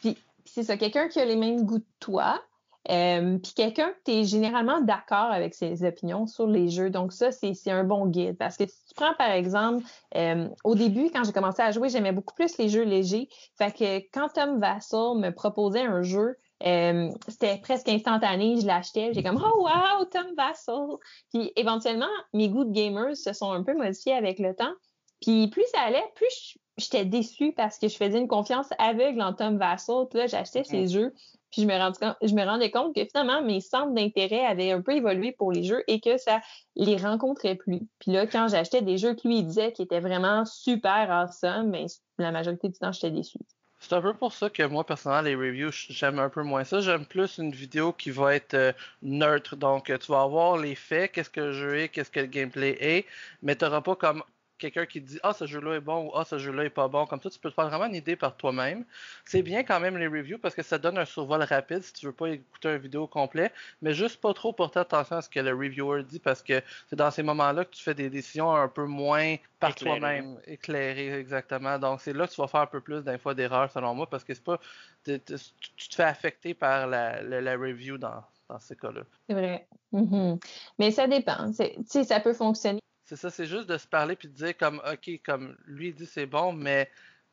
Puis 0.00 0.16
c'est 0.44 0.62
ça, 0.62 0.76
quelqu'un 0.76 1.08
qui 1.08 1.20
a 1.20 1.24
les 1.24 1.36
mêmes 1.36 1.62
goûts 1.64 1.80
que 1.80 1.84
toi, 2.00 2.42
euh, 2.90 3.38
puis 3.38 3.52
quelqu'un 3.54 3.90
que 3.90 3.98
tu 4.04 4.12
es 4.12 4.24
généralement 4.24 4.80
d'accord 4.80 5.30
avec 5.30 5.54
ses 5.54 5.84
opinions 5.84 6.26
sur 6.26 6.46
les 6.46 6.68
jeux. 6.68 6.90
Donc 6.90 7.12
ça, 7.12 7.30
c'est 7.30 7.70
un 7.70 7.84
bon 7.84 8.06
guide. 8.06 8.36
Parce 8.36 8.56
que 8.56 8.66
si 8.66 8.76
tu 8.88 8.94
prends 8.94 9.14
par 9.14 9.30
exemple, 9.30 9.84
euh, 10.16 10.48
au 10.64 10.74
début, 10.74 11.10
quand 11.10 11.24
j'ai 11.24 11.32
commencé 11.32 11.62
à 11.62 11.70
jouer, 11.70 11.88
j'aimais 11.88 12.12
beaucoup 12.12 12.34
plus 12.34 12.58
les 12.58 12.68
jeux 12.68 12.82
légers. 12.82 13.28
Fait 13.56 13.72
que 13.72 13.98
quand 14.12 14.28
Tom 14.34 14.58
Vassal 14.58 15.16
me 15.18 15.30
proposait 15.30 15.82
un 15.82 16.02
jeu, 16.02 16.36
euh, 16.66 17.10
c'était 17.28 17.58
presque 17.58 17.88
instantané, 17.88 18.60
je 18.60 18.66
l'achetais, 18.66 19.12
j'ai 19.12 19.22
comme 19.22 19.42
oh 19.44 19.62
wow, 19.62 20.04
Tom 20.06 20.34
Vassal. 20.36 20.96
Puis 21.32 21.52
éventuellement, 21.56 22.06
mes 22.32 22.48
goûts 22.48 22.64
de 22.64 22.72
gamers 22.72 23.16
se 23.16 23.32
sont 23.32 23.52
un 23.52 23.62
peu 23.62 23.74
modifiés 23.74 24.14
avec 24.14 24.38
le 24.38 24.54
temps. 24.54 24.72
Puis 25.20 25.48
plus 25.48 25.64
ça 25.72 25.82
allait, 25.82 26.04
plus 26.16 26.58
j'étais 26.78 27.04
déçue 27.04 27.52
parce 27.52 27.78
que 27.78 27.86
je 27.86 27.96
faisais 27.96 28.18
une 28.18 28.28
confiance 28.28 28.68
aveugle 28.78 29.22
en 29.22 29.34
Tom 29.34 29.58
Vassal. 29.58 30.06
Puis 30.10 30.18
là, 30.18 30.26
j'achetais 30.26 30.64
ses 30.64 30.88
jeux. 30.88 31.12
Puis 31.52 31.62
je 31.62 31.66
me, 31.66 31.76
rendais, 31.76 31.98
je 32.22 32.34
me 32.34 32.44
rendais 32.44 32.70
compte 32.70 32.94
que 32.94 33.04
finalement, 33.04 33.42
mes 33.42 33.60
centres 33.60 33.92
d'intérêt 33.92 34.44
avaient 34.44 34.72
un 34.72 34.80
peu 34.80 34.92
évolué 34.92 35.32
pour 35.32 35.52
les 35.52 35.62
jeux 35.62 35.84
et 35.86 36.00
que 36.00 36.16
ça 36.16 36.40
les 36.76 36.96
rencontrait 36.96 37.56
plus. 37.56 37.82
Puis 37.98 38.10
là, 38.10 38.26
quand 38.26 38.48
j'achetais 38.48 38.80
des 38.80 38.96
jeux 38.96 39.14
que 39.14 39.28
lui 39.28 39.42
disait 39.42 39.72
qui 39.72 39.82
étaient 39.82 40.00
vraiment 40.00 40.44
super 40.46 41.10
awesome, 41.10 41.68
mais 41.68 41.86
ben, 42.18 42.24
la 42.24 42.32
majorité 42.32 42.68
du 42.68 42.78
temps, 42.78 42.90
j'étais 42.90 43.10
déçue. 43.10 43.38
C'est 43.80 43.94
un 43.94 44.00
peu 44.00 44.14
pour 44.14 44.32
ça 44.32 44.48
que 44.48 44.62
moi, 44.62 44.84
personnellement, 44.84 45.22
les 45.22 45.34
reviews, 45.34 45.72
j'aime 45.72 46.20
un 46.20 46.28
peu 46.28 46.42
moins 46.44 46.62
ça. 46.62 46.80
J'aime 46.80 47.04
plus 47.04 47.38
une 47.38 47.50
vidéo 47.50 47.92
qui 47.92 48.10
va 48.10 48.36
être 48.36 48.54
euh, 48.54 48.72
neutre. 49.02 49.56
Donc, 49.56 49.86
tu 49.86 50.12
vas 50.12 50.22
avoir 50.22 50.56
les 50.56 50.76
faits, 50.76 51.12
qu'est-ce 51.12 51.30
que 51.30 51.40
le 51.40 51.52
jeu 51.52 51.78
est, 51.80 51.88
qu'est-ce 51.88 52.10
que 52.10 52.20
le 52.20 52.26
gameplay 52.26 52.76
est, 52.80 53.06
mais 53.42 53.56
tu 53.56 53.64
n'auras 53.64 53.80
pas 53.80 53.96
comme 53.96 54.22
quelqu'un 54.62 54.86
qui 54.86 55.00
dit 55.00 55.18
Ah, 55.22 55.32
ce 55.32 55.46
jeu-là 55.46 55.74
est 55.74 55.80
bon 55.80 56.06
ou 56.06 56.12
Ah, 56.14 56.24
ce 56.24 56.38
jeu-là 56.38 56.64
est 56.64 56.70
pas 56.70 56.88
bon. 56.88 57.06
Comme 57.06 57.20
ça, 57.20 57.30
tu 57.30 57.38
peux 57.38 57.50
te 57.50 57.54
faire 57.54 57.68
vraiment 57.68 57.86
une 57.86 57.94
idée 57.94 58.16
par 58.16 58.36
toi-même. 58.36 58.84
C'est 59.24 59.42
bien 59.42 59.64
quand 59.64 59.80
même 59.80 59.98
les 59.98 60.06
reviews 60.06 60.38
parce 60.38 60.54
que 60.54 60.62
ça 60.62 60.78
donne 60.78 60.98
un 60.98 61.04
survol 61.04 61.42
rapide 61.42 61.82
si 61.82 61.92
tu 61.92 62.06
veux 62.06 62.12
pas 62.12 62.30
écouter 62.30 62.70
une 62.70 62.78
vidéo 62.78 63.06
complet, 63.06 63.52
mais 63.82 63.92
juste 63.94 64.20
pas 64.20 64.32
trop 64.32 64.52
porter 64.52 64.80
attention 64.80 65.16
à 65.16 65.22
ce 65.22 65.28
que 65.28 65.40
le 65.40 65.50
reviewer 65.50 66.02
dit 66.04 66.18
parce 66.18 66.42
que 66.42 66.62
c'est 66.88 66.96
dans 66.96 67.10
ces 67.10 67.22
moments-là 67.22 67.64
que 67.64 67.70
tu 67.70 67.82
fais 67.82 67.94
des 67.94 68.10
décisions 68.10 68.54
un 68.54 68.68
peu 68.68 68.86
moins 68.86 69.36
par 69.58 69.74
toi-même, 69.74 70.38
éclairées 70.46 71.18
exactement. 71.18 71.78
Donc 71.78 72.00
c'est 72.00 72.12
là 72.12 72.26
que 72.26 72.32
tu 72.32 72.40
vas 72.40 72.48
faire 72.48 72.62
un 72.62 72.66
peu 72.66 72.80
plus 72.80 73.02
d'un 73.02 73.18
fois 73.18 73.34
d'erreurs 73.34 73.70
selon 73.70 73.94
moi 73.94 74.08
parce 74.08 74.24
que 74.24 74.34
c'est 74.34 74.44
pas 74.44 74.58
tu 75.04 75.18
te 75.20 75.94
fais 75.94 76.04
affecter 76.04 76.54
par 76.54 76.86
la, 76.86 77.22
la, 77.22 77.56
review 77.56 77.98
dans, 77.98 78.22
dans 78.48 78.58
ces 78.60 78.76
cas-là. 78.76 79.02
C'est 79.28 79.34
vrai. 79.34 79.66
Mm-hmm. 79.92 80.40
Mais 80.78 80.90
ça 80.90 81.06
dépend. 81.08 81.50
Tu 81.52 81.64
sais, 81.86 82.04
ça 82.04 82.20
peut 82.20 82.32
fonctionner 82.32 82.81
c'est 83.12 83.20
ça, 83.20 83.30
c'est 83.30 83.44
juste 83.44 83.68
de 83.68 83.76
se 83.76 83.86
parler 83.86 84.16
puis 84.16 84.28
de 84.28 84.32
dire 84.32 84.56
comme 84.56 84.80
OK, 84.90 85.20
comme 85.22 85.54
lui 85.66 85.92
dit 85.92 86.06
c'est 86.06 86.24
bon, 86.24 86.52
mais 86.52 86.86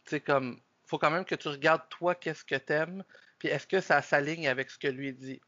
tu 0.03 0.11
sais 0.11 0.19
comme 0.19 0.59
faut 0.85 0.97
quand 0.97 1.09
même 1.09 1.23
que 1.23 1.35
tu 1.35 1.47
regardes 1.47 1.87
toi 1.89 2.15
qu'est-ce 2.15 2.43
que 2.43 2.55
t'aimes, 2.55 3.03
puis 3.37 3.47
est-ce 3.47 3.65
que 3.65 3.79
ça 3.79 4.01
s'aligne 4.01 4.49
avec 4.49 4.69
ce 4.71 4.77
que 4.77 4.89
lui 4.89 5.13
dit? 5.13 5.39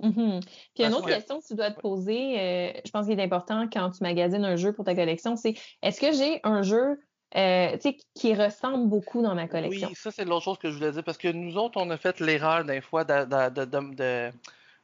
Mm-hmm. 0.00 0.40
Puis 0.74 0.84
une 0.84 0.94
autre 0.94 1.08
question 1.08 1.40
que 1.40 1.46
tu 1.46 1.54
dois 1.54 1.70
te 1.70 1.80
poser, 1.80 2.40
euh, 2.40 2.72
je 2.86 2.90
pense 2.90 3.06
qu'il 3.06 3.20
est 3.20 3.22
important 3.22 3.68
quand 3.70 3.90
tu 3.90 4.02
magasines 4.02 4.46
un 4.46 4.56
jeu 4.56 4.72
pour 4.72 4.86
ta 4.86 4.94
collection, 4.94 5.36
c'est 5.36 5.54
est-ce 5.82 6.00
que 6.00 6.12
j'ai 6.12 6.40
un 6.42 6.62
jeu 6.62 6.98
euh, 7.36 7.76
qui 8.14 8.34
ressemble 8.34 8.88
beaucoup 8.88 9.20
dans 9.20 9.34
ma 9.34 9.46
collection? 9.46 9.88
Oui, 9.88 9.94
ça 9.94 10.10
c'est 10.10 10.24
l'autre 10.24 10.44
chose 10.44 10.58
que 10.58 10.70
je 10.70 10.76
voulais 10.78 10.92
dire 10.92 11.04
parce 11.04 11.18
que 11.18 11.28
nous 11.28 11.58
autres, 11.58 11.78
on 11.78 11.90
a 11.90 11.98
fait 11.98 12.18
l'erreur 12.20 12.64
d'un 12.64 12.80
fois 12.80 13.04
de, 13.04 14.30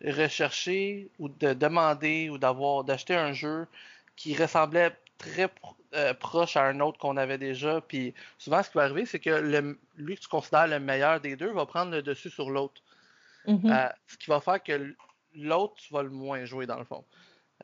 rechercher 0.04 1.08
ou 1.18 1.30
de 1.30 1.54
demander 1.54 2.28
ou 2.28 2.36
d'avoir 2.36 2.84
d'acheter 2.84 3.14
un 3.14 3.32
jeu 3.32 3.66
qui 4.16 4.36
ressemblait 4.36 4.96
très 5.18 5.48
euh, 5.94 6.14
proche 6.14 6.56
à 6.56 6.64
un 6.64 6.80
autre 6.80 6.98
qu'on 6.98 7.18
avait 7.18 7.36
déjà. 7.36 7.82
Puis 7.82 8.14
souvent, 8.38 8.62
ce 8.62 8.70
qui 8.70 8.78
va 8.78 8.84
arriver, 8.84 9.04
c'est 9.04 9.18
que 9.18 9.28
le, 9.28 9.78
lui 9.96 10.16
que 10.16 10.22
tu 10.22 10.28
considères 10.28 10.66
le 10.66 10.80
meilleur 10.80 11.20
des 11.20 11.36
deux 11.36 11.52
va 11.52 11.66
prendre 11.66 11.90
le 11.90 12.00
dessus 12.00 12.30
sur 12.30 12.48
l'autre. 12.48 12.80
Mm-hmm. 13.46 13.70
Euh, 13.70 13.88
ce 14.06 14.16
qui 14.16 14.30
va 14.30 14.40
faire 14.40 14.62
que 14.62 14.94
l'autre, 15.34 15.74
tu 15.76 15.92
vas 15.92 16.02
le 16.02 16.08
moins 16.08 16.46
jouer 16.46 16.64
dans 16.66 16.78
le 16.78 16.84
fond. 16.84 17.04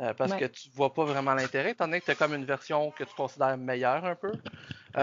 Euh, 0.01 0.13
parce 0.13 0.35
que 0.35 0.45
tu 0.45 0.69
vois 0.75 0.93
pas 0.95 1.05
vraiment 1.05 1.35
l'intérêt, 1.35 1.71
étant 1.71 1.87
donné 1.87 2.01
que 2.01 2.05
tu 2.05 2.11
as 2.11 2.15
comme 2.15 2.35
une 2.35 2.45
version 2.45 2.93
que 2.93 3.03
tu 3.03 3.15
considères 3.17 3.57
meilleure 3.57 4.05
un 4.05 4.15
peu. 4.15 4.31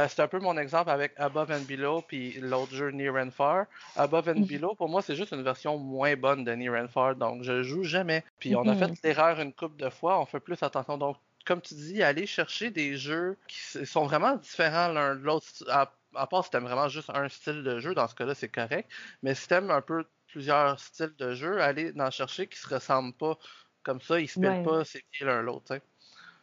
c'est 0.07 0.21
un 0.21 0.27
peu 0.27 0.39
mon 0.39 0.57
exemple 0.57 0.89
avec 0.89 1.11
Above 1.17 1.51
and 1.51 1.65
Below 1.67 2.01
puis 2.07 2.39
l'autre 2.39 2.73
jeu 2.73 2.91
Near 2.91 3.15
and 3.15 3.31
Far. 3.31 3.65
Above 3.97 4.29
and 4.29 4.33
mm-hmm. 4.33 4.47
Below, 4.47 4.75
pour 4.75 4.87
moi, 4.87 5.01
c'est 5.01 5.15
juste 5.15 5.31
une 5.33 5.41
version 5.41 5.77
moins 5.77 6.15
bonne 6.15 6.45
de 6.45 6.51
Near 6.53 6.75
and 6.75 6.87
Far, 6.87 7.15
donc 7.15 7.43
je 7.43 7.63
joue 7.63 7.83
jamais. 7.83 8.23
Puis 8.39 8.55
on 8.55 8.61
a 8.67 8.73
mm-hmm. 8.75 8.95
fait 8.95 9.03
l'erreur 9.03 9.39
une 9.41 9.51
couple 9.51 9.83
de 9.83 9.89
fois, 9.89 10.21
on 10.21 10.25
fait 10.25 10.39
plus 10.39 10.61
attention. 10.61 10.97
Donc 10.97 11.17
comme 11.45 11.61
tu 11.61 11.75
dis, 11.75 12.03
aller 12.03 12.25
chercher 12.27 12.71
des 12.71 12.97
jeux 12.97 13.37
qui 13.47 13.85
sont 13.85 14.05
vraiment 14.05 14.35
différents 14.37 14.89
l'un 14.89 15.15
de 15.15 15.21
l'autre. 15.21 15.47
À, 15.69 15.93
part 16.27 16.43
si 16.45 16.51
t'aimes 16.51 16.63
vraiment 16.65 16.89
juste 16.89 17.09
un 17.11 17.29
style 17.29 17.63
de 17.63 17.79
jeu, 17.79 17.93
dans 17.93 18.07
ce 18.07 18.15
cas-là, 18.15 18.35
c'est 18.35 18.49
correct. 18.49 18.91
Mais 19.21 19.35
si 19.35 19.47
t'aimes 19.47 19.71
un 19.71 19.81
peu 19.81 20.05
plusieurs 20.27 20.79
styles 20.79 21.15
de 21.17 21.33
jeu, 21.33 21.61
aller 21.61 21.93
en 21.99 22.11
chercher 22.11 22.47
qui 22.47 22.59
se 22.59 22.67
ressemblent 22.67 23.15
pas 23.15 23.37
comme 23.83 24.01
ça, 24.01 24.19
ils 24.19 24.27
se 24.29 24.39
mettent 24.39 24.63
pas 24.63 24.83
c'est 24.85 25.03
l'un 25.21 25.41
l'autre 25.41 25.79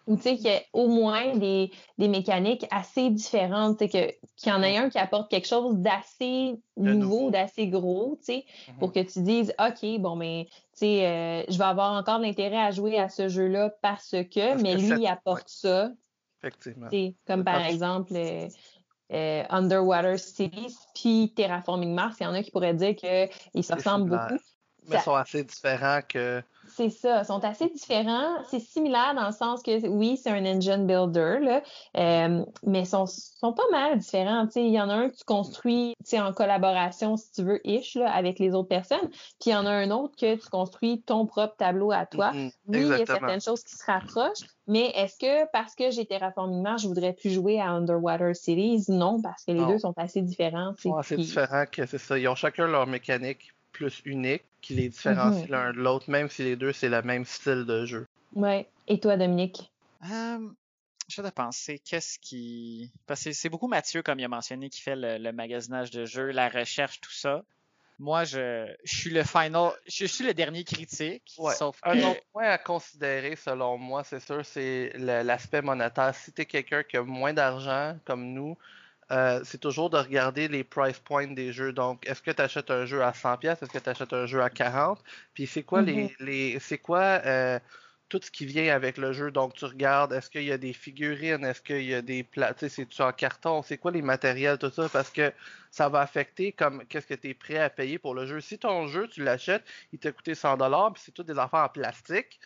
ou 0.06 0.16
tu 0.16 0.22
sais 0.22 0.36
qu'il 0.36 0.46
y 0.46 0.54
a 0.54 0.60
au 0.72 0.88
moins 0.88 1.36
des, 1.36 1.70
des 1.98 2.08
mécaniques 2.08 2.66
assez 2.70 3.10
différentes, 3.10 3.78
tu 3.78 3.88
sais 3.88 4.18
qu'il 4.36 4.52
y 4.52 4.54
en 4.54 4.62
a 4.62 4.68
un 4.68 4.88
qui 4.88 4.98
apporte 4.98 5.30
quelque 5.30 5.46
chose 5.46 5.76
d'assez 5.76 6.54
nouveau, 6.76 7.30
d'assez 7.30 7.68
gros, 7.68 8.16
tu 8.18 8.24
sais, 8.24 8.44
pour 8.78 8.90
mm-hmm. 8.90 9.06
que 9.06 9.12
tu 9.12 9.22
dises 9.22 9.54
OK, 9.58 10.00
bon 10.00 10.16
mais 10.16 10.46
tu 10.50 10.80
sais 10.80 11.06
euh, 11.06 11.42
je 11.48 11.58
vais 11.58 11.64
avoir 11.64 11.92
encore 11.92 12.18
l'intérêt 12.18 12.60
à 12.60 12.70
jouer 12.70 12.98
à 12.98 13.08
ce 13.08 13.28
jeu-là 13.28 13.70
parce 13.82 14.10
que 14.10 14.60
mais 14.60 14.74
lui 14.74 15.02
il 15.02 15.06
apporte 15.06 15.48
ça. 15.48 15.90
Effectivement. 16.42 16.88
Comme 17.26 17.44
par 17.44 17.64
exemple 17.64 18.14
euh, 18.16 18.48
euh, 19.12 19.44
Underwater 19.50 20.18
Cities 20.18 20.76
puis 20.94 21.32
Terraforming 21.36 21.94
Mars, 21.94 22.16
il 22.20 22.24
y 22.24 22.26
en 22.26 22.34
a 22.34 22.42
qui 22.42 22.50
pourraient 22.50 22.74
dire 22.74 22.96
qu'ils 22.96 23.64
se 23.64 23.72
ressemblent 23.72 24.10
beaucoup. 24.10 24.40
Mais 24.88 24.96
ils 24.96 25.00
sont 25.00 25.14
assez 25.14 25.44
différents 25.44 26.00
que 26.08 26.42
c'est 26.74 26.90
ça, 26.90 27.20
ils 27.20 27.24
sont 27.24 27.44
assez 27.44 27.68
différents. 27.68 28.42
C'est 28.48 28.60
similaire 28.60 29.14
dans 29.14 29.26
le 29.26 29.32
sens 29.32 29.62
que 29.62 29.86
oui, 29.88 30.16
c'est 30.16 30.30
un 30.30 30.44
engine 30.44 30.86
builder, 30.86 31.38
là, 31.40 31.62
euh, 31.96 32.44
mais 32.64 32.80
ils 32.80 32.86
sont, 32.86 33.06
sont 33.06 33.52
pas 33.52 33.68
mal 33.70 33.98
différents. 33.98 34.46
Il 34.56 34.68
y 34.68 34.80
en 34.80 34.88
a 34.88 34.94
un 34.94 35.08
que 35.10 35.16
tu 35.16 35.24
construis 35.24 35.94
en 36.14 36.32
collaboration, 36.32 37.16
si 37.16 37.32
tu 37.32 37.42
veux, 37.42 37.60
ish, 37.66 37.94
là, 37.96 38.10
avec 38.12 38.38
les 38.38 38.54
autres 38.54 38.68
personnes. 38.68 39.08
Puis 39.40 39.50
il 39.50 39.50
y 39.50 39.54
en 39.54 39.66
a 39.66 39.70
un 39.70 39.90
autre 39.90 40.14
que 40.16 40.34
tu 40.36 40.48
construis 40.48 41.02
ton 41.02 41.26
propre 41.26 41.56
tableau 41.56 41.92
à 41.92 42.06
toi. 42.06 42.32
Oui, 42.34 42.52
il 42.68 42.86
y 42.86 42.92
a 42.92 43.06
certaines 43.06 43.40
choses 43.40 43.62
qui 43.64 43.76
se 43.76 43.84
rapprochent, 43.84 44.46
mais 44.66 44.92
est-ce 44.94 45.18
que 45.18 45.50
parce 45.52 45.74
que 45.74 45.90
j'ai 45.90 46.06
Terraforming 46.06 46.62
Mars, 46.62 46.82
je 46.82 46.88
voudrais 46.88 47.12
plus 47.12 47.30
jouer 47.30 47.60
à 47.60 47.70
Underwater 47.70 48.34
Cities? 48.34 48.84
Non, 48.88 49.20
parce 49.20 49.44
que 49.44 49.52
les 49.52 49.64
deux 49.64 49.78
sont 49.78 49.94
assez 49.96 50.22
différents. 50.22 50.72
C'est 50.78 50.92
assez 50.96 51.16
différent 51.16 51.64
que 51.70 51.86
c'est 51.86 51.98
ça. 51.98 52.18
Ils 52.18 52.28
ont 52.28 52.34
chacun 52.34 52.66
leur 52.66 52.86
mécanique 52.86 53.52
plus 53.72 54.02
unique 54.04 54.44
qui 54.62 54.74
les 54.74 54.88
différencie 54.88 55.48
l'un 55.48 55.72
de 55.72 55.78
l'autre, 55.78 56.08
même 56.08 56.30
si 56.30 56.44
les 56.44 56.56
deux, 56.56 56.72
c'est 56.72 56.88
le 56.88 57.02
même 57.02 57.26
style 57.26 57.66
de 57.66 57.84
jeu. 57.84 58.06
Ouais. 58.34 58.68
Et 58.88 58.98
toi, 58.98 59.16
Dominique? 59.16 59.70
Euh, 60.10 60.48
je 61.08 61.20
vais 61.20 61.30
penser, 61.30 61.78
qu'est-ce 61.78 62.18
qui... 62.18 62.90
Parce 63.06 63.24
que 63.24 63.32
c'est 63.32 63.48
beaucoup 63.48 63.68
Mathieu, 63.68 64.02
comme 64.02 64.18
il 64.18 64.24
a 64.24 64.28
mentionné, 64.28 64.70
qui 64.70 64.80
fait 64.80 64.96
le, 64.96 65.32
magasinage 65.32 65.90
de 65.90 66.06
jeux, 66.06 66.30
la 66.30 66.48
recherche, 66.48 67.00
tout 67.00 67.12
ça. 67.12 67.42
Moi, 67.98 68.24
je, 68.24 68.72
je 68.84 68.96
suis 68.96 69.10
le 69.10 69.22
final, 69.22 69.72
je 69.86 70.06
suis 70.06 70.24
le 70.24 70.34
dernier 70.34 70.64
critique. 70.64 71.36
Sauf 71.56 71.80
que... 71.80 71.90
Un 71.90 72.10
autre 72.10 72.22
point 72.32 72.48
à 72.48 72.58
considérer, 72.58 73.36
selon 73.36 73.78
moi, 73.78 74.02
c'est 74.02 74.20
sûr, 74.20 74.44
c'est 74.44 74.92
l'aspect 74.96 75.62
monétaire. 75.62 76.14
Si 76.14 76.32
tu 76.32 76.42
es 76.42 76.46
quelqu'un 76.46 76.82
qui 76.82 76.96
a 76.96 77.02
moins 77.02 77.32
d'argent, 77.32 77.96
comme 78.04 78.32
nous, 78.32 78.56
euh, 79.10 79.40
c'est 79.44 79.60
toujours 79.60 79.90
de 79.90 79.98
regarder 79.98 80.48
les 80.48 80.64
price 80.64 80.98
points 80.98 81.26
des 81.26 81.52
jeux. 81.52 81.72
Donc, 81.72 82.06
est-ce 82.08 82.22
que 82.22 82.30
tu 82.30 82.40
achètes 82.40 82.70
un 82.70 82.86
jeu 82.86 83.02
à 83.02 83.12
100$? 83.12 83.62
Est-ce 83.62 83.70
que 83.70 83.78
tu 83.78 83.88
achètes 83.88 84.12
un 84.12 84.26
jeu 84.26 84.40
à 84.40 84.48
40$? 84.48 84.96
Puis, 85.34 85.46
c'est 85.46 85.62
quoi 85.62 85.82
les, 85.82 86.04
mm-hmm. 86.04 86.24
les 86.24 86.58
c'est 86.60 86.78
quoi 86.78 87.20
euh, 87.26 87.58
tout 88.08 88.20
ce 88.22 88.30
qui 88.30 88.46
vient 88.46 88.74
avec 88.74 88.96
le 88.96 89.12
jeu? 89.12 89.30
Donc, 89.30 89.54
tu 89.54 89.64
regardes, 89.64 90.12
est-ce 90.12 90.30
qu'il 90.30 90.44
y 90.44 90.52
a 90.52 90.58
des 90.58 90.72
figurines? 90.72 91.44
Est-ce 91.44 91.60
qu'il 91.60 91.84
y 91.84 91.94
a 91.94 92.00
des 92.00 92.22
plats? 92.22 92.54
Tu 92.54 92.60
sais, 92.60 92.68
c'est-tu 92.68 93.02
en 93.02 93.12
carton? 93.12 93.62
C'est 93.62 93.76
quoi 93.76 93.90
les 93.90 94.02
matériels, 94.02 94.56
tout 94.56 94.70
ça? 94.70 94.88
Parce 94.88 95.10
que 95.10 95.32
ça 95.70 95.88
va 95.88 96.00
affecter 96.00 96.52
comme 96.52 96.84
qu'est-ce 96.86 97.06
que 97.06 97.14
tu 97.14 97.30
es 97.30 97.34
prêt 97.34 97.58
à 97.58 97.70
payer 97.70 97.98
pour 97.98 98.14
le 98.14 98.26
jeu. 98.26 98.40
Si 98.40 98.58
ton 98.58 98.86
jeu, 98.86 99.08
tu 99.08 99.22
l'achètes, 99.24 99.64
il 99.92 99.98
t'a 99.98 100.12
coûté 100.12 100.32
100$, 100.32 100.92
puis 100.92 101.02
c'est 101.04 101.12
tout 101.12 101.22
des 101.22 101.38
affaires 101.38 101.64
en 101.64 101.68
plastique, 101.68 102.40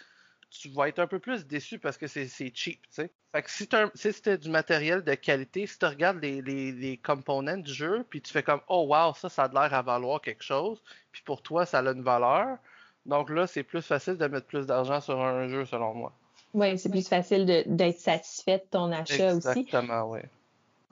tu 0.59 0.69
vas 0.71 0.88
être 0.88 0.99
un 0.99 1.07
peu 1.07 1.19
plus 1.19 1.47
déçu 1.47 1.79
parce 1.79 1.97
que 1.97 2.07
c'est 2.07 2.29
cheap, 2.55 2.83
tu 2.83 2.88
sais. 2.90 3.11
Fait 3.33 3.42
que 3.42 3.51
si, 3.51 3.69
si 3.95 4.12
c'était 4.12 4.38
du 4.38 4.49
matériel 4.49 5.03
de 5.03 5.14
qualité, 5.14 5.66
si 5.66 5.79
tu 5.79 5.87
regardes 5.87 6.23
les, 6.23 6.40
les, 6.42 6.73
les 6.73 6.97
components 6.97 7.57
du 7.57 7.73
jeu, 7.73 8.05
puis 8.09 8.23
tu 8.23 8.33
fais 8.33 8.42
comme 8.42 8.61
Oh 8.69 8.87
wow, 8.88 9.14
ça, 9.14 9.29
ça 9.29 9.45
a 9.45 9.49
l'air 9.49 9.75
à 9.75 9.83
valoir 9.83 10.21
quelque 10.21 10.42
chose, 10.42 10.83
puis 11.12 11.23
pour 11.25 11.42
toi, 11.42 11.66
ça 11.66 11.81
a 11.81 11.92
une 11.92 12.03
valeur. 12.03 12.59
Donc 13.05 13.31
là, 13.31 13.47
c'est 13.47 13.62
plus 13.62 13.83
facile 13.83 14.16
de 14.16 14.27
mettre 14.27 14.47
plus 14.47 14.66
d'argent 14.66 15.01
sur 15.01 15.21
un 15.21 15.49
jeu, 15.49 15.64
selon 15.64 15.95
moi. 15.95 16.12
Oui, 16.55 16.79
c'est 16.79 16.88
plus 16.88 17.07
facile 17.07 17.45
d'être 17.66 17.99
satisfait 17.99 18.59
de 18.59 18.64
ton 18.71 18.90
achat 18.90 19.35
aussi. 19.35 19.49
Exactement, 19.49 20.11
oui. 20.11 20.21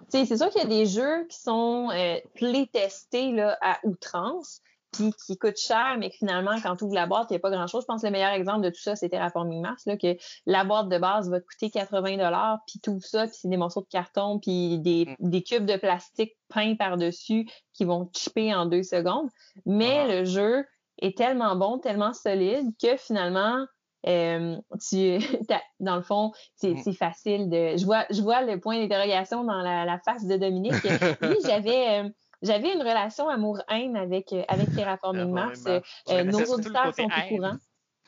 c'est 0.08 0.26
sûr 0.36 0.50
qu'il 0.50 0.62
y 0.62 0.64
a 0.64 0.68
des 0.68 0.86
jeux 0.86 1.24
qui 1.26 1.38
sont 1.38 1.90
euh, 1.90 2.18
playtestés 2.34 3.32
là, 3.32 3.56
à 3.62 3.78
outrance, 3.84 4.60
puis 4.94 5.12
qui 5.26 5.36
coûtent 5.36 5.58
cher, 5.58 5.96
mais 5.98 6.10
que 6.10 6.16
finalement, 6.16 6.56
quand 6.62 6.76
tu 6.76 6.84
ouvres 6.84 6.94
la 6.94 7.06
boîte, 7.06 7.26
il 7.30 7.34
n'y 7.34 7.36
a 7.36 7.40
pas 7.40 7.50
grand-chose. 7.50 7.82
Je 7.82 7.86
pense 7.86 8.02
que 8.02 8.06
le 8.06 8.12
meilleur 8.12 8.32
exemple 8.32 8.62
de 8.62 8.70
tout 8.70 8.80
ça, 8.80 8.96
c'est 8.96 9.08
Terraforming 9.08 9.60
Mars, 9.60 9.84
là, 9.86 9.96
que 9.96 10.16
la 10.46 10.64
boîte 10.64 10.88
de 10.88 10.98
base 10.98 11.30
va 11.30 11.40
te 11.40 11.46
coûter 11.46 11.70
80 11.70 12.58
puis 12.66 12.80
tout 12.80 13.00
ça, 13.00 13.26
puis 13.26 13.36
c'est 13.40 13.48
des 13.48 13.56
morceaux 13.56 13.82
de 13.82 13.88
carton, 13.88 14.38
puis 14.38 14.78
des, 14.78 15.06
mm. 15.18 15.30
des 15.30 15.42
cubes 15.42 15.66
de 15.66 15.76
plastique 15.76 16.32
peints 16.48 16.76
par-dessus 16.76 17.46
qui 17.72 17.84
vont 17.84 18.10
chipper 18.14 18.54
en 18.54 18.66
deux 18.66 18.82
secondes. 18.82 19.28
Mais 19.66 20.20
le 20.20 20.24
jeu 20.24 20.64
est 20.98 21.16
tellement 21.16 21.56
bon, 21.56 21.78
tellement 21.78 22.12
solide 22.12 22.66
que 22.80 22.96
finalement, 22.96 23.66
euh, 24.06 24.56
tu, 24.88 25.18
dans 25.80 25.96
le 25.96 26.02
fond, 26.02 26.32
mm. 26.62 26.76
c'est 26.82 26.92
facile 26.92 27.48
de. 27.48 27.76
Je 27.76 27.84
vois, 27.84 28.04
je 28.10 28.20
vois 28.22 28.42
le 28.42 28.60
point 28.60 28.78
d'interrogation 28.78 29.44
dans 29.44 29.60
la, 29.60 29.84
la, 29.84 29.98
face 29.98 30.26
de 30.26 30.36
Dominique. 30.36 30.74
oui, 31.22 31.36
j'avais. 31.44 32.02
Euh, 32.02 32.08
j'avais 32.44 32.72
une 32.72 32.80
relation 32.80 33.28
amour-haine 33.28 33.96
avec, 33.96 34.32
euh, 34.32 34.42
avec 34.48 34.72
Terraforming 34.74 35.30
Mars. 35.32 35.64
Euh, 35.66 36.24
nos 36.24 36.44
auditeurs 36.44 36.94
sont 36.94 37.04
au 37.04 37.36
courant. 37.36 37.56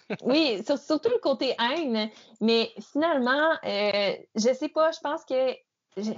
oui, 0.22 0.62
surtout 0.64 1.08
le 1.08 1.18
côté 1.18 1.54
haine. 1.58 2.10
Mais 2.40 2.70
finalement, 2.92 3.50
euh, 3.64 4.14
je 4.34 4.54
sais 4.54 4.68
pas, 4.68 4.92
je 4.92 5.00
pense 5.00 5.24
que 5.24 5.52
je, 5.96 6.12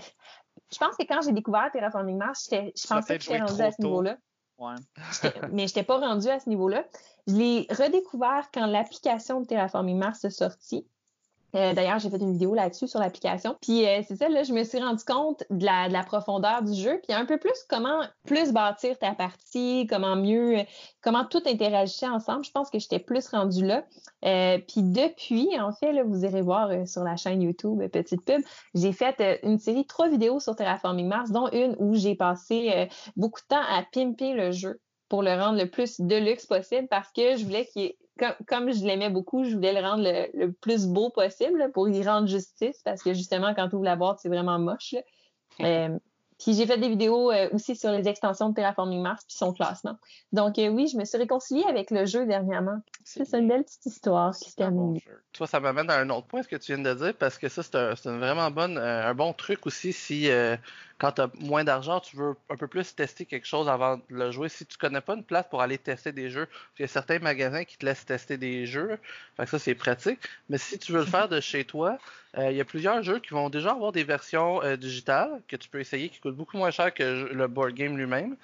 pense 0.79 0.97
que 0.97 1.07
quand 1.07 1.23
j'ai 1.23 1.33
découvert 1.33 1.71
Terraforming 1.73 2.19
Mars, 2.19 2.49
je 2.51 2.87
pensais 2.87 3.19
que 3.19 3.25
j'étais 3.25 3.39
rendue 3.39 3.63
à 3.63 3.71
ce 3.71 3.81
niveau-là. 3.81 4.17
Ouais. 4.59 4.75
mais 5.53 5.69
je 5.69 5.75
n'étais 5.75 5.85
pas 5.85 5.99
rendue 5.99 6.29
à 6.29 6.41
ce 6.41 6.49
niveau-là. 6.49 6.85
Je 7.29 7.35
l'ai 7.35 7.67
redécouvert 7.71 8.49
quand 8.53 8.67
l'application 8.67 9.41
de 9.41 9.47
Terraforming 9.47 9.97
Mars 9.97 10.25
est 10.25 10.31
sortie. 10.31 10.87
Euh, 11.55 11.73
d'ailleurs, 11.73 11.99
j'ai 11.99 12.11
fait 12.11 12.19
une 12.19 12.33
vidéo 12.33 12.55
là-dessus 12.55 12.89
sur 12.89 13.01
l'application. 13.01 13.57
Puis 13.63 13.87
euh, 13.87 14.03
c'est 14.07 14.17
ça, 14.17 14.29
là, 14.29 14.43
je 14.43 14.53
me 14.53 14.65
suis 14.65 14.79
rendu 14.79 15.03
compte 15.05 15.45
de 15.51 15.65
la, 15.65 15.89
de 15.89 15.93
la, 15.93 16.03
profondeur 16.03 16.63
du 16.63 16.75
jeu, 16.75 17.01
puis 17.07 17.17
un 17.17 17.25
peu 17.25 17.39
plus 17.39 17.65
comment 17.69 18.03
plus 18.27 18.53
bâtir 18.53 18.99
ta 18.99 19.15
partie, 19.15 19.87
comment 19.89 20.17
mieux, 20.17 20.59
comment 21.03 21.25
tout 21.25 21.43
interagissait 21.47 22.09
ensemble. 22.09 22.45
Je 22.45 22.51
pense 22.51 22.71
que 22.71 22.79
j'étais 22.79 22.99
plus 22.99 23.27
rendue 23.29 23.65
là. 23.65 23.85
Euh, 24.25 24.59
puis 24.59 24.83
depuis, 24.83 25.49
en 25.59 25.73
fait, 25.73 25.93
là, 25.93 26.03
vous 26.05 26.25
irez 26.25 26.43
voir 26.43 26.71
sur 26.87 27.03
la 27.03 27.17
chaîne 27.17 27.41
YouTube, 27.41 27.83
petite 27.89 28.25
pub, 28.25 28.43
j'ai 28.75 28.93
fait 28.93 29.41
une 29.43 29.59
série 29.59 29.87
trois 29.87 30.09
vidéos 30.09 30.41
sur 30.41 30.55
Terraforming 30.55 31.07
Mars, 31.07 31.31
dont 31.31 31.49
une 31.53 31.77
où 31.79 31.95
j'ai 31.95 32.15
passé 32.15 32.89
beaucoup 33.17 33.41
de 33.41 33.47
temps 33.47 33.63
à 33.69 33.83
pimper 33.93 34.35
le 34.35 34.53
jeu 34.53 34.81
pour 35.09 35.23
le 35.23 35.33
rendre 35.33 35.59
le 35.59 35.69
plus 35.69 36.01
de 36.01 36.17
luxe 36.17 36.47
possible 36.47 36.89
parce 36.89 37.11
que 37.13 37.37
je 37.37 37.45
voulais 37.45 37.67
qu'il 37.67 37.83
ait 37.83 37.97
comme, 38.47 38.73
je 38.73 38.85
l'aimais 38.85 39.11
beaucoup, 39.11 39.45
je 39.45 39.55
voulais 39.55 39.73
le 39.73 39.81
rendre 39.81 40.03
le, 40.05 40.51
plus 40.53 40.87
beau 40.87 41.11
possible 41.11 41.71
pour 41.73 41.89
y 41.89 42.03
rendre 42.07 42.27
justice 42.27 42.81
parce 42.85 43.03
que 43.03 43.15
justement, 43.15 43.55
quand 43.55 43.69
tu 43.69 43.77
ouvres 43.77 43.85
la 43.85 43.97
boîte, 43.97 44.19
c'est 44.21 44.29
vraiment 44.29 44.59
moche. 44.59 44.95
Euh, 45.61 45.97
puis 46.39 46.55
j'ai 46.55 46.67
fait 46.67 46.79
des 46.79 46.89
vidéos 46.89 47.33
euh, 47.33 47.49
aussi 47.53 47.75
sur 47.75 47.91
les 47.91 48.07
extensions 48.07 48.51
de 48.51 48.55
Terraforming 48.55 49.03
Mars 49.03 49.25
puis 49.27 49.37
son 49.37 49.53
classement. 49.53 49.97
Donc 50.33 50.59
euh, 50.59 50.69
oui, 50.69 50.87
je 50.87 50.97
me 50.97 51.05
suis 51.05 51.19
réconciliée 51.19 51.65
avec 51.69 51.91
le 51.91 52.07
jeu 52.07 52.27
dernièrement. 52.27 52.81
C'est 53.05 53.33
une 53.35 53.49
belle 53.49 53.65
petite 53.65 53.87
histoire 53.87 54.37
qui 54.37 54.51
se 54.51 54.55
termine. 54.55 54.99
Toi, 55.33 55.47
ça 55.49 55.59
m'amène 55.59 55.91
à 55.91 55.99
un 55.99 56.11
autre 56.11 56.29
point 56.29 56.43
ce 56.43 56.49
que 56.49 56.57
tu 56.57 56.75
viens 56.75 56.83
de 56.83 56.95
dire 56.95 57.15
parce 57.19 57.39
que 57.39 57.49
ça 57.49 57.63
c'est 57.65 57.77
un, 57.77 58.19
vraiment 58.19 58.51
bonne, 58.53 58.79
un 58.79 59.15
bon 59.15 59.33
truc 59.33 59.67
aussi 59.67 59.93
si 59.93 60.29
quand 60.99 61.13
tu 61.13 61.23
as 61.23 61.31
moins 61.41 61.65
d'argent, 61.65 62.01
tu 62.01 62.17
veux 62.17 62.35
un 62.51 62.57
peu 62.57 62.67
plus 62.67 62.95
tester 62.95 63.25
quelque 63.25 63.47
chose 63.47 63.69
avant 63.69 63.97
de 63.97 64.03
le 64.11 64.31
jouer. 64.33 64.49
Si 64.49 64.67
tu 64.67 64.77
connais 64.77 65.01
pas 65.01 65.15
une 65.15 65.23
place 65.23 65.47
pour 65.49 65.63
aller 65.63 65.79
tester 65.79 66.11
des 66.13 66.29
jeux, 66.29 66.49
il 66.79 66.83
y 66.83 66.85
a 66.85 66.89
certains 66.89 67.21
magasins 67.21 67.65
qui 67.65 67.79
te 67.79 67.87
laissent 67.87 68.05
tester 68.05 68.37
des 68.37 68.67
jeux. 68.67 68.99
Fait 69.37 69.47
ça, 69.47 69.59
c'est 69.59 69.77
pratique. 69.77 70.19
Mais 70.49 70.59
si 70.59 70.79
tu 70.79 70.93
veux 70.93 71.01
le 71.01 71.07
faire 71.07 71.29
de 71.29 71.41
chez 71.41 71.65
toi, 71.65 71.99
euh, 72.37 72.51
il 72.51 72.57
y 72.57 72.61
a 72.61 72.65
plusieurs 72.65 73.03
jeux 73.03 73.21
qui 73.21 73.31
vont 73.31 73.49
déjà 73.49 73.71
avoir 73.71 73.93
des 73.93 74.03
versions 74.03 74.63
euh, 74.63 74.77
digitales 74.77 75.41
que 75.47 75.57
tu 75.57 75.69
peux 75.69 75.81
essayer 75.81 76.09
qui 76.09 76.19
coûtent 76.21 76.37
beaucoup 76.37 76.59
moins 76.59 76.73
cher 76.73 76.93
que 76.93 77.31
le 77.33 77.47
board 77.47 77.75
game 77.75 77.97
lui-même. 77.97 78.37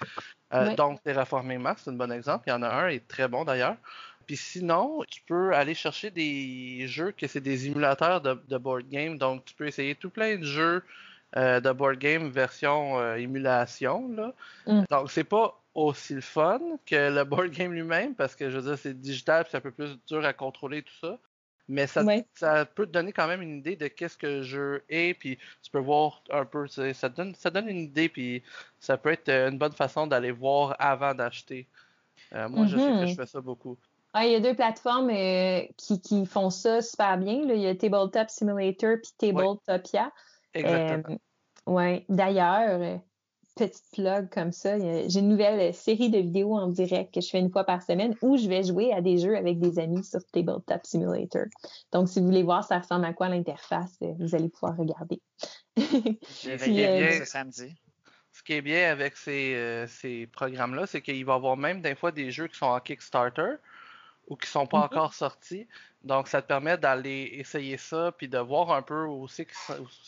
Euh, 0.53 0.75
Donc, 0.75 1.03
Terraforming 1.03 1.59
Mars, 1.59 1.81
c'est 1.83 1.91
un 1.91 1.93
bon 1.93 2.11
exemple. 2.11 2.45
Il 2.47 2.51
y 2.51 2.53
en 2.53 2.63
a 2.63 2.69
un, 2.69 2.87
et 2.87 3.01
très 3.01 3.27
bon 3.27 3.43
d'ailleurs. 3.43 3.75
Puis 4.27 4.37
sinon, 4.37 5.03
tu 5.07 5.21
peux 5.21 5.53
aller 5.53 5.75
chercher 5.75 6.09
des 6.09 6.87
jeux 6.87 7.11
que 7.11 7.27
c'est 7.27 7.41
des 7.41 7.67
émulateurs 7.67 8.21
de, 8.21 8.41
de, 8.47 8.57
board 8.57 8.87
game. 8.89 9.17
Donc, 9.17 9.45
tu 9.45 9.53
peux 9.53 9.67
essayer 9.67 9.93
tout 9.93 10.09
plein 10.09 10.37
de 10.37 10.43
jeux 10.43 10.83
de 11.35 11.71
board 11.71 11.97
game 11.97 12.29
version 12.29 12.99
euh, 12.99 13.15
émulation. 13.15 14.09
Là. 14.09 14.33
Mm. 14.67 14.83
Donc, 14.89 15.11
c'est 15.11 15.23
pas 15.23 15.59
aussi 15.73 16.13
le 16.13 16.21
fun 16.21 16.59
que 16.85 17.13
le 17.13 17.23
board 17.23 17.49
game 17.49 17.73
lui-même, 17.73 18.15
parce 18.15 18.35
que 18.35 18.49
je 18.49 18.57
veux 18.57 18.69
dire, 18.69 18.77
c'est 18.77 18.99
digital 18.99 19.43
et 19.43 19.47
c'est 19.49 19.57
un 19.57 19.61
peu 19.61 19.71
plus 19.71 19.97
dur 20.07 20.23
à 20.23 20.33
contrôler 20.33 20.81
tout 20.83 20.93
ça. 21.01 21.19
Mais 21.67 21.87
ça, 21.87 22.03
ça 22.35 22.63
peut 22.65 22.85
te 22.85 22.91
donner 22.91 23.11
quand 23.11 23.27
même 23.27 23.41
une 23.41 23.57
idée 23.57 23.75
de 23.75 23.87
qu'est-ce 23.87 24.17
que 24.17 24.27
le 24.27 24.43
jeu 24.43 24.83
est, 24.87 25.15
puis 25.15 25.39
tu 25.63 25.71
peux 25.71 25.79
voir 25.79 26.21
un 26.29 26.45
peu, 26.45 26.67
ça 26.67 27.09
donne, 27.09 27.33
ça 27.33 27.49
donne 27.49 27.67
une 27.67 27.79
idée, 27.79 28.07
puis 28.07 28.43
ça 28.79 28.97
peut 28.97 29.11
être 29.11 29.29
une 29.29 29.57
bonne 29.57 29.71
façon 29.71 30.05
d'aller 30.05 30.31
voir 30.31 30.75
avant 30.77 31.15
d'acheter. 31.15 31.67
Euh, 32.33 32.47
moi, 32.49 32.67
je 32.67 32.77
sais 32.77 32.83
que 32.83 32.89
mm-hmm. 32.89 33.07
je 33.07 33.15
fais 33.15 33.25
ça 33.25 33.41
beaucoup. 33.41 33.77
Ah, 34.13 34.25
il 34.25 34.31
y 34.31 34.35
a 34.35 34.39
deux 34.39 34.53
plateformes 34.53 35.09
qui, 35.75 35.99
qui, 35.99 36.25
font 36.25 36.49
ça 36.49 36.81
super 36.81 37.17
bien. 37.17 37.45
Là. 37.45 37.55
Il 37.55 37.61
y 37.61 37.67
a 37.67 37.75
Tabletop 37.75 38.29
Simulator 38.29 38.95
puis 39.01 39.11
Tabletopia. 39.17 40.11
Exactement. 40.55 41.17
Euh, 41.67 41.71
ouais. 41.71 42.05
D'ailleurs, 42.09 42.81
euh, 42.81 42.97
petite 43.55 43.83
plug 43.93 44.29
comme 44.29 44.51
ça, 44.51 44.79
j'ai 44.79 45.19
une 45.19 45.29
nouvelle 45.29 45.73
série 45.73 46.09
de 46.09 46.19
vidéos 46.19 46.55
en 46.55 46.67
direct 46.67 47.13
que 47.13 47.21
je 47.21 47.29
fais 47.29 47.39
une 47.39 47.51
fois 47.51 47.63
par 47.63 47.81
semaine 47.83 48.15
où 48.21 48.37
je 48.37 48.47
vais 48.47 48.63
jouer 48.63 48.91
à 48.93 49.01
des 49.01 49.17
jeux 49.17 49.35
avec 49.35 49.59
des 49.59 49.79
amis 49.79 50.03
sur 50.03 50.19
Tabletop 50.31 50.85
Simulator. 50.85 51.45
Donc, 51.91 52.09
si 52.09 52.19
vous 52.19 52.25
voulez 52.25 52.43
voir 52.43 52.63
ça 52.63 52.79
ressemble 52.79 53.05
à 53.05 53.13
quoi 53.13 53.29
l'interface, 53.29 53.97
euh, 54.01 54.13
vous 54.19 54.35
allez 54.35 54.49
pouvoir 54.49 54.75
regarder. 54.77 55.21
J'ai 56.43 56.57
bien 56.57 57.11
ce 57.11 57.25
samedi. 57.25 57.75
Ce 58.31 58.43
qui 58.43 58.53
est 58.53 58.61
bien 58.61 58.91
avec 58.91 59.15
ces, 59.15 59.85
ces 59.87 60.27
programmes-là, 60.27 60.85
c'est 60.87 61.01
qu'il 61.01 61.23
va 61.23 61.33
y 61.33 61.35
avoir 61.37 61.55
même 61.55 61.81
des 61.81 61.95
fois 61.95 62.11
des 62.11 62.31
jeux 62.31 62.47
qui 62.47 62.57
sont 62.57 62.65
en 62.65 62.81
Kickstarter 62.81 63.55
ou 64.27 64.35
qui 64.35 64.47
sont 64.47 64.65
pas 64.65 64.79
mm-hmm. 64.79 64.85
encore 64.85 65.13
sortis. 65.13 65.67
Donc, 66.03 66.27
ça 66.27 66.41
te 66.41 66.47
permet 66.47 66.77
d'aller 66.77 67.31
essayer 67.33 67.77
ça, 67.77 68.11
puis 68.15 68.27
de 68.27 68.37
voir 68.37 68.71
un 68.71 68.83
peu 68.83 69.05
où 69.05 69.27
c'est 69.27 69.47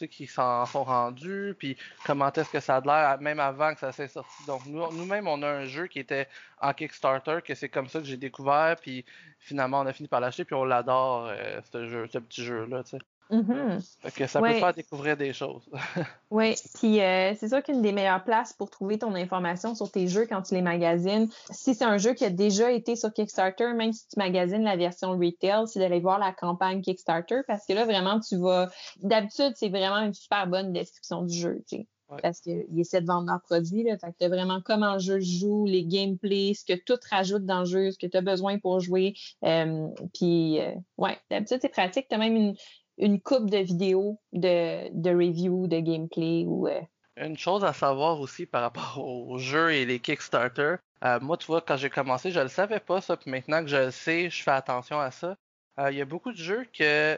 qu'ils 0.08 0.30
s'en 0.30 0.66
sont 0.68 0.84
rendus, 0.84 1.56
puis 1.58 1.76
comment 2.06 2.32
est-ce 2.32 2.52
que 2.52 2.60
ça 2.60 2.78
a 2.78 2.82
l'air, 2.82 3.20
même 3.20 3.40
avant 3.40 3.74
que 3.74 3.80
ça 3.80 3.92
s'est 3.92 4.08
sorti. 4.08 4.46
Donc, 4.46 4.66
nous-mêmes, 4.68 5.28
on 5.28 5.42
a 5.42 5.48
un 5.48 5.66
jeu 5.66 5.88
qui 5.88 5.98
était 5.98 6.28
en 6.62 6.74
Kickstarter, 6.74 7.40
que 7.44 7.56
c'est 7.56 7.70
comme 7.70 7.88
ça 7.88 8.00
que 8.00 8.06
j'ai 8.06 8.18
découvert, 8.18 8.76
puis 8.80 9.06
finalement, 9.40 9.80
on 9.80 9.88
a 9.88 9.94
fini 9.94 10.08
par 10.08 10.20
l'acheter, 10.20 10.46
puis 10.46 10.54
on 10.54 10.66
l'adore, 10.66 11.30
euh, 11.32 11.62
ce, 11.72 11.88
jeu, 11.88 12.08
ce 12.12 12.20
petit 12.20 12.44
jeu-là, 12.44 12.84
tu 12.84 12.92
sais. 12.92 13.00
Mm-hmm. 13.30 14.14
que 14.16 14.28
ça 14.28 14.42
peut 14.42 14.54
faire 14.54 14.74
découvrir 14.74 15.18
des 15.18 15.34
choses. 15.34 15.70
oui, 16.32 16.56
puis 16.76 17.02
euh, 17.02 17.34
c'est 17.38 17.50
sûr 17.50 17.62
qu'une 17.62 17.82
des 17.82 17.92
meilleures 17.92 18.24
places 18.24 18.54
pour 18.54 18.70
trouver 18.70 18.98
ton 18.98 19.14
information 19.16 19.76
sur 19.76 19.92
tes 19.92 20.08
jeux 20.08 20.26
quand 20.26 20.42
tu 20.44 20.54
les 20.54 20.62
magasines, 20.62 21.30
si 21.52 21.76
c'est 21.76 21.86
un 21.86 21.98
jeu 21.98 22.14
qui 22.14 22.24
a 22.26 22.30
déjà 22.30 22.72
été 22.72 22.96
sur 22.96 23.12
Kickstarter, 23.12 23.74
même 23.74 23.92
si 23.92 24.08
tu 24.08 24.18
magasines 24.18 24.64
la 24.64 24.78
version 24.78 25.12
retail, 25.12 25.68
c'est 25.68 25.80
d'aller 25.80 26.00
voir 26.00 26.20
la 26.20 26.32
campagne 26.32 26.82
Kickstarter 26.82 27.42
parce 27.48 27.66
que 27.66 27.74
là, 27.74 27.86
vraiment, 27.86 28.20
tu 28.20 28.38
vas. 28.38 28.70
D'habitude, 29.02 29.54
c'est 29.56 29.70
vraiment 29.70 30.00
une 30.00 30.14
super 30.14 30.48
bonne 30.48 30.72
description 30.72 31.24
du 31.24 31.38
jeu, 31.38 31.64
tu 31.68 31.78
sais. 31.78 31.88
Parce 32.22 32.40
qu'ils 32.40 32.80
essaient 32.80 33.02
de 33.02 33.06
vendre 33.06 33.28
leurs 33.28 33.42
produits. 33.42 33.84
Là. 33.84 33.98
Fait 33.98 34.14
que 34.14 34.18
tu 34.20 34.28
vraiment 34.28 34.62
comment 34.64 34.94
le 34.94 35.00
jeu 35.00 35.20
joue, 35.20 35.66
les 35.66 35.86
gameplays, 35.86 36.54
ce 36.54 36.64
que 36.64 36.80
tout 36.80 36.98
rajoute 37.10 37.46
dans 37.46 37.60
le 37.60 37.66
jeu, 37.66 37.92
ce 37.92 37.98
que 37.98 38.08
tu 38.08 38.16
as 38.16 38.22
besoin 38.22 38.60
pour 38.60 38.80
jouer. 38.80 39.14
Euh, 39.44 39.88
puis, 40.14 40.62
euh, 40.62 40.72
ouais, 40.98 41.18
d'habitude, 41.30 41.60
c'est 41.62 41.70
pratique. 41.70 42.08
Tu 42.08 42.16
as 42.16 42.18
même 42.18 42.36
une, 42.38 42.56
une 42.98 43.22
coupe 43.22 43.50
de 43.50 43.58
vidéos 43.58 44.20
de, 44.34 44.90
de 44.92 45.10
review, 45.10 45.68
de 45.68 45.80
gameplay 45.80 46.46
ou. 46.46 46.68
Euh, 46.68 46.82
une 47.18 47.38
chose 47.38 47.64
à 47.64 47.74
savoir 47.74 48.20
aussi 48.20 48.46
par 48.46 48.62
rapport 48.62 48.98
aux 49.04 49.38
jeux 49.38 49.74
et 49.74 49.86
les 49.86 50.00
Kickstarter. 50.00 50.76
Euh, 51.04 51.20
moi, 51.20 51.38
tu 51.38 51.48
vois, 51.48 51.62
quand 51.62 51.78
j'ai 51.78 51.90
commencé, 51.90 52.32
je 52.32 52.40
le 52.40 52.48
savais 52.48 52.80
pas 52.80 53.02
ça, 53.02 53.18
puis 53.18 53.30
maintenant 53.30 53.62
que 53.62 53.68
je 53.68 53.78
le 53.78 53.92
sais, 53.92 54.30
je 54.30 54.44
fais 54.44 54.52
attention 54.52 55.00
à 55.00 55.12
ça. 55.12 55.38
Euh, 55.80 55.92
il 55.92 55.98
y 55.98 56.02
a 56.02 56.06
beaucoup 56.06 56.32
de 56.32 56.38
jeux 56.38 56.66
que, 56.74 57.18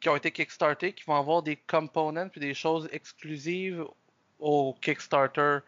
qui 0.00 0.08
ont 0.08 0.16
été 0.16 0.32
Kickstarter 0.32 0.92
qui 0.92 1.04
vont 1.04 1.14
avoir 1.14 1.42
des 1.42 1.56
components 1.56 2.28
puis 2.28 2.40
des 2.40 2.54
choses 2.54 2.88
exclusives 2.92 3.84
au 4.40 4.74
Kickstarter. 4.80 5.58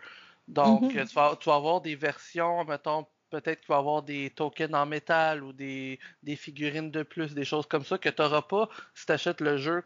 Donc, 0.49 0.83
mm-hmm. 0.83 1.09
tu, 1.09 1.15
vas, 1.15 1.37
tu, 1.39 1.49
vas, 1.49 1.55
avoir 1.55 1.81
des 1.81 1.95
versions, 1.95 2.65
mettons, 2.65 3.07
peut-être 3.33 3.61
qu'il 3.61 3.69
va 3.69 3.77
y 3.77 3.79
avoir 3.79 4.03
des 4.03 4.31
tokens 4.31 4.75
en 4.75 4.87
métal 4.87 5.43
ou 5.43 5.53
des, 5.53 5.99
figurines 6.37 6.91
de 6.91 7.03
plus, 7.03 7.35
des 7.35 7.45
choses 7.47 7.67
comme 7.67 7.85
ça 7.85 7.97
que 7.99 8.11
tu 8.11 8.21
n'auras 8.21 8.43
pas 8.43 8.69
si 8.95 9.07
tu 9.07 9.13
achètes 9.13 9.41
le 9.41 9.57
jeu 9.57 9.83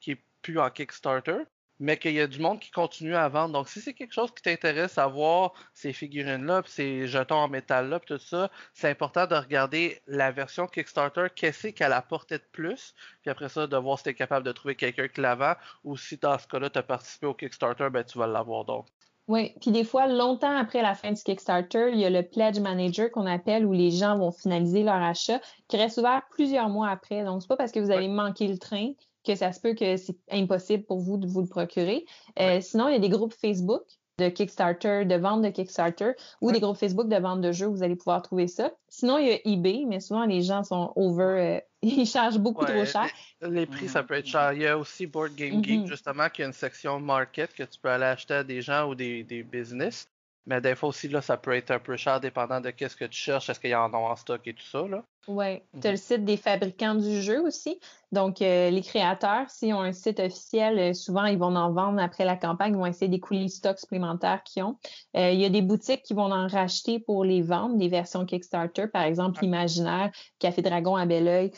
qui 0.00 0.12
est 0.12 0.20
plus 0.42 0.58
en 0.58 0.70
Kickstarter, 0.70 1.42
mais 1.78 1.98
qu'il 1.98 2.12
y 2.12 2.20
a 2.20 2.26
du 2.26 2.40
monde 2.40 2.58
qui 2.58 2.70
continue 2.70 3.14
à 3.14 3.28
vendre. 3.28 3.52
Donc, 3.52 3.68
si 3.68 3.82
c'est 3.82 3.92
quelque 3.92 4.14
chose 4.14 4.30
qui 4.34 4.42
t'intéresse 4.42 4.96
à 4.96 5.06
voir 5.08 5.52
ces 5.74 5.92
figurines-là, 5.92 6.62
ces 6.66 7.06
jetons 7.06 7.36
en 7.36 7.48
métal-là, 7.48 8.00
tout 8.00 8.18
ça, 8.18 8.50
c'est 8.72 8.88
important 8.88 9.26
de 9.26 9.34
regarder 9.34 10.00
la 10.06 10.32
version 10.32 10.66
Kickstarter, 10.66 11.26
qu'est-ce 11.34 11.68
qu'elle 11.68 11.92
apportait 11.92 12.38
de 12.38 12.44
plus, 12.50 12.94
puis 13.20 13.30
après 13.30 13.50
ça, 13.50 13.66
de 13.66 13.76
voir 13.76 13.98
si 13.98 14.04
tu 14.04 14.10
es 14.10 14.14
capable 14.14 14.46
de 14.46 14.52
trouver 14.52 14.74
quelqu'un 14.74 15.08
qui 15.08 15.20
la 15.20 15.34
vend, 15.34 15.54
ou 15.84 15.98
si 15.98 16.16
dans 16.16 16.38
ce 16.38 16.46
cas-là, 16.46 16.70
tu 16.70 16.78
as 16.78 16.82
participé 16.82 17.26
au 17.26 17.34
Kickstarter, 17.34 17.90
ben, 17.90 18.04
tu 18.04 18.18
vas 18.18 18.26
l'avoir 18.26 18.64
donc. 18.64 18.86
Oui, 19.28 19.54
puis 19.60 19.72
des 19.72 19.82
fois, 19.82 20.06
longtemps 20.06 20.56
après 20.56 20.82
la 20.82 20.94
fin 20.94 21.10
du 21.10 21.20
Kickstarter, 21.20 21.90
il 21.92 21.98
y 21.98 22.04
a 22.04 22.10
le 22.10 22.22
Pledge 22.22 22.60
Manager 22.60 23.10
qu'on 23.10 23.26
appelle 23.26 23.66
où 23.66 23.72
les 23.72 23.90
gens 23.90 24.16
vont 24.16 24.30
finaliser 24.30 24.84
leur 24.84 25.02
achat, 25.02 25.40
qui 25.66 25.76
reste 25.76 25.98
ouvert 25.98 26.22
plusieurs 26.30 26.68
mois 26.68 26.88
après. 26.88 27.24
Donc, 27.24 27.42
c'est 27.42 27.48
pas 27.48 27.56
parce 27.56 27.72
que 27.72 27.80
vous 27.80 27.90
avez 27.90 28.06
manqué 28.06 28.46
le 28.46 28.58
train 28.58 28.92
que 29.24 29.34
ça 29.34 29.52
se 29.52 29.60
peut 29.60 29.74
que 29.74 29.96
c'est 29.96 30.16
impossible 30.30 30.84
pour 30.84 31.00
vous 31.00 31.16
de 31.16 31.26
vous 31.26 31.40
le 31.40 31.48
procurer. 31.48 32.06
Euh, 32.38 32.60
sinon, 32.60 32.86
il 32.88 32.92
y 32.92 32.96
a 32.96 33.00
des 33.00 33.08
groupes 33.08 33.34
Facebook 33.34 33.82
de 34.18 34.28
Kickstarter, 34.28 35.04
de 35.04 35.14
vente 35.16 35.42
de 35.42 35.50
Kickstarter 35.50 36.12
ou 36.40 36.50
des 36.52 36.60
groupes 36.60 36.78
Facebook 36.78 37.08
de 37.08 37.16
vente 37.16 37.40
de 37.40 37.52
jeux, 37.52 37.66
vous 37.66 37.82
allez 37.82 37.96
pouvoir 37.96 38.22
trouver 38.22 38.48
ça. 38.48 38.70
Sinon, 38.88 39.18
il 39.18 39.28
y 39.28 39.32
a 39.32 39.38
eBay, 39.44 39.84
mais 39.86 40.00
souvent 40.00 40.24
les 40.24 40.42
gens 40.42 40.62
sont 40.62 40.92
over, 40.96 41.24
euh, 41.24 41.60
ils 41.82 42.06
chargent 42.06 42.38
beaucoup 42.38 42.64
trop 42.64 42.84
cher. 42.84 43.08
Les, 43.42 43.66
prix, 43.66 43.88
ça 43.88 44.02
peut 44.02 44.14
être 44.14 44.26
cher. 44.26 44.52
Il 44.54 44.62
y 44.62 44.66
a 44.66 44.78
aussi 44.78 45.06
Board 45.06 45.34
Game 45.34 45.62
Geek, 45.62 45.82
mm-hmm. 45.82 45.86
justement, 45.86 46.28
qui 46.28 46.42
a 46.42 46.46
une 46.46 46.52
section 46.52 46.98
market 46.98 47.52
que 47.54 47.62
tu 47.62 47.78
peux 47.78 47.90
aller 47.90 48.04
acheter 48.04 48.34
à 48.34 48.44
des 48.44 48.62
gens 48.62 48.88
ou 48.88 48.94
des, 48.94 49.22
des 49.22 49.42
business. 49.42 50.08
Mais 50.46 50.60
des 50.60 50.76
fois 50.76 50.90
aussi, 50.90 51.08
là, 51.08 51.20
ça 51.20 51.36
peut 51.36 51.56
être 51.56 51.72
un 51.72 51.80
peu 51.80 51.96
cher 51.96 52.20
dépendant 52.20 52.60
de 52.60 52.70
qu'est-ce 52.70 52.94
que 52.94 53.04
tu 53.04 53.18
cherches, 53.18 53.50
est-ce 53.50 53.58
qu'il 53.58 53.70
y 53.70 53.74
en 53.74 53.92
a 53.92 53.96
en 53.96 54.14
stock 54.14 54.40
et 54.46 54.54
tout 54.54 54.64
ça. 54.64 54.84
Oui. 55.26 55.60
Tu 55.80 55.88
as 55.88 55.90
le 55.90 55.96
site 55.96 56.24
des 56.24 56.36
fabricants 56.36 56.94
du 56.94 57.20
jeu 57.20 57.42
aussi. 57.42 57.80
Donc, 58.12 58.40
euh, 58.40 58.70
les 58.70 58.82
créateurs, 58.82 59.50
s'ils 59.50 59.74
ont 59.74 59.80
un 59.80 59.92
site 59.92 60.20
officiel, 60.20 60.78
euh, 60.78 60.92
souvent, 60.92 61.24
ils 61.24 61.36
vont 61.36 61.56
en 61.56 61.72
vendre 61.72 62.00
après 62.00 62.24
la 62.24 62.36
campagne, 62.36 62.74
ils 62.74 62.78
vont 62.78 62.86
essayer 62.86 63.08
d'écouler 63.08 63.42
le 63.42 63.48
stock 63.48 63.76
supplémentaire 63.76 64.44
qu'ils 64.44 64.62
ont. 64.62 64.78
Euh, 65.16 65.32
il 65.32 65.40
y 65.40 65.44
a 65.44 65.48
des 65.48 65.62
boutiques 65.62 66.04
qui 66.04 66.14
vont 66.14 66.30
en 66.30 66.46
racheter 66.46 67.00
pour 67.00 67.24
les 67.24 67.42
vendre, 67.42 67.76
des 67.76 67.88
versions 67.88 68.24
Kickstarter, 68.24 68.86
par 68.86 69.02
exemple, 69.02 69.40
l'Imaginaire, 69.42 70.12
Café 70.38 70.62
Dragon 70.62 70.94
à 70.94 71.06
Belleuil, 71.06 71.50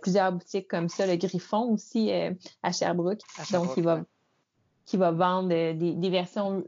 plusieurs 0.00 0.30
boutiques 0.30 0.68
comme 0.68 0.88
ça, 0.88 1.06
le 1.06 1.16
Griffon 1.16 1.72
aussi 1.72 2.12
à 2.62 2.70
Sherbrooke. 2.70 3.20
Donc, 3.50 3.70
il 3.76 3.82
va, 3.82 4.02
qui 4.86 4.96
va 4.96 5.10
vendre 5.10 5.48
des, 5.48 5.74
des 5.74 6.10
versions 6.10 6.64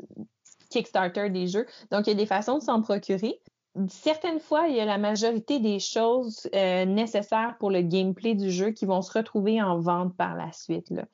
Kickstarter 0.71 1.31
des 1.31 1.47
jeux. 1.47 1.66
Donc, 1.91 2.07
il 2.07 2.11
y 2.11 2.12
a 2.12 2.16
des 2.16 2.27
façons 2.27 2.59
de 2.59 2.62
s'en 2.62 2.81
procurer. 2.81 3.41
Certaines 3.89 4.41
fois, 4.41 4.66
il 4.66 4.75
y 4.75 4.81
a 4.81 4.85
la 4.85 4.99
majorité 4.99 5.61
des 5.61 5.79
choses 5.79 6.49
euh, 6.55 6.85
nécessaires 6.85 7.57
pour 7.61 7.71
le 7.71 7.83
gameplay 7.83 8.35
du 8.35 8.51
jeu 8.51 8.71
qui 8.71 8.87
vont 8.87 9.03
se 9.03 9.12
retrouver 9.12 9.62
en 9.62 9.79
vente 9.79 10.16
par 10.16 10.35
la 10.35 10.51
suite. 10.53 10.91
Là. 10.91 11.05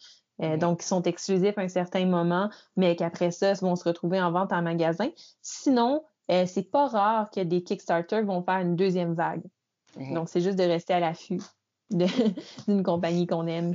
Euh, 0.42 0.56
donc, 0.56 0.80
qui 0.80 0.86
sont 0.86 1.02
exclusifs 1.02 1.56
à 1.56 1.62
un 1.62 1.68
certain 1.68 2.04
moment, 2.04 2.50
mais 2.76 2.94
qu'après 2.94 3.30
ça, 3.30 3.54
vont 3.54 3.76
se 3.76 3.84
retrouver 3.84 4.20
en 4.20 4.30
vente 4.30 4.52
en 4.52 4.62
magasin. 4.62 5.08
Sinon, 5.40 6.04
euh, 6.30 6.44
c'est 6.46 6.70
pas 6.70 6.88
rare 6.88 7.30
que 7.30 7.40
des 7.40 7.62
Kickstarter 7.62 8.22
vont 8.22 8.42
faire 8.42 8.58
une 8.58 8.76
deuxième 8.76 9.14
vague. 9.14 9.42
Mhm. 9.98 10.14
Donc, 10.14 10.28
c'est 10.28 10.42
juste 10.42 10.58
de 10.58 10.64
rester 10.64 10.92
à 10.92 11.00
l'affût 11.00 11.40
d'une 11.90 12.82
compagnie 12.82 13.26
qu'on 13.26 13.46
aime. 13.46 13.74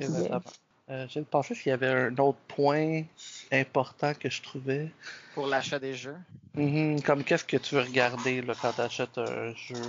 Euh, 0.89 1.07
je 1.07 1.13
viens 1.13 1.21
de 1.21 1.27
penser 1.27 1.55
s'il 1.55 1.69
y 1.69 1.73
avait 1.73 1.87
un 1.87 2.17
autre 2.17 2.37
point 2.47 3.03
important 3.51 4.13
que 4.13 4.29
je 4.29 4.41
trouvais. 4.41 4.91
Pour 5.33 5.47
l'achat 5.47 5.79
des 5.79 5.93
jeux. 5.93 6.17
Mm-hmm. 6.55 7.01
Comme 7.03 7.23
qu'est-ce 7.23 7.45
que 7.45 7.57
tu 7.57 7.75
veux 7.75 7.81
regarder 7.81 8.41
là, 8.41 8.53
quand 8.61 8.73
tu 8.73 8.81
achètes 8.81 9.17
un 9.17 9.53
jeu? 9.55 9.81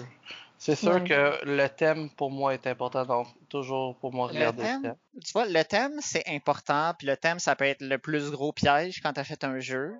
C'est 0.59 0.77
sûr 0.77 1.03
que 1.03 1.45
le 1.45 1.67
thème 1.67 2.09
pour 2.11 2.31
moi 2.31 2.55
est 2.55 2.69
important, 2.69 3.05
donc 3.05 3.27
toujours 3.49 3.97
pour 3.97 4.13
moi 4.13 4.29
regarder 4.29 4.63
le 4.63 4.69
thème? 4.69 4.95
Tu 5.25 5.33
vois, 5.33 5.45
le 5.45 5.65
thème 5.65 5.99
c'est 6.01 6.23
important, 6.29 6.95
puis 6.97 7.09
le 7.09 7.17
thème 7.17 7.41
ça 7.41 7.57
peut 7.57 7.65
être 7.65 7.81
le 7.81 7.99
plus 7.99 8.31
gros 8.31 8.53
piège 8.53 9.01
quand 9.01 9.13
tu 9.13 9.19
achètes 9.19 9.43
un 9.43 9.59
jeu. 9.59 9.93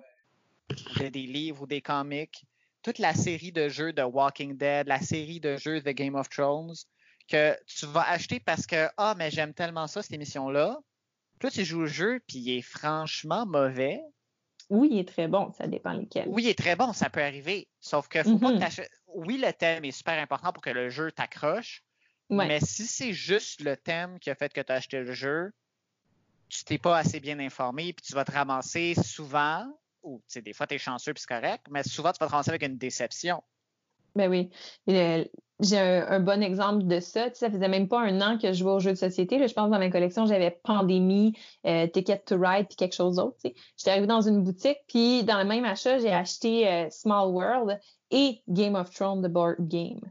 A 1.01 1.09
des 1.09 1.27
livres 1.27 1.63
ou 1.63 1.67
des 1.67 1.81
comics. 1.81 2.45
Toute 2.81 2.97
la 2.97 3.13
série 3.13 3.51
de 3.51 3.67
jeux 3.67 3.91
de 3.91 4.03
Walking 4.03 4.57
Dead, 4.57 4.87
la 4.87 5.01
série 5.01 5.41
de 5.41 5.57
jeux 5.57 5.81
de 5.81 5.91
Game 5.91 6.15
of 6.15 6.29
Thrones, 6.29 6.73
que 7.27 7.57
tu 7.67 7.85
vas 7.85 8.09
acheter 8.09 8.39
parce 8.39 8.65
que 8.65 8.87
ah 8.95 9.15
mais 9.17 9.31
j'aime 9.31 9.53
tellement 9.53 9.87
ça 9.87 10.01
cette 10.01 10.13
émission 11.47 11.47
là 11.47 11.49
puis 11.49 11.51
tu 11.51 11.65
joues 11.65 11.81
au 11.81 11.85
jeu, 11.85 12.21
puis 12.27 12.37
il 12.39 12.57
est 12.57 12.61
franchement 12.61 13.45
mauvais. 13.45 14.01
Oui, 14.69 14.89
il 14.91 14.99
est 14.99 15.07
très 15.07 15.27
bon, 15.27 15.51
ça 15.51 15.67
dépend 15.67 15.93
lesquels. 15.93 16.27
Oui, 16.29 16.43
il 16.43 16.49
est 16.49 16.57
très 16.57 16.75
bon, 16.75 16.93
ça 16.93 17.09
peut 17.09 17.21
arriver. 17.21 17.67
Sauf 17.79 18.07
que 18.07 18.23
faut 18.23 18.37
pas 18.37 18.53
mm-hmm. 18.53 18.75
que 18.75 18.81
Oui, 19.07 19.37
le 19.37 19.51
thème 19.53 19.85
est 19.85 19.91
super 19.91 20.21
important 20.21 20.53
pour 20.53 20.63
que 20.63 20.69
le 20.69 20.89
jeu 20.89 21.11
t'accroche. 21.11 21.83
Mais 22.29 22.59
si 22.61 22.87
c'est 22.87 23.13
juste 23.13 23.61
le 23.61 23.77
thème 23.77 24.17
qui 24.19 24.29
a 24.31 24.35
fait 24.35 24.51
que 24.51 24.61
tu 24.61 24.71
as 24.71 24.75
acheté 24.75 24.99
le 24.99 25.11
jeu, 25.11 25.51
tu 26.49 26.63
t'es 26.63 26.77
pas 26.77 26.97
assez 26.97 27.19
bien 27.19 27.39
informé, 27.39 27.93
puis 27.93 28.05
tu 28.05 28.13
vas 28.13 28.25
te 28.25 28.31
ramasser 28.31 28.95
souvent, 28.95 29.67
ou 30.01 30.21
des 30.35 30.53
fois 30.53 30.67
tu 30.67 30.75
es 30.75 30.77
chanceux 30.77 31.13
puis 31.13 31.21
c'est 31.21 31.35
correct, 31.35 31.65
mais 31.69 31.83
souvent 31.83 32.11
tu 32.11 32.17
vas 32.19 32.27
te 32.27 32.31
ramasser 32.31 32.49
avec 32.49 32.63
une 32.63 32.77
déception. 32.77 33.43
Ben 34.15 34.29
oui 34.29 34.49
j'ai 35.63 35.79
un, 35.79 36.19
bon 36.19 36.43
exemple 36.43 36.85
de 36.85 36.99
ça. 36.99 37.29
Tu 37.29 37.35
sais, 37.37 37.45
ça 37.45 37.51
faisait 37.51 37.67
même 37.67 37.87
pas 37.87 38.01
un 38.01 38.21
an 38.21 38.37
que 38.37 38.49
je 38.49 38.59
jouais 38.59 38.71
aux 38.71 38.79
jeux 38.79 38.91
de 38.91 38.97
société. 38.97 39.37
Là, 39.37 39.47
je 39.47 39.53
pense 39.53 39.67
que 39.67 39.71
dans 39.71 39.79
ma 39.79 39.89
collection, 39.89 40.25
j'avais 40.25 40.51
Pandémie, 40.63 41.33
euh, 41.65 41.87
Ticket 41.87 42.19
to 42.19 42.35
Ride, 42.37 42.67
puis 42.67 42.75
quelque 42.75 42.95
chose 42.95 43.15
d'autre. 43.15 43.37
Tu 43.43 43.49
sais. 43.49 43.55
J'étais 43.77 43.91
arrivée 43.91 44.07
dans 44.07 44.21
une 44.21 44.43
boutique, 44.43 44.79
puis 44.87 45.23
dans 45.23 45.37
le 45.37 45.45
même 45.45 45.65
achat, 45.65 45.99
j'ai 45.99 46.11
acheté 46.11 46.67
euh, 46.67 46.87
Small 46.89 47.29
World 47.29 47.79
et 48.11 48.41
Game 48.47 48.75
of 48.75 48.91
Thrones, 48.91 49.23
The 49.23 49.31
Board 49.31 49.67
Game, 49.67 50.01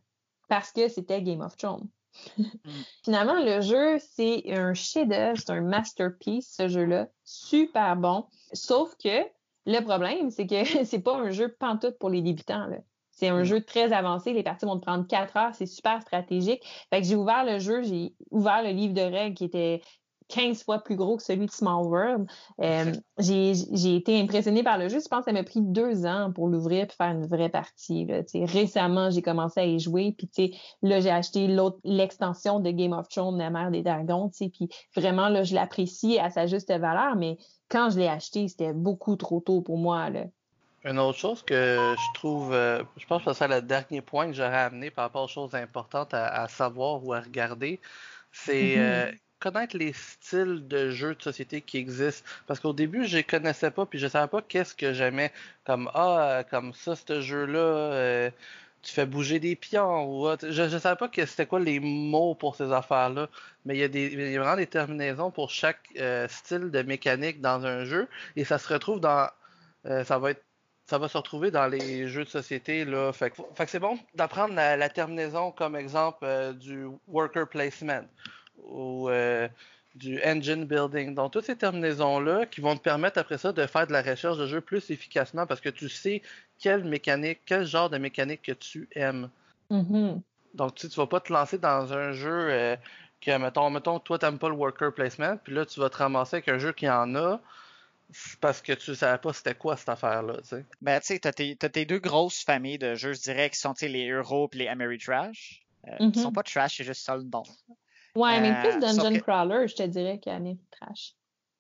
parce 0.49 0.73
que 0.73 0.89
c'était 0.89 1.23
Game 1.23 1.41
of 1.41 1.57
Thrones. 1.57 1.89
Mm. 2.39 2.45
Finalement, 3.05 3.43
le 3.43 3.61
jeu, 3.61 3.99
c'est 3.99 4.53
un 4.53 4.75
chef-d'œuvre, 4.75 5.39
c'est 5.39 5.51
un 5.51 5.61
masterpiece, 5.61 6.55
ce 6.57 6.69
jeu-là. 6.69 7.09
Super 7.25 7.97
bon. 7.97 8.27
Sauf 8.53 8.95
que 8.97 9.23
le 9.67 9.81
problème, 9.81 10.31
c'est 10.31 10.47
que 10.47 10.65
c'est 10.85 11.01
pas 11.01 11.17
un 11.17 11.31
jeu 11.31 11.55
pantoute 11.59 11.99
pour 11.99 12.11
les 12.11 12.23
débutants. 12.23 12.67
Là. 12.67 12.79
C'est 13.23 13.29
un 13.29 13.43
mm. 13.43 13.45
jeu 13.45 13.61
très 13.61 13.93
avancé. 13.93 14.33
Les 14.33 14.43
parties 14.43 14.67
vont 14.67 14.77
te 14.77 14.85
prendre 14.85 15.07
quatre 15.07 15.37
heures. 15.37 15.55
C'est 15.55 15.67
super 15.67 16.03
stratégique. 16.03 16.61
Fait 16.91 17.01
que 17.01 17.07
j'ai 17.07 17.15
ouvert 17.15 17.45
le 17.45 17.61
jeu, 17.61 17.85
j'ai 17.85 18.17
ouvert 18.33 18.65
le 18.65 18.71
livre 18.71 18.95
de 18.95 19.01
règles 19.01 19.37
qui 19.37 19.45
était 19.45 19.81
15 20.27 20.65
fois 20.65 20.81
plus 20.81 20.97
gros 20.97 21.19
que 21.19 21.23
celui 21.23 21.47
de 21.47 21.53
Small 21.53 21.87
World. 21.87 22.27
Euh, 22.61 22.93
j'ai 23.21 23.95
été 23.95 24.21
impressionnée 24.21 24.65
par 24.65 24.77
le 24.77 24.89
jeu. 24.89 24.99
Je 24.99 25.07
pense 25.07 25.21
que 25.21 25.25
ça 25.27 25.33
m'a 25.33 25.45
pris 25.45 25.61
deux 25.61 26.05
ans 26.05 26.33
pour 26.35 26.49
l'ouvrir 26.49 26.87
et 26.87 26.89
faire 26.89 27.13
une 27.13 27.29
vraie 27.29 27.49
partie. 27.49 28.07
Là. 28.07 28.23
Récemment, 28.35 29.11
j'ai 29.11 29.23
commencé 29.23 29.61
à 29.61 29.67
y 29.67 29.79
jouer. 29.79 30.17
Puis 30.19 30.59
là, 30.83 30.99
j'ai 30.99 31.11
acheté 31.11 31.47
l'extension 31.85 32.59
de 32.59 32.73
Game 32.73 32.93
of 32.93 33.07
Thrones, 33.09 33.39
La 33.39 33.51
mer 33.51 33.71
des 33.71 33.83
dragons. 33.83 34.31
Puis 34.31 34.69
vraiment, 34.97 35.29
là, 35.29 35.45
je 35.45 35.55
l'apprécie 35.55 36.19
à 36.19 36.29
sa 36.31 36.47
juste 36.47 36.77
valeur. 36.77 37.15
Mais 37.15 37.39
quand 37.69 37.91
je 37.91 38.01
l'ai 38.01 38.09
acheté, 38.09 38.49
c'était 38.49 38.73
beaucoup 38.73 39.15
trop 39.15 39.39
tôt 39.39 39.61
pour 39.61 39.79
moi. 39.79 40.11
Là. 40.11 40.25
Une 40.85 40.99
autre 40.99 41.19
chose 41.19 41.43
que 41.45 41.95
je 41.97 42.15
trouve, 42.15 42.53
euh, 42.53 42.83
je 42.97 43.07
pense 43.07 43.23
que 43.23 43.33
c'est 43.33 43.47
le 43.47 43.63
dernier 43.63 44.01
point 44.01 44.27
que 44.27 44.33
j'aurais 44.33 44.63
amené 44.63 44.91
par 44.91 45.05
rapport 45.05 45.25
aux 45.25 45.29
choses 45.29 45.55
importantes 45.55 46.13
à, 46.13 46.49
savoir 46.49 47.05
ou 47.05 47.13
à 47.13 47.21
regarder, 47.21 47.81
c'est 48.33 48.79
euh, 48.79 49.07
mm-hmm. 49.07 49.19
connaître 49.39 49.77
les 49.77 49.93
styles 49.93 50.67
de 50.67 50.91
jeux 50.91 51.15
de 51.15 51.23
société 51.23 51.61
qui 51.61 51.79
existent. 51.79 52.29
Parce 52.49 52.59
qu'au 52.59 52.73
début, 52.73 53.05
je 53.07 53.19
les 53.19 53.23
connaissais 53.25 53.71
pas, 53.71 53.87
puis 53.87 54.01
je 54.01 54.09
savais 54.09 54.27
pas 54.27 54.43
qu'est-ce 54.43 54.75
que 54.75 54.93
j'aimais. 54.93 55.33
Comme 55.65 55.89
ah, 55.95 56.43
comme 56.51 56.73
ça, 56.75 56.97
ce 56.97 57.21
jeu-là, 57.21 57.61
euh, 57.61 58.31
tu 58.83 58.93
fais 58.93 59.07
bouger 59.07 59.39
des 59.39 59.55
pions 59.55 60.05
ou 60.07 60.29
Je, 60.43 60.63
ne 60.63 60.79
savais 60.81 60.97
pas 60.97 61.09
que 61.09 61.25
c'était 61.27 61.47
quoi 61.47 61.61
les 61.61 61.79
mots 61.79 62.35
pour 62.35 62.57
ces 62.57 62.73
affaires-là. 62.73 63.29
Mais 63.67 63.77
il 63.77 63.81
y 63.81 63.85
a 63.85 63.89
des, 63.89 64.07
il 64.07 64.33
y 64.33 64.37
a 64.37 64.41
vraiment 64.41 64.57
des 64.57 64.67
terminaisons 64.67 65.31
pour 65.31 65.51
chaque 65.51 65.91
style 66.29 66.71
de 66.73 66.83
mécanique 66.83 67.41
dans 67.41 67.65
un 67.67 67.85
jeu, 67.85 68.09
et 68.35 68.45
ça 68.45 68.59
se 68.59 68.73
retrouve 68.73 69.01
dans 69.01 69.29
ça 69.85 70.19
va 70.19 70.31
être 70.31 70.43
ça 70.93 70.99
va 70.99 71.09
se 71.09 71.17
retrouver 71.17 71.51
dans 71.51 71.69
les 71.69 72.07
jeux 72.07 72.25
de 72.25 72.29
société. 72.29 72.85
Là. 72.85 73.15
Fait, 73.15 73.31
que, 73.31 73.41
c'est 73.67 73.79
bon 73.79 73.99
d'apprendre 74.15 74.55
la, 74.55 74.89
terminaison 74.91 75.51
comme 75.51 75.75
exemple 75.75 76.19
euh, 76.25 76.53
du 76.53 76.87
worker 77.09 77.49
placement 77.49 78.03
ou 78.63 79.09
euh, 79.09 79.49
du 79.95 80.23
engine 80.23 80.67
building. 80.67 81.15
Donc, 81.15 81.33
toutes 81.33 81.47
ces 81.47 81.57
terminaisons-là 81.57 82.45
qui 82.45 82.61
vont 82.61 82.77
te 82.77 82.83
permettre 82.83 83.19
après 83.19 83.39
ça 83.39 83.53
de 83.53 83.65
faire 83.65 83.87
de 83.87 83.93
la 83.95 84.03
recherche 84.03 84.37
de 84.37 84.47
jeu 84.47 84.61
plus 84.61 84.91
efficacement 84.91 85.47
parce 85.47 85.63
que 85.63 85.71
tu 85.71 85.89
sais 85.89 86.21
quelle 86.59 86.85
mécanique, 86.85 87.41
quel 87.47 87.65
genre 87.65 87.89
de 87.89 87.97
mécanique 87.97 88.43
que 88.43 88.53
tu 88.53 88.87
aimes. 88.95 89.31
Mm-hmm. 89.71 90.21
Donc, 90.53 90.75
tu 90.75 90.89
ne 90.89 90.93
vas 90.93 91.07
pas 91.07 91.21
te 91.21 91.33
lancer 91.33 91.57
dans 91.57 91.91
un 91.95 92.13
jeu 92.13 92.49
euh, 92.51 92.77
que, 93.23 93.35
mettons, 93.39 93.71
mettons, 93.71 93.99
toi, 93.99 94.19
tu 94.19 94.27
n'aimes 94.27 94.39
pas 94.39 94.51
le 94.51 94.57
worker 94.57 94.93
placement, 94.93 95.39
puis 95.43 95.55
là, 95.55 95.65
tu 95.65 95.81
vas 95.81 95.89
te 95.89 95.97
ramasser 95.97 96.37
avec 96.37 96.51
un 96.51 96.59
jeu 96.59 96.73
qui 96.73 96.87
en 96.87 97.15
a 97.15 97.41
parce 98.41 98.63
que 98.63 98.73
tu 98.73 98.95
savais 98.95 99.19
pas 99.19 99.33
c'était 99.33 99.55
quoi 99.55 99.77
cette 99.77 99.89
affaire-là, 99.89 100.39
tu 100.43 100.49
sais. 100.49 100.65
Ben, 100.81 101.01
tu 101.01 101.07
sais, 101.07 101.19
t'as 101.19 101.33
tes, 101.33 101.57
tes 101.57 101.85
deux 101.85 101.99
grosses 101.99 102.43
familles 102.43 102.79
de 102.79 102.95
jeux, 102.95 103.13
je 103.13 103.21
dirais, 103.21 103.51
qui 103.51 103.59
sont 103.59 103.75
les 103.81 104.09
Euro 104.09 104.49
et 104.53 104.57
les 104.59 104.69
Ameritrash. 104.69 105.63
Euh, 105.89 105.97
Ils 106.01 106.19
sont 106.19 106.33
pas 106.33 106.43
trash, 106.43 106.77
c'est 106.77 106.85
juste 106.85 107.05
ça 107.05 107.17
le 107.17 107.25
nom. 107.25 107.43
Ouais, 108.15 108.41
mais 108.41 108.61
plus 108.61 108.77
euh, 108.77 108.81
Dungeon 108.81 109.19
Crawler, 109.21 109.69
je 109.69 109.75
te 109.75 109.83
dirais, 109.83 110.19
qu'Ameritrash. 110.21 111.15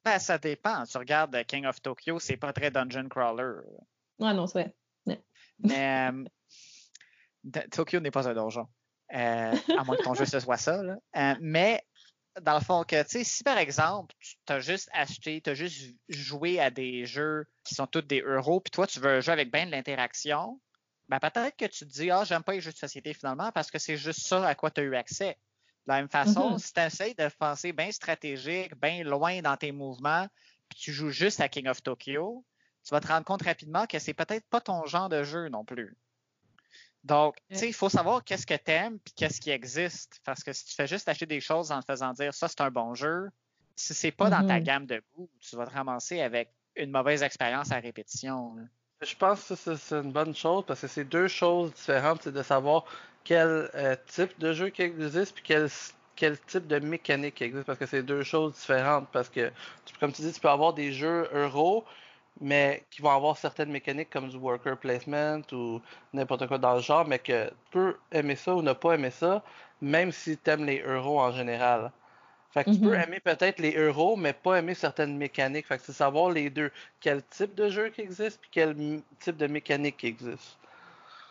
Ben, 0.05 0.18
ça 0.18 0.38
dépend. 0.38 0.84
Tu 0.84 0.98
regardes 0.98 1.44
King 1.44 1.66
of 1.66 1.80
Tokyo, 1.80 2.18
c'est 2.18 2.36
pas 2.36 2.53
très 2.53 2.70
Dungeon 2.70 3.09
Crawler. 3.09 3.61
Ouais, 4.18 4.34
non, 4.34 4.46
c'est 4.46 4.61
vrai. 4.61 4.74
Mais 5.59 6.11
euh, 6.11 6.24
Tokyo 7.70 8.00
n'est 8.00 8.11
pas 8.11 8.28
un 8.28 8.34
donjon. 8.34 8.66
Euh, 9.14 9.55
à 9.78 9.84
moins 9.84 9.96
que 9.96 10.03
ton 10.03 10.14
jeu 10.14 10.24
ce 10.24 10.40
soit 10.40 10.57
ça. 10.57 10.82
Là. 10.82 10.96
Euh, 11.16 11.34
mais 11.40 11.84
dans 12.41 12.55
le 12.55 12.64
fond, 12.64 12.85
que, 12.85 13.03
tu 13.03 13.09
sais, 13.11 13.24
si 13.24 13.45
par 13.45 13.59
exemple, 13.59 14.14
tu 14.20 14.53
as 14.53 14.61
juste 14.61 14.89
acheté, 14.93 15.41
tu 15.41 15.51
as 15.51 15.55
juste 15.55 15.95
joué 16.09 16.61
à 16.61 16.70
des 16.70 17.05
jeux 17.05 17.47
qui 17.64 17.74
sont 17.74 17.87
tous 17.87 18.03
des 18.03 18.20
euros, 18.20 18.61
puis 18.61 18.70
toi, 18.70 18.87
tu 18.87 19.01
veux 19.01 19.20
jouer 19.20 19.33
avec 19.33 19.53
bien 19.53 19.66
de 19.66 19.70
l'interaction, 19.70 20.61
ben 21.09 21.18
peut-être 21.18 21.57
que 21.57 21.66
tu 21.66 21.87
te 21.87 21.93
dis, 21.93 22.11
ah, 22.11 22.24
j'aime 22.24 22.43
pas 22.43 22.53
les 22.53 22.61
jeux 22.61 22.72
de 22.72 22.76
société 22.76 23.12
finalement 23.12 23.53
parce 23.53 23.70
que 23.70 23.78
c'est 23.78 23.97
juste 23.97 24.20
ça 24.20 24.47
à 24.47 24.55
quoi 24.55 24.70
tu 24.70 24.80
as 24.80 24.85
eu 24.85 24.97
accès. 24.97 25.37
De 25.87 25.93
la 25.93 25.97
même 25.97 26.09
façon, 26.09 26.53
mm-hmm. 26.53 26.59
si 26.59 26.72
tu 26.72 26.80
essaies 26.80 27.14
de 27.14 27.28
penser 27.39 27.72
bien 27.72 27.91
stratégique, 27.91 28.74
bien 28.80 29.03
loin 29.03 29.43
dans 29.43 29.57
tes 29.57 29.72
mouvements, 29.72 30.26
puis 30.68 30.78
tu 30.78 30.93
joues 30.93 31.11
juste 31.11 31.41
à 31.41 31.49
King 31.49 31.68
of 31.68 31.83
Tokyo, 31.83 32.45
tu 32.85 32.91
vas 32.91 33.01
te 33.01 33.09
rendre 33.09 33.24
compte 33.24 33.43
rapidement 33.43 33.87
que 33.87 33.99
c'est 33.99 34.14
peut-être 34.14 34.47
pas 34.49 34.61
ton 34.61 34.87
genre 34.87 35.09
de 35.09 35.22
jeu 35.22 35.49
non 35.49 35.64
plus. 35.64 35.97
Donc, 37.05 37.36
tu 37.53 37.61
sais, 37.61 37.68
il 37.68 37.72
faut 37.74 37.88
savoir 37.88 38.24
qu'est-ce 38.24 38.46
que 38.46 38.55
t'aimes 38.55 38.98
puis 39.00 39.12
qu'est-ce 39.14 39.40
qui 39.40 39.50
existe. 39.50 40.20
Parce 40.24 40.42
que 40.44 40.53
si 40.53 40.64
tu 40.66 40.74
fais 40.74 40.86
juste 40.86 41.09
acheter 41.09 41.26
des 41.26 41.40
choses 41.40 41.72
en 41.72 41.80
te 41.80 41.86
faisant 41.86 42.12
dire 42.12 42.34
ça, 42.34 42.48
c'est 42.48 42.61
un 42.61 42.70
bon 42.70 42.94
jeu, 42.94 43.28
Si 43.76 43.94
c'est 43.94 44.12
pas 44.12 44.30
dans 44.30 44.44
ta 44.44 44.61
Mhm. 44.61 44.62
gamme 44.62 44.86
de 44.86 45.03
goût, 45.14 45.30
tu 45.40 45.57
vas 45.57 45.66
te 45.66 45.72
ramasser 45.72 46.20
avec 46.20 46.50
une 46.76 46.90
mauvaise 46.90 47.22
expérience 47.22 47.72
à 47.72 47.80
répétition. 47.80 48.55
là. 48.57 48.62
Je 49.03 49.14
pense 49.16 49.48
que 49.48 49.55
c'est 49.76 49.96
une 49.96 50.12
bonne 50.12 50.34
chose 50.34 50.64
parce 50.66 50.80
que 50.80 50.86
c'est 50.86 51.05
deux 51.05 51.28
choses 51.28 51.72
différentes. 51.74 52.22
C'est 52.22 52.32
de 52.32 52.42
savoir 52.42 52.84
quel 53.24 53.68
euh, 53.74 53.96
type 54.07 54.38
de 54.38 54.53
jeu 54.53 54.68
qui 54.70 54.82
existe 54.82 55.34
puis 55.34 55.42
quel, 55.44 55.68
quel 56.16 56.38
type 56.40 56.66
de 56.68 56.78
mécanique 56.78 57.34
qui 57.34 57.44
existe 57.44 57.66
parce 57.66 57.78
que 57.78 57.86
c'est 57.86 58.03
deux 58.05 58.22
choses 58.22 58.55
différentes. 58.55 59.09
Parce 59.12 59.28
que, 59.28 59.50
comme 59.98 60.12
tu 60.12 60.22
dis, 60.22 60.32
tu 60.32 60.40
peux 60.40 60.48
avoir 60.48 60.72
des 60.74 60.92
jeux 60.92 61.28
euro, 61.32 61.84
mais 62.41 62.87
qui 62.91 63.03
vont 63.03 63.11
avoir 63.11 63.37
certaines 63.37 63.70
mécaniques 63.70 64.11
comme 64.11 64.28
du 64.28 64.37
worker 64.37 64.78
placement 64.78 65.41
ou 65.53 65.80
n'importe 66.12 66.47
quoi 66.49 66.59
dans 66.59 66.74
le 66.74 66.80
genre, 66.80 67.07
mais 67.07 67.18
que 67.18 67.49
tu 67.51 67.55
peux 67.70 67.97
aimer 68.11 68.37
ça 68.37 68.55
ou 68.55 68.62
ne 68.62 68.72
pas 68.72 68.95
aimer 68.95 69.11
ça, 69.11 69.45
même 69.80 70.12
si 70.12 70.39
tu 70.39 70.51
aimes 70.51 70.64
les 70.64 70.80
euros 70.80 71.20
en 71.20 71.30
général. 71.33 71.93
Fait 72.51 72.64
que 72.64 72.72
tu 72.72 72.78
peux 72.80 72.95
Mhm. 72.95 73.05
aimer 73.05 73.20
peut-être 73.20 73.59
les 73.61 73.74
euros, 73.76 74.16
mais 74.16 74.33
pas 74.33 74.59
aimer 74.59 74.74
certaines 74.74 75.16
mécaniques. 75.16 75.66
Fait 75.66 75.78
que 75.78 75.85
c'est 75.85 75.93
savoir 75.93 76.30
les 76.30 76.51
deux. 76.51 76.70
Quel 77.01 77.24
type 77.24 77.55
de 77.55 77.68
jeu 77.70 77.91
qui 77.91 78.03
existe, 78.03 78.41
puis 78.41 78.51
quel 78.53 78.76
type 79.20 79.37
de 79.39 79.47
mécanique 79.49 79.97
qui 79.99 80.07
existe. 80.09 80.59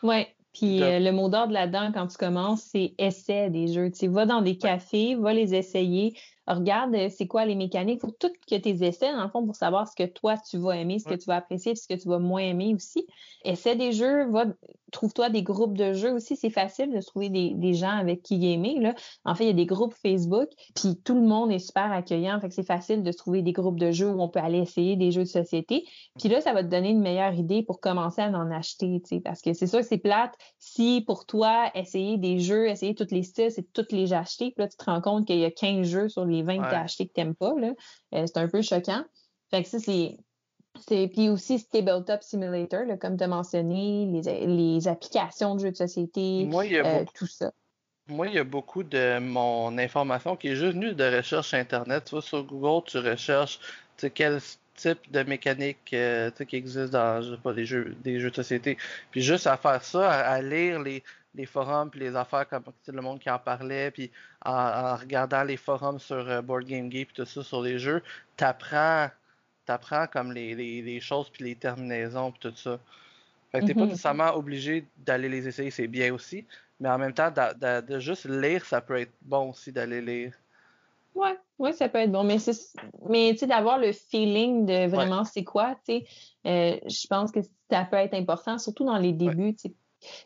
Ouais. 0.01 0.35
Puis 0.53 0.83
De- 0.83 0.91
euh, 0.91 0.99
le 0.99 1.11
mot 1.11 1.29
d'ordre 1.29 1.53
là-dedans, 1.53 1.91
quand 1.93 2.07
tu 2.07 2.17
commences, 2.17 2.63
c'est 2.63 2.93
essaie 2.97 3.49
des 3.49 3.67
jeux. 3.71 3.89
Tu 3.91 3.99
sais, 3.99 4.07
va 4.07 4.25
dans 4.25 4.41
des 4.41 4.57
cafés, 4.57 5.15
va 5.15 5.33
les 5.33 5.53
essayer. 5.55 6.17
Regarde 6.47 6.93
euh, 6.95 7.09
c'est 7.09 7.27
quoi 7.27 7.45
les 7.45 7.55
mécaniques. 7.55 8.01
Faut 8.01 8.11
tout 8.11 8.31
que 8.49 8.55
tes 8.55 8.83
essais, 8.83 9.11
dans 9.11 9.23
le 9.23 9.29
fond, 9.29 9.45
pour 9.45 9.55
savoir 9.55 9.87
ce 9.87 9.95
que 9.95 10.07
toi 10.07 10.35
tu 10.37 10.57
vas 10.57 10.77
aimer, 10.77 10.99
ce 10.99 11.07
que 11.07 11.15
tu 11.15 11.25
vas 11.25 11.35
apprécier, 11.35 11.75
ce 11.75 11.87
que 11.87 11.99
tu 11.99 12.07
vas 12.09 12.19
moins 12.19 12.41
aimer 12.41 12.73
aussi. 12.75 13.05
Essaie 13.43 13.75
des 13.75 13.91
jeux, 13.91 14.29
va, 14.29 14.45
trouve-toi 14.91 15.29
des 15.29 15.43
groupes 15.43 15.77
de 15.77 15.93
jeux 15.93 16.11
aussi. 16.13 16.35
C'est 16.35 16.49
facile 16.49 16.91
de 16.91 17.01
trouver 17.01 17.29
des, 17.29 17.51
des 17.55 17.73
gens 17.73 17.97
avec 17.97 18.21
qui 18.23 18.39
gamer. 18.39 18.79
Là. 18.79 18.95
En 19.25 19.35
fait, 19.35 19.45
il 19.45 19.47
y 19.47 19.51
a 19.51 19.53
des 19.53 19.65
groupes 19.65 19.93
Facebook, 19.93 20.49
puis 20.75 20.97
tout 21.03 21.15
le 21.15 21.21
monde 21.21 21.51
est 21.51 21.59
super 21.59 21.91
accueillant. 21.91 22.39
Fait 22.39 22.49
que 22.49 22.53
c'est 22.53 22.63
facile 22.63 23.03
de 23.03 23.11
trouver 23.11 23.41
des 23.41 23.51
groupes 23.51 23.79
de 23.79 23.91
jeux 23.91 24.09
où 24.09 24.21
on 24.21 24.29
peut 24.29 24.39
aller 24.39 24.59
essayer 24.59 24.95
des 24.95 25.11
jeux 25.11 25.23
de 25.23 25.27
société. 25.27 25.85
Puis 26.19 26.29
là, 26.29 26.41
ça 26.41 26.53
va 26.53 26.63
te 26.63 26.69
donner 26.69 26.89
une 26.89 27.01
meilleure 27.01 27.33
idée 27.33 27.63
pour 27.63 27.79
commencer 27.79 28.21
à 28.21 28.29
en 28.29 28.51
acheter, 28.51 29.01
tu 29.01 29.15
sais, 29.15 29.21
parce 29.21 29.41
que 29.41 29.53
c'est 29.53 29.67
sûr 29.67 29.79
que 29.79 29.85
c'est 29.85 29.97
plate 29.97 30.33
si 30.59 31.03
pour 31.05 31.25
toi, 31.25 31.69
essayer 31.75 32.17
des 32.17 32.39
jeux, 32.39 32.67
essayer 32.67 32.95
tous 32.95 33.11
les 33.11 33.23
styles, 33.23 33.51
c'est 33.51 33.71
tous 33.73 33.91
les 33.91 34.13
acheter, 34.13 34.51
puis 34.51 34.63
là, 34.63 34.67
tu 34.67 34.77
te 34.77 34.85
rends 34.85 35.01
compte 35.01 35.25
qu'il 35.25 35.39
y 35.39 35.45
a 35.45 35.51
15 35.51 35.87
jeux 35.87 36.09
sur 36.09 36.25
les 36.31 36.43
20 36.43 36.57
que 36.63 36.69
tu 36.69 36.75
as 36.75 36.81
achetés 36.81 37.07
que 37.07 37.13
tu 37.13 37.19
n'aimes 37.21 37.35
pas, 37.35 37.53
là. 37.59 37.73
Euh, 38.15 38.25
c'est 38.25 38.37
un 38.37 38.47
peu 38.47 38.61
choquant. 38.61 39.03
Fait 39.49 39.63
que 39.63 39.69
ça, 39.69 39.79
c'est. 39.79 40.17
Puis 40.87 41.29
aussi 41.29 41.65
Tabletop 41.67 42.23
Simulator, 42.23 42.85
là, 42.85 42.97
comme 42.97 43.17
tu 43.17 43.23
as 43.23 43.27
mentionné, 43.27 44.05
les, 44.05 44.47
les 44.47 44.87
applications 44.87 45.55
de 45.55 45.59
jeux 45.59 45.71
de 45.71 45.75
société, 45.75 46.45
Moi, 46.45 46.65
il 46.65 46.71
y 46.73 46.77
a 46.77 46.85
euh, 46.85 46.99
beaucoup 46.99 47.13
tout 47.13 47.27
ça. 47.27 47.51
Moi, 48.07 48.27
il 48.27 48.33
y 48.33 48.39
a 48.39 48.43
beaucoup 48.43 48.83
de 48.83 49.19
mon 49.19 49.77
information 49.77 50.35
qui 50.35 50.49
est 50.49 50.55
juste 50.55 50.73
venue 50.73 50.93
de 50.93 51.17
recherche 51.17 51.53
Internet. 51.53 52.05
Tu 52.05 52.11
vois, 52.11 52.21
sur 52.21 52.43
Google, 52.43 52.85
tu 52.85 52.97
recherches 52.99 53.59
tu 53.97 54.07
sais, 54.07 54.09
quel 54.09 54.39
type 54.75 55.11
de 55.11 55.23
mécanique 55.23 55.93
euh, 55.93 56.31
tu 56.31 56.37
sais, 56.37 56.45
qui 56.45 56.55
existe 56.55 56.91
dans 56.91 57.21
je 57.21 57.35
sais 57.35 57.41
pas, 57.41 57.51
les 57.51 57.65
jeux, 57.65 57.95
des 58.03 58.19
jeux 58.19 58.31
de 58.31 58.35
société. 58.35 58.77
Puis 59.11 59.21
juste 59.21 59.47
à 59.47 59.57
faire 59.57 59.83
ça, 59.83 60.09
à, 60.09 60.33
à 60.33 60.41
lire 60.41 60.81
les, 60.81 61.03
les 61.35 61.45
forums 61.45 61.89
puis 61.89 61.99
les 61.99 62.15
affaires 62.15 62.47
comme 62.47 62.63
le 62.87 63.01
monde 63.01 63.19
qui 63.19 63.29
en 63.29 63.39
parlait, 63.39 63.91
puis 63.91 64.11
en, 64.45 64.51
en 64.51 64.95
regardant 64.95 65.43
les 65.43 65.57
forums 65.57 65.99
sur 65.99 66.29
euh, 66.29 66.41
Board 66.41 66.65
Game 66.65 66.91
Geek 66.91 67.07
puis 67.09 67.15
tout 67.15 67.25
ça 67.25 67.43
sur 67.43 67.61
les 67.61 67.79
jeux, 67.79 68.03
t'apprends 68.37 69.09
t'apprends 69.65 70.07
comme 70.07 70.31
les, 70.33 70.55
les, 70.55 70.81
les 70.81 70.99
choses 70.99 71.29
puis 71.29 71.43
les 71.45 71.55
terminaisons 71.55 72.31
puis 72.31 72.39
tout 72.51 72.55
ça. 72.55 72.79
Fait 73.51 73.61
que 73.61 73.65
t'es 73.67 73.75
pas 73.75 73.85
Mhm. 73.85 73.91
nécessairement 73.91 74.35
obligé 74.35 74.91
d'aller 74.97 75.29
les 75.29 75.47
essayer, 75.47 75.71
c'est 75.71 75.87
bien 75.87 76.13
aussi. 76.13 76.45
Mais 76.79 76.89
en 76.89 76.97
même 76.97 77.13
temps, 77.13 77.31
de, 77.31 77.99
juste 77.99 78.25
lire, 78.25 78.65
ça 78.65 78.81
peut 78.81 78.99
être 78.99 79.13
bon 79.21 79.49
aussi 79.51 79.71
d'aller 79.71 80.01
lire. 80.01 80.33
Ouais, 81.13 81.37
ouais, 81.59 81.73
ça 81.73 81.89
peut 81.89 81.99
être 81.99 82.11
bon. 82.11 82.23
Mais 82.23 82.39
c'est, 82.39 82.53
mais 83.09 83.31
tu 83.33 83.39
sais, 83.39 83.47
d'avoir 83.47 83.77
le 83.77 83.91
feeling 83.91 84.65
de 84.65 84.87
vraiment 84.89 85.25
c'est 85.25 85.43
quoi, 85.43 85.75
tu 85.85 85.99
sais, 85.99 86.07
euh, 86.47 86.79
je 86.89 87.07
pense 87.07 87.31
que 87.31 87.39
ça 87.69 87.85
peut 87.85 87.97
être 87.97 88.13
important, 88.13 88.57
surtout 88.57 88.85
dans 88.85 88.97
les 88.97 89.13
débuts, 89.13 89.53
tu 89.55 89.69
sais. 89.69 89.75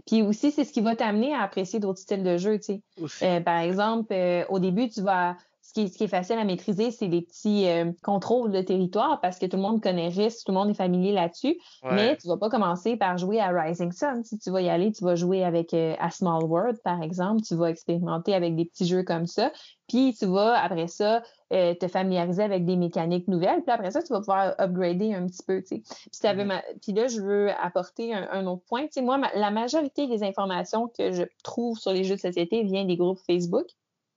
Puis 0.05 0.21
aussi, 0.21 0.51
c'est 0.51 0.63
ce 0.63 0.71
qui 0.73 0.82
va 0.82 0.95
t'amener 0.95 1.34
à 1.34 1.41
apprécier 1.41 1.80
d'autres 1.80 1.99
styles 1.99 2.23
de 2.23 2.38
jeu, 2.38 2.57
tu 2.59 2.65
sais. 2.65 2.82
Euh, 3.23 3.41
par 3.41 3.59
exemple, 3.59 4.13
euh, 4.13 4.45
au 4.49 4.59
début, 4.59 4.89
tu 4.89 5.01
vas. 5.01 5.38
Ce 5.76 5.82
qui, 5.82 5.88
est, 5.88 5.88
ce 5.91 5.97
qui 5.97 6.03
est 6.05 6.07
facile 6.07 6.38
à 6.38 6.45
maîtriser, 6.45 6.89
c'est 6.89 7.07
les 7.07 7.21
petits 7.21 7.67
euh, 7.67 7.91
contrôles 8.01 8.49
de 8.49 8.61
territoire 8.61 9.19
parce 9.19 9.38
que 9.39 9.45
tout 9.45 9.57
le 9.57 9.61
monde 9.61 9.84
connaît 9.84 10.07
Risk, 10.07 10.45
tout 10.45 10.53
le 10.53 10.57
monde 10.57 10.69
est 10.69 10.73
familier 10.73 11.11
là-dessus. 11.11 11.59
Ouais. 11.84 11.95
Mais 11.95 12.15
tu 12.17 12.30
vas 12.30 12.38
pas 12.38 12.49
commencer 12.49 12.95
par 12.95 13.17
jouer 13.17 13.41
à 13.41 13.49
Rising 13.49 13.91
Sun. 13.91 14.23
Si 14.23 14.39
tu 14.39 14.51
vas 14.51 14.61
y 14.61 14.69
aller, 14.69 14.93
tu 14.93 15.03
vas 15.03 15.15
jouer 15.15 15.43
avec 15.43 15.73
euh, 15.73 15.93
à 15.99 16.11
Small 16.11 16.45
World, 16.45 16.80
par 16.82 17.01
exemple. 17.03 17.41
Tu 17.41 17.55
vas 17.55 17.69
expérimenter 17.69 18.34
avec 18.34 18.55
des 18.55 18.63
petits 18.63 18.86
jeux 18.88 19.03
comme 19.03 19.28
ça. 19.28 19.51
Puis 19.89 20.15
tu 20.17 20.28
vas, 20.28 20.57
après 20.63 20.88
ça, 20.88 21.21
euh, 21.51 21.73
te 21.73 21.89
familiariser 21.89 22.43
avec 22.43 22.63
des 22.63 22.78
mécaniques 22.78 23.28
nouvelles. 23.28 23.61
Puis 23.63 23.71
après 23.71 23.91
ça, 23.91 24.01
tu 24.01 24.13
vas 24.13 24.19
pouvoir 24.19 24.55
upgrader 24.57 25.13
un 25.13 25.26
petit 25.28 25.43
peu. 25.45 25.61
Puis, 25.61 25.84
ça 26.11 26.32
veut 26.32 26.43
Mhm. 26.43 26.47
ma- 26.47 26.63
Puis 26.82 26.93
là, 26.93 27.07
je 27.07 27.19
veux 27.19 27.49
apporter 27.61 28.13
un, 28.13 28.30
un 28.32 28.45
autre 28.47 28.63
point. 28.69 28.86
Moi, 29.01 29.17
ma- 29.17 29.34
la 29.36 29.51
majorité 29.51 30.07
des 30.07 30.23
informations 30.23 30.88
que 30.88 31.11
je 31.11 31.23
trouve 31.43 31.78
sur 31.78 31.91
les 31.91 32.05
jeux 32.05 32.15
de 32.15 32.21
société 32.21 32.63
vient 32.63 32.86
des 32.86 32.95
groupes 32.95 33.19
Facebook. 33.28 33.65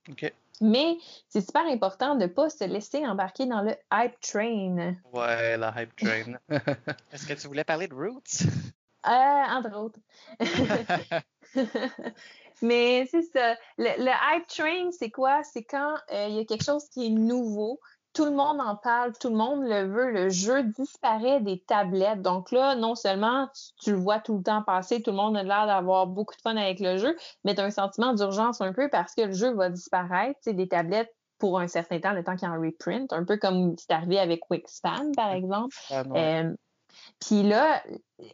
Ok. 0.08 0.32
Mais 0.60 0.96
c'est 1.28 1.40
super 1.40 1.66
important 1.66 2.14
de 2.14 2.22
ne 2.22 2.26
pas 2.26 2.50
se 2.50 2.64
laisser 2.64 3.06
embarquer 3.06 3.46
dans 3.46 3.62
le 3.62 3.74
hype 3.92 4.18
train. 4.20 4.96
Ouais, 5.12 5.56
la 5.56 5.74
hype 5.76 5.94
train. 5.96 6.38
Est-ce 7.12 7.26
que 7.26 7.34
tu 7.34 7.46
voulais 7.46 7.64
parler 7.64 7.88
de 7.88 7.94
Roots? 7.94 8.42
Euh, 9.06 9.10
entre 9.10 9.76
autres. 9.76 10.00
Mais 12.62 13.06
c'est 13.10 13.22
ça. 13.22 13.54
Le, 13.78 14.04
le 14.04 14.10
hype 14.10 14.46
train, 14.48 14.90
c'est 14.90 15.10
quoi? 15.10 15.42
C'est 15.44 15.62
quand 15.62 15.94
euh, 16.12 16.26
il 16.28 16.34
y 16.34 16.40
a 16.40 16.44
quelque 16.44 16.64
chose 16.64 16.88
qui 16.88 17.06
est 17.06 17.10
nouveau. 17.10 17.80
Tout 18.14 18.24
le 18.24 18.32
monde 18.32 18.60
en 18.60 18.74
parle, 18.76 19.12
tout 19.18 19.28
le 19.28 19.36
monde 19.36 19.62
le 19.64 19.86
veut. 19.86 20.10
Le 20.10 20.28
jeu 20.28 20.64
disparaît 20.64 21.40
des 21.40 21.60
tablettes. 21.60 22.22
Donc 22.22 22.50
là, 22.50 22.74
non 22.74 22.94
seulement 22.94 23.48
tu, 23.80 23.92
le 23.92 23.98
vois 23.98 24.18
tout 24.18 24.38
le 24.38 24.42
temps 24.42 24.62
passer, 24.62 25.02
tout 25.02 25.10
le 25.10 25.16
monde 25.16 25.36
a 25.36 25.42
l'air 25.42 25.66
d'avoir 25.66 26.06
beaucoup 26.06 26.34
de 26.34 26.40
fun 26.40 26.56
avec 26.56 26.80
le 26.80 26.96
jeu, 26.96 27.16
mais 27.44 27.54
tu 27.54 27.60
as 27.60 27.64
un 27.64 27.70
sentiment 27.70 28.14
d'urgence 28.14 28.60
un 28.60 28.72
peu 28.72 28.88
parce 28.90 29.14
que 29.14 29.22
le 29.22 29.32
jeu 29.32 29.54
va 29.54 29.68
disparaître 29.70 30.40
tu 30.42 30.50
sais, 30.50 30.54
des 30.54 30.68
tablettes 30.68 31.14
pour 31.38 31.60
un 31.60 31.68
certain 31.68 32.00
temps, 32.00 32.12
le 32.12 32.24
temps 32.24 32.34
qu'il 32.34 32.48
y 32.48 32.50
a 32.50 32.54
un 32.54 32.60
reprint, 32.60 33.12
un 33.12 33.24
peu 33.24 33.36
comme 33.36 33.76
c'est 33.78 33.92
arrivé 33.92 34.18
avec 34.18 34.50
Wingspan, 34.50 35.12
par 35.14 35.32
exemple. 35.32 35.76
Ah, 35.90 36.02
non. 36.04 36.16
Euh, 36.16 36.54
puis 37.20 37.42
là, 37.42 37.82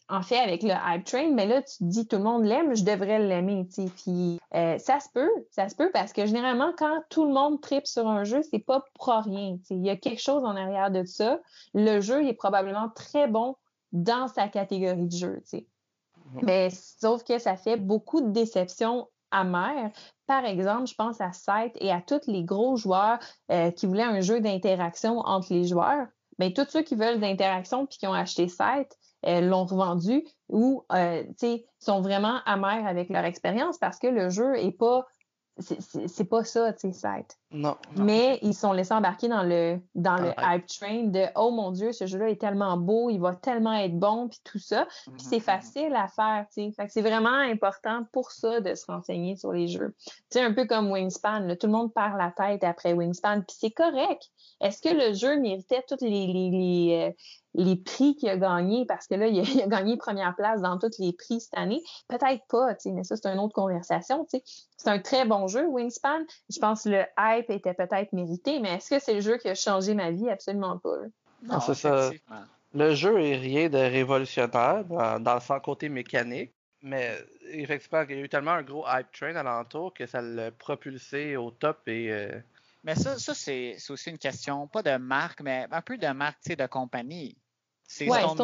en 0.09 0.23
fait, 0.23 0.39
avec 0.39 0.63
le 0.63 0.73
hype 0.73 1.05
train, 1.05 1.31
mais 1.33 1.47
là, 1.47 1.63
tu 1.63 1.79
te 1.79 1.85
dis 1.85 2.07
tout 2.07 2.17
le 2.17 2.23
monde 2.23 2.45
l'aime, 2.45 2.75
je 2.75 2.85
devrais 2.85 3.19
l'aimer, 3.19 3.67
tu 3.67 3.87
sais. 3.87 3.91
Puis 3.97 4.39
euh, 4.55 4.79
ça 4.79 5.01
se 5.01 5.09
peut, 5.13 5.31
ça 5.51 5.69
se 5.69 5.75
peut 5.75 5.91
parce 5.93 6.13
que 6.13 6.27
généralement, 6.27 6.73
quand 6.77 7.03
tout 7.09 7.25
le 7.25 7.33
monde 7.33 7.61
tripe 7.61 7.87
sur 7.87 8.07
un 8.07 8.25
jeu, 8.25 8.43
c'est 8.51 8.59
pas 8.59 8.85
pour 8.95 9.09
rien. 9.09 9.57
tu 9.59 9.65
sais. 9.65 9.75
Il 9.75 9.85
y 9.85 9.91
a 9.91 9.97
quelque 9.97 10.21
chose 10.21 10.45
en 10.45 10.57
arrière 10.57 10.91
de 10.91 11.05
ça. 11.05 11.41
Le 11.73 12.01
jeu 12.01 12.23
il 12.23 12.29
est 12.29 12.35
probablement 12.35 12.91
très 12.95 13.27
bon 13.27 13.57
dans 13.93 14.29
sa 14.29 14.49
catégorie 14.49 15.07
de 15.07 15.17
jeu, 15.17 15.37
tu 15.43 15.59
sais. 15.59 15.67
Mais 16.43 16.71
sauf 16.71 17.23
que 17.23 17.39
ça 17.39 17.57
fait 17.57 17.77
beaucoup 17.77 18.21
de 18.21 18.31
déceptions 18.31 19.09
amères. 19.31 19.91
Par 20.27 20.45
exemple, 20.45 20.87
je 20.87 20.95
pense 20.95 21.21
à 21.21 21.33
Scythe 21.33 21.77
et 21.81 21.93
à 21.93 22.01
tous 22.01 22.27
les 22.27 22.45
gros 22.45 22.77
joueurs 22.77 23.19
euh, 23.51 23.71
qui 23.71 23.87
voulaient 23.87 24.03
un 24.03 24.21
jeu 24.21 24.41
d'interaction 24.41 25.19
entre 25.19 25.53
les 25.53 25.65
joueurs. 25.65 26.07
Mais 26.39 26.53
tous 26.53 26.67
ceux 26.69 26.83
qui 26.83 26.95
veulent 26.95 27.21
d'interaction 27.21 27.87
puis 27.87 27.99
qui 27.99 28.07
ont 28.07 28.13
acheté 28.13 28.49
Scythe 28.49 28.97
euh, 29.27 29.41
l'ont 29.41 29.65
revendu 29.65 30.25
ou 30.49 30.85
euh, 30.93 31.23
sont 31.79 32.01
vraiment 32.01 32.41
amers 32.47 32.87
avec 32.87 33.09
leur 33.09 33.25
expérience 33.25 33.79
parce 33.79 33.99
que 33.99 34.07
le 34.07 34.29
jeu 34.31 34.57
est 34.57 34.73
pas 34.73 35.07
c'est- 35.59 36.25
pas 36.25 36.43
ça, 36.43 36.73
tu 36.73 36.91
sais, 36.91 36.93
Scythe. 36.93 37.39
non. 37.51 37.77
Mais 37.97 38.39
ils 38.43 38.55
sont 38.55 38.73
laissés 38.73 38.93
embarquer 38.95 39.29
dans 39.29 39.43
le 39.45 39.79
dans 39.95 40.17
le 40.17 40.33
Ah, 40.37 40.57
hype 40.57 40.67
train 40.67 41.05
de 41.05 41.27
oh 41.37 41.51
mon 41.53 41.71
dieu, 41.71 41.93
ce 41.93 42.07
jeu-là 42.07 42.29
est 42.31 42.41
tellement 42.41 42.77
beau, 42.77 43.09
il 43.11 43.19
va 43.19 43.35
tellement 43.37 43.73
être 43.75 43.97
bon 43.99 44.29
puis 44.29 44.41
tout 44.45 44.59
ça. 44.59 44.87
Puis 45.05 45.25
c'est 45.25 45.41
facile 45.41 45.95
à 45.95 46.09
faire, 46.09 46.47
tu 46.53 46.65
sais. 46.65 46.73
Fait 46.73 46.87
que 46.87 46.93
c'est 46.93 47.03
vraiment 47.03 47.29
important 47.39 48.05
pour 48.13 48.33
ça 48.33 48.61
de 48.61 48.75
se 48.75 48.85
renseigner 48.87 49.37
sur 49.37 49.53
les 49.53 49.69
jeux. 49.69 49.95
Tu 50.07 50.13
sais, 50.31 50.41
un 50.41 50.53
peu 50.53 50.67
comme 50.67 50.91
Wingspan, 50.91 51.41
là, 51.41 51.57
tout 51.57 51.67
le 51.67 51.73
monde 51.73 51.95
perd 51.95 52.17
la 52.19 52.33
tête 52.33 52.65
après 52.65 52.93
Wingspan, 52.93 53.43
puis 53.43 53.57
c'est 53.59 53.71
correct. 53.71 54.23
Est-ce 54.61 54.83
que 54.83 54.93
le 54.93 55.15
jeu 55.15 55.39
méritait 55.39 55.85
les, 56.01 56.09
les, 56.27 56.51
les, 56.51 57.11
euh, 57.11 57.13
les 57.55 57.77
prix 57.77 58.17
qu'il 58.17 58.29
a 58.29 58.37
gagnés? 58.37 58.85
Parce 58.87 59.07
que 59.07 59.15
là, 59.15 59.27
il 59.27 59.39
a, 59.39 59.43
il 59.55 59.63
a 59.63 59.67
gagné 59.67 59.97
première 59.97 60.35
place 60.37 60.61
dans 60.61 60.79
tous 60.79 60.99
les 60.99 61.13
prix 61.13 61.41
cette 61.41 61.57
année. 61.57 61.83
Peut-être 62.09 62.43
pas, 62.49 62.75
tu 62.75 62.89
sais, 62.89 62.91
mais 62.93 63.05
ça, 63.05 63.17
c'est 63.17 63.29
une 63.29 63.39
autre 63.39 63.55
conversation, 63.55 64.25
tu 64.25 64.39
sais. 64.39 64.45
C'est 64.77 64.91
un 64.91 64.99
très 64.99 65.25
bon 65.25 65.47
jeu, 65.47 65.67
Wingspan. 65.67 66.25
Je 66.51 66.59
pense 66.59 66.85
que 66.85 66.91
le 66.91 67.05
hype 67.19 67.51
était 67.51 67.75
peut-être 67.75 68.13
mérité, 68.13 68.61
mais 68.61 68.75
est-ce 68.75 68.91
que 68.91 68.99
c'est 68.99 69.15
le 69.15 69.21
jeu 69.21 69.39
qui 69.39 69.49
a 69.49 69.55
changé 69.55 69.95
ma 69.95 70.11
vie? 70.11 70.29
Absolument 70.29 70.79
pas. 70.79 70.97
là. 70.97 71.07
Non, 71.45 71.61
c'est 71.61 71.75
ça. 71.75 72.11
Le 72.75 72.95
jeu 72.95 73.21
est 73.21 73.37
rien 73.37 73.69
de 73.69 73.79
révolutionnaire 73.79 74.85
dans, 74.85 75.41
sens 75.41 75.61
côté 75.63 75.89
mécanique, 75.89 76.53
mais 76.83 77.17
effectivement, 77.53 78.03
il 78.09 78.17
y 78.17 78.19
a 78.19 78.23
eu 78.23 78.29
tellement 78.29 78.53
un 78.53 78.63
gros 78.63 78.85
hype 78.89 79.13
train 79.13 79.37
alentour 79.37 79.95
que 79.95 80.07
ça 80.07 80.21
l'a 80.21 80.51
propulsé 80.51 81.37
au 81.37 81.53
top 81.53 81.87
et 81.87 82.11
euh, 82.11 82.41
Mais 82.83 82.97
ça, 82.97 83.17
ça 83.17 83.33
c'est 83.33 83.77
c'est 83.79 83.93
aussi 83.93 84.11
une 84.11 84.19
question, 84.19 84.67
pas 84.67 84.83
de 84.83 84.97
marque, 84.97 85.41
mais 85.43 85.67
un 85.71 85.83
peu 85.83 85.97
de 85.97 86.09
marque, 86.09 86.41
tu 86.43 86.51
sais, 86.51 86.57
de 86.57 86.67
compagnie. 86.67 87.37
C'est 87.87 88.09
Ouais, 88.09 88.21
Stone 88.21 88.39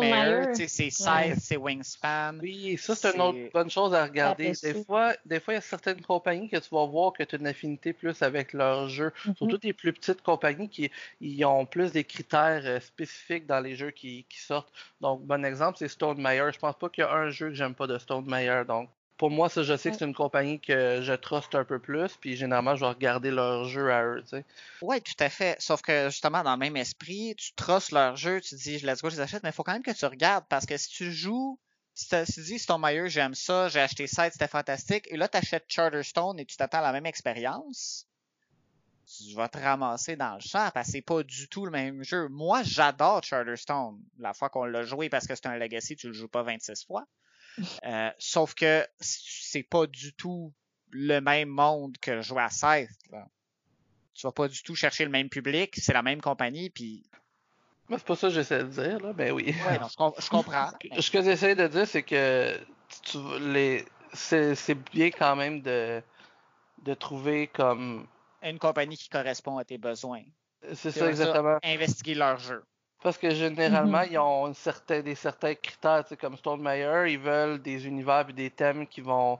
c'est 0.68 0.84
Ouais. 1.00 1.34
size, 1.34 1.42
c'est 1.42 1.56
wingspan. 1.56 2.38
Oui, 2.40 2.76
ça, 2.78 2.94
c'est 2.94 3.14
une 3.14 3.22
autre 3.22 3.38
bonne 3.52 3.70
chose 3.70 3.94
à 3.94 4.04
regarder. 4.04 4.52
Des 4.62 4.84
fois, 4.84 5.14
des 5.24 5.40
fois, 5.40 5.54
il 5.54 5.56
y 5.56 5.58
a 5.58 5.62
certaines 5.62 6.02
compagnies 6.02 6.48
que 6.48 6.58
tu 6.58 6.68
vas 6.74 6.86
voir 6.86 7.12
que 7.12 7.22
tu 7.22 7.34
as 7.34 7.38
une 7.38 7.46
affinité 7.46 7.92
plus 7.92 8.22
avec 8.22 8.52
leur 8.52 8.88
jeu. 8.88 9.12
Mhm. 9.24 9.34
Surtout 9.36 9.58
des 9.58 9.72
plus 9.72 9.92
petites 9.92 10.22
compagnies 10.22 10.68
qui 10.68 10.90
ils 11.20 11.44
ont 11.44 11.66
plus 11.66 11.92
des 11.92 12.04
critères 12.04 12.62
euh, 12.64 12.80
spécifiques 12.80 13.46
dans 13.46 13.60
les 13.60 13.76
jeux 13.76 13.90
qui, 13.90 14.24
qui 14.28 14.38
sortent. 14.40 14.72
Donc, 15.00 15.22
bon 15.22 15.44
exemple, 15.44 15.78
c'est 15.78 15.88
Stone 15.88 16.20
Meyer. 16.20 16.50
Je 16.52 16.58
pense 16.58 16.76
pas 16.76 16.88
qu'il 16.88 17.02
y 17.02 17.06
a 17.06 17.12
un 17.12 17.30
jeu 17.30 17.48
que 17.48 17.54
j'aime 17.54 17.74
pas 17.74 17.86
de 17.86 17.98
Stone 17.98 18.26
Meyer. 18.26 18.62
Donc, 18.68 18.90
pour 19.20 19.30
moi, 19.30 19.50
ça, 19.50 19.62
je 19.62 19.76
sais 19.76 19.90
que 19.90 19.98
c'est 19.98 20.06
une 20.06 20.14
compagnie 20.14 20.58
que 20.58 21.02
je 21.02 21.12
truste 21.12 21.54
un 21.54 21.62
peu 21.62 21.78
plus. 21.78 22.16
Puis, 22.22 22.36
généralement, 22.36 22.74
je 22.74 22.80
vais 22.80 22.88
regarder 22.88 23.30
leur 23.30 23.66
jeu 23.66 23.92
à 23.92 24.02
eux. 24.02 24.22
tu 24.22 24.30
sais. 24.30 24.46
Oui, 24.80 25.02
tout 25.02 25.12
à 25.18 25.28
fait. 25.28 25.60
Sauf 25.60 25.82
que 25.82 26.08
justement, 26.08 26.42
dans 26.42 26.52
le 26.52 26.58
même 26.58 26.78
esprit, 26.78 27.34
tu 27.36 27.52
trosses 27.52 27.90
leur 27.90 28.16
jeu, 28.16 28.40
tu 28.40 28.54
dis, 28.54 28.78
let's 28.78 29.02
go, 29.02 29.10
je 29.10 29.16
les 29.16 29.20
achète, 29.20 29.42
mais 29.42 29.50
il 29.50 29.52
faut 29.52 29.62
quand 29.62 29.74
même 29.74 29.82
que 29.82 29.90
tu 29.90 30.06
regardes 30.06 30.46
parce 30.48 30.64
que 30.64 30.74
si 30.78 30.88
tu 30.88 31.12
joues, 31.12 31.58
si 31.92 32.08
tu 32.08 32.40
dis, 32.40 32.58
Stone 32.58 32.80
Meyer, 32.80 33.10
j'aime 33.10 33.34
ça, 33.34 33.68
j'ai 33.68 33.80
acheté 33.80 34.06
ça, 34.06 34.30
c'était 34.30 34.48
fantastique, 34.48 35.06
et 35.10 35.18
là, 35.18 35.28
tu 35.28 35.36
achètes 35.36 35.66
Charterstone 35.68 36.40
et 36.40 36.46
tu 36.46 36.56
t'attends 36.56 36.78
à 36.78 36.80
la 36.80 36.92
même 36.92 37.04
expérience, 37.04 38.06
tu 39.04 39.34
vas 39.34 39.50
te 39.50 39.58
ramasser 39.58 40.16
dans 40.16 40.36
le 40.36 40.40
champ 40.40 40.70
parce 40.72 40.86
que 40.86 40.92
c'est 40.92 41.02
pas 41.02 41.22
du 41.22 41.46
tout 41.46 41.66
le 41.66 41.72
même 41.72 42.02
jeu. 42.02 42.28
Moi, 42.28 42.62
j'adore 42.62 43.22
Charterstone. 43.22 44.00
La 44.18 44.32
fois 44.32 44.48
qu'on 44.48 44.64
l'a 44.64 44.84
joué 44.84 45.10
parce 45.10 45.26
que 45.26 45.34
c'est 45.34 45.44
un 45.44 45.58
legacy, 45.58 45.94
tu 45.94 46.06
le 46.06 46.14
joues 46.14 46.28
pas 46.28 46.42
26 46.42 46.86
fois. 46.86 47.06
Euh, 47.84 48.10
sauf 48.18 48.54
que 48.54 48.86
c'est 49.00 49.62
pas 49.62 49.86
du 49.86 50.12
tout 50.14 50.52
le 50.90 51.20
même 51.20 51.48
monde 51.48 51.96
que 51.98 52.20
jouer 52.22 52.42
à 52.42 52.50
Scythe. 52.50 52.90
Là. 53.10 53.26
Tu 54.14 54.26
vas 54.26 54.32
pas 54.32 54.48
du 54.48 54.62
tout 54.62 54.74
chercher 54.74 55.04
le 55.04 55.10
même 55.10 55.28
public, 55.28 55.74
c'est 55.76 55.92
la 55.92 56.02
même 56.02 56.20
compagnie, 56.20 56.70
puis 56.70 57.04
c'est 57.98 58.04
pas 58.06 58.16
ça 58.16 58.28
que 58.28 58.34
j'essaie 58.34 58.62
de 58.62 58.68
dire, 58.68 59.00
là. 59.00 59.12
Ben 59.12 59.32
oui. 59.32 59.54
ouais, 59.66 59.78
non, 59.78 59.88
je, 59.88 59.96
com- 59.96 60.12
je 60.16 60.28
comprends. 60.28 60.70
mais- 60.90 61.00
Ce 61.00 61.10
que 61.10 61.22
j'essaie 61.22 61.54
de 61.56 61.66
dire, 61.66 61.86
c'est 61.86 62.02
que 62.02 62.56
tu, 63.02 63.18
les, 63.40 63.84
c'est, 64.12 64.74
bien 64.92 65.10
quand 65.10 65.34
même 65.36 65.60
de, 65.60 66.02
de 66.82 66.94
trouver 66.94 67.48
comme. 67.48 68.06
Une 68.42 68.58
compagnie 68.58 68.96
qui 68.96 69.08
correspond 69.08 69.58
à 69.58 69.64
tes 69.64 69.78
besoins. 69.78 70.22
C'est 70.74 70.90
ça 70.90 71.08
exactement. 71.08 71.58
investiguer 71.62 72.14
leur 72.14 72.38
jeu. 72.38 72.62
Parce 73.02 73.16
que 73.18 73.30
généralement, 73.30 74.02
ils 74.02 74.18
ont 74.18 74.46
une 74.48 74.54
certain- 74.54 75.00
des 75.00 75.14
certains 75.14 75.54
critères, 75.54 76.02
tu 76.04 76.10
sais, 76.10 76.16
comme 76.16 76.36
Stone 76.36 76.60
Meyer, 76.62 77.10
ils 77.12 77.18
veulent 77.18 77.60
des 77.60 77.86
univers 77.86 78.28
et 78.28 78.32
des 78.32 78.50
thèmes 78.50 78.86
qui 78.86 79.00
vont 79.00 79.38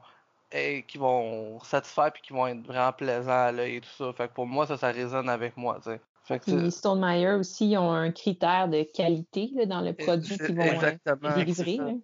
qui 0.88 0.98
vont 0.98 1.60
satisfaire 1.60 2.10
puis 2.12 2.22
qui 2.22 2.32
vont 2.32 2.44
être 2.48 2.66
vraiment 2.66 2.92
plaisants 2.92 3.30
à 3.30 3.52
l'œil 3.52 3.76
et 3.76 3.80
tout 3.80 3.90
ça. 3.96 4.12
Fait 4.12 4.26
que 4.26 4.32
pour 4.34 4.46
moi, 4.46 4.66
ça, 4.66 4.76
ça 4.76 4.90
résonne 4.90 5.28
avec 5.28 5.56
moi. 5.56 5.78
Fait 6.24 6.38
que 6.40 6.44
Puis 6.44 6.52
c'est- 6.52 6.70
Stone 6.70 7.00
Meyer 7.00 7.34
aussi, 7.34 7.70
ils 7.70 7.78
ont 7.78 7.92
un 7.92 8.10
critère 8.10 8.68
de 8.68 8.82
qualité 8.82 9.50
là, 9.54 9.66
dans 9.66 9.80
le 9.80 9.92
produit 9.92 10.36
qu'ils 10.36 10.56
vont 10.56 10.62
euh, 10.62 10.72
exactement, 10.72 11.34
délivrer. 11.36 11.96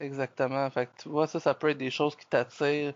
Exactement. 0.00 0.70
Fait 0.70 0.86
que 0.86 1.02
tu 1.02 1.08
vois, 1.08 1.26
ça, 1.26 1.40
ça 1.40 1.54
peut 1.54 1.70
être 1.70 1.78
des 1.78 1.90
choses 1.90 2.14
qui 2.14 2.26
t'attirent. 2.26 2.94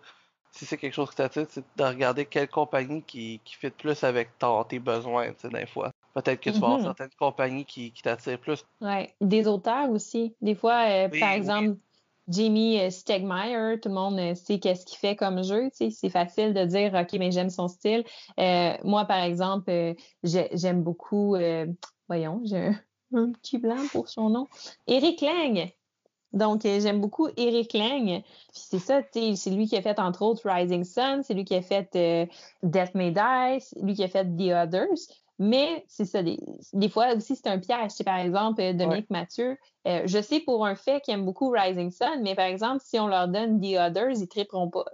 Si 0.53 0.67
c'est 0.67 0.77
quelque 0.77 0.95
chose 0.95 1.11
qui 1.11 1.17
t'attire, 1.17 1.47
c'est 1.49 1.65
de 1.77 1.83
regarder 1.85 2.27
quelle 2.27 2.49
compagnie 2.49 3.03
qui, 3.03 3.41
qui 3.45 3.57
fit 3.57 3.71
plus 3.71 4.05
avec 4.05 4.39
ton, 4.39 4.63
tes 4.65 4.79
besoins, 4.79 5.33
tu 5.33 5.41
sais, 5.41 5.49
des 5.49 5.67
fois. 5.67 5.91
Peut-être 6.15 6.41
que 6.41 6.51
tu 6.51 6.59
vas 6.59 6.67
avoir 6.67 6.79
Mhm. 6.79 6.85
certaines 6.85 7.11
compagnies 7.19 7.65
qui, 7.65 7.93
qui 7.93 8.03
t'attirent 8.03 8.39
plus. 8.41 8.65
Ouais. 8.81 9.15
Des 9.21 9.47
auteurs 9.47 9.91
aussi. 9.91 10.35
Des 10.41 10.55
fois, 10.55 10.85
euh, 10.89 11.09
Oui, 11.11 11.21
par 11.21 11.31
oui. 11.31 11.37
exemple, 11.37 11.77
Jamie 12.29 12.79
euh, 12.81 12.91
Stegmaier, 12.91 13.81
tout 13.81 13.89
le 13.89 13.95
monde 13.95 14.19
euh, 14.19 14.35
sait 14.35 14.59
qu'est-ce 14.59 14.85
qu'il 14.87 14.99
fait 14.99 15.17
comme 15.17 15.43
jeu. 15.43 15.71
tu 15.71 15.77
sais, 15.77 15.91
C'est 15.91 16.11
facile 16.11 16.55
de 16.55 16.65
dire, 16.65 16.93
OK, 16.95 17.13
mais 17.19 17.33
j'aime 17.33 17.51
son 17.51 17.67
style. 17.69 18.05
Euh, 18.39 18.75
moi, 18.85 19.05
par 19.07 19.23
exemple, 19.25 19.71
euh, 19.71 19.95
j'ai- 20.23 20.51
j'aime 20.53 20.83
beaucoup, 20.83 21.35
euh, 21.35 21.67
voyons, 22.09 22.41
j'ai 22.45 22.59
un, 22.59 22.75
un 23.15 23.33
petit 23.33 23.59
blanc 23.59 23.87
pour 23.91 24.09
son 24.09 24.31
nom, 24.31 24.47
Eric 24.87 25.21
Lang. 25.23 25.71
Donc, 26.33 26.63
j'aime 26.63 27.01
beaucoup 27.01 27.29
Eric 27.37 27.75
Lang. 27.75 28.23
Puis 28.23 28.23
c'est 28.53 28.79
ça, 28.79 29.03
tu 29.03 29.09
sais, 29.21 29.37
c'est 29.37 29.51
lui 29.51 29.67
qui 29.67 29.77
a 29.77 29.83
fait, 29.83 29.99
entre 29.99 30.23
autres, 30.23 30.49
Rising 30.49 30.83
Sun, 30.85 31.23
c'est 31.23 31.35
lui 31.35 31.45
qui 31.45 31.55
a 31.55 31.61
fait 31.61 31.91
Death 32.63 32.95
May 32.95 33.11
Die, 33.11 33.61
c'est 33.61 33.81
lui 33.83 33.93
qui 33.95 34.03
a 34.05 34.09
fait 34.09 34.25
The 34.25 34.53
Others. 34.67 35.13
Mais 35.39 35.85
c'est 35.89 36.05
ça, 36.05 36.23
des, 36.23 36.39
des 36.73 36.89
fois 36.89 37.15
aussi, 37.15 37.37
c'est 37.37 37.49
un 37.49 37.59
piège. 37.59 37.91
C'est 37.93 38.05
par 38.05 38.19
exemple, 38.19 38.61
euh, 38.61 38.73
Dominique 38.73 39.11
Mathieu, 39.11 39.59
euh, 39.89 40.03
je 40.07 40.21
sais 40.23 40.41
pour 40.41 40.67
un 40.67 40.75
fait 40.77 41.01
qu'il 41.01 41.15
aime 41.15 41.25
beaucoup 41.25 41.51
Rising 41.51 41.91
Sun, 41.91 42.23
mais 42.23 42.35
par 42.35 42.47
exemple, 42.47 42.83
si 42.85 42.99
on 42.99 43.09
leur 43.09 43.29
donne 43.29 43.61
The 43.61 43.77
Others, 43.79 44.21
ils 44.21 44.29
triperont 44.29 44.71
pas. 44.71 44.85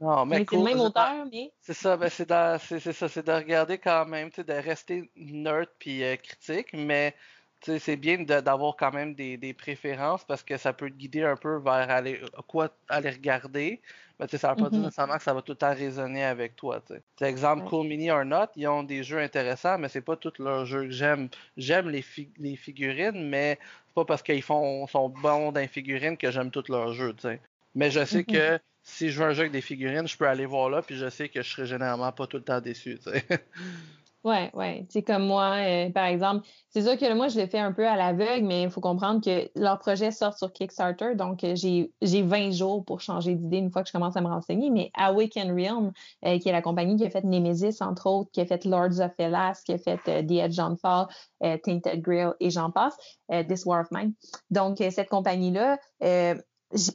Non, 0.00 0.24
Mais 0.26 0.44
c'est 0.48 0.56
le 0.56 0.62
même 0.62 0.80
auteur, 0.80 1.26
mais 1.30 1.52
C'est 1.60 1.74
ça, 1.74 1.96
ben 1.96 2.08
c'est 2.10 2.26
dans- 2.28 2.58
c'est 2.58 2.80
c'est 2.80 2.92
ça, 2.92 3.08
c'est 3.08 3.24
de 3.26 3.32
regarder 3.32 3.78
quand 3.78 4.04
même, 4.06 4.30
tu 4.30 4.36
sais, 4.36 4.44
de 4.44 4.52
rester 4.52 5.10
neutre 5.16 5.72
puis 5.78 6.02
euh, 6.04 6.16
critique, 6.16 6.72
mais 6.72 7.14
tu 7.60 7.70
sais, 7.72 7.78
c'est 7.78 7.96
bien 7.96 8.18
de- 8.18 8.40
d'avoir 8.40 8.76
quand 8.76 8.92
même 8.92 9.14
des, 9.14 9.36
des 9.36 9.54
préférences 9.54 10.24
parce 10.24 10.42
que 10.42 10.56
ça 10.58 10.72
peut 10.72 10.90
te 10.90 10.96
guider 10.96 11.22
un 11.22 11.36
peu 11.36 11.58
vers 11.60 11.90
aller 11.90 12.20
quoi 12.48 12.76
aller 12.88 13.10
regarder. 13.10 13.82
Sais, 14.28 14.38
ça 14.38 14.50
veut 14.50 14.56
pas 14.56 14.70
dire 14.70 14.78
Mhm. 14.80 14.84
nécessairement 14.86 15.16
que 15.16 15.22
ça 15.22 15.34
va 15.34 15.42
tout 15.42 15.52
le 15.52 15.56
temps 15.58 15.74
résonner 15.74 16.24
avec 16.24 16.56
toi. 16.56 16.80
Tu 16.86 16.94
sais. 16.94 17.00
Tu 17.00 17.24
sais, 17.24 17.30
exemple, 17.30 17.62
Ouais. 17.64 17.68
Cool 17.70 17.86
Mini 17.88 18.10
or 18.10 18.24
Not, 18.24 18.46
ils 18.56 18.66
ont 18.68 18.82
des 18.82 19.02
jeux 19.02 19.18
intéressants, 19.18 19.78
mais 19.78 19.88
c'est 19.88 20.00
pas 20.02 20.16
tous 20.16 20.38
leurs 20.38 20.64
jeux 20.66 20.84
que 20.84 20.90
j'aime. 20.90 21.28
J'aime 21.56 21.88
les, 21.90 22.02
fi- 22.02 22.30
les 22.38 22.56
figurines, 22.56 23.28
mais 23.28 23.58
c'est 23.88 23.94
pas 23.94 24.04
parce 24.04 24.22
qu'ils 24.22 24.42
font 24.42 24.86
sont 24.86 25.08
bons 25.08 25.52
dans 25.52 25.60
les 25.60 25.68
figurines 25.68 26.16
que 26.16 26.30
j'aime 26.30 26.50
tous 26.50 26.68
leurs 26.68 26.92
jeux. 26.92 27.14
Tu 27.14 27.22
sais. 27.22 27.40
Mais 27.74 27.90
je 27.90 28.04
sais 28.04 28.24
que 28.24 28.58
si 28.82 29.10
je 29.10 29.18
veux 29.22 29.28
un 29.28 29.32
jeu 29.32 29.40
avec 29.42 29.52
des 29.52 29.60
figurines, 29.60 30.06
je 30.08 30.16
peux 30.16 30.26
aller 30.26 30.46
voir 30.46 30.68
là, 30.70 30.82
puis 30.82 30.96
je 30.96 31.08
sais 31.08 31.28
que 31.28 31.42
je 31.42 31.48
serai 31.50 31.66
généralement 31.66 32.12
pas 32.12 32.26
tout 32.26 32.36
le 32.38 32.42
temps 32.44 32.60
déçu. 32.60 32.98
ouais, 34.24 34.50
ouais. 34.54 34.80
Tu 34.86 34.92
sais, 34.92 35.02
comme 35.02 35.26
moi, 35.26 35.56
euh, 35.58 35.90
par 35.90 36.06
exemple, 36.06 36.46
c'est 36.70 36.82
sûr 36.82 36.96
que 36.96 37.14
moi, 37.14 37.28
je 37.28 37.38
le 37.38 37.46
fais 37.46 37.58
un 37.58 37.72
peu 37.72 37.86
à 37.86 37.96
l'aveugle, 37.96 38.46
mais 38.46 38.62
il 38.62 38.70
faut 38.70 38.80
comprendre 38.80 39.20
que 39.22 39.50
leur 39.54 39.78
projet 39.78 40.10
sort 40.10 40.38
sur 40.38 40.52
Kickstarter, 40.52 41.14
donc 41.16 41.44
euh, 41.44 41.54
j'ai 41.54 41.92
j'ai 42.00 42.22
20 42.22 42.50
jours 42.52 42.82
pour 42.84 43.02
changer 43.02 43.34
d'idée 43.34 43.58
une 43.58 43.70
fois 43.70 43.82
que 43.82 43.88
je 43.88 43.92
commence 43.92 44.16
à 44.16 44.22
me 44.22 44.28
renseigner. 44.28 44.70
Mais 44.70 44.90
Awaken 44.94 45.52
Realm, 45.52 45.92
euh, 46.24 46.38
qui 46.38 46.48
est 46.48 46.52
la 46.52 46.62
compagnie 46.62 46.96
qui 46.96 47.04
a 47.04 47.10
fait 47.10 47.24
Nemesis, 47.24 47.82
entre 47.82 48.06
autres, 48.06 48.30
qui 48.32 48.40
a 48.40 48.46
fait 48.46 48.64
Lords 48.64 49.00
of 49.00 49.12
Hellas, 49.18 49.62
qui 49.66 49.72
a 49.74 49.78
fait 49.78 50.00
euh, 50.08 50.22
The 50.22 50.32
Edge 50.32 50.58
on 50.60 50.76
Fall, 50.76 51.08
Tainted 51.64 52.00
Grail 52.00 52.32
et 52.40 52.50
j'en 52.50 52.70
passe, 52.70 52.96
This 53.48 53.66
War 53.66 53.80
of 53.80 53.88
Mine. 53.90 54.14
Donc, 54.50 54.78
cette 54.78 55.08
compagnie-là, 55.08 55.78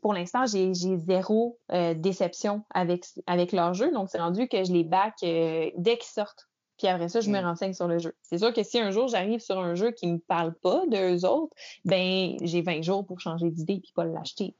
pour 0.01 0.13
l'instant, 0.13 0.45
j'ai 0.45 0.73
j'ai 0.73 0.97
zéro 0.97 1.59
déception 1.97 2.63
avec, 2.73 3.03
avec 3.25 3.51
leur 3.51 3.73
jeu. 3.73 3.91
Donc, 3.91 4.07
c'est 4.09 4.19
rendu 4.19 4.47
que 4.47 4.63
je 4.63 4.71
les 4.71 4.85
back 4.85 5.15
dès 5.21 5.97
qu'ils 5.97 6.03
sortent. 6.03 6.46
Puis 6.77 6.87
après 6.87 7.09
ça, 7.09 7.21
je 7.21 7.29
me 7.29 7.39
Mm. 7.41 7.45
renseigne 7.45 7.73
sur 7.73 7.87
le 7.87 7.99
jeu. 7.99 8.13
C'est 8.21 8.37
sûr 8.37 8.53
que 8.53 8.63
si 8.63 8.79
un 8.79 8.91
jour 8.91 9.07
j'arrive 9.07 9.39
sur 9.39 9.59
un 9.59 9.75
jeu 9.75 9.91
qui 9.91 10.07
me 10.07 10.17
parle 10.19 10.53
pas 10.53 10.83
d'eux 10.87 11.25
autres, 11.25 11.55
ben 11.85 12.35
j'ai 12.41 12.61
20 12.61 12.81
jours 12.83 13.05
pour 13.05 13.19
changer 13.19 13.49
d'idée 13.49 13.79
puis 13.81 13.91
pas 13.95 14.05
l'acheter. 14.05 14.55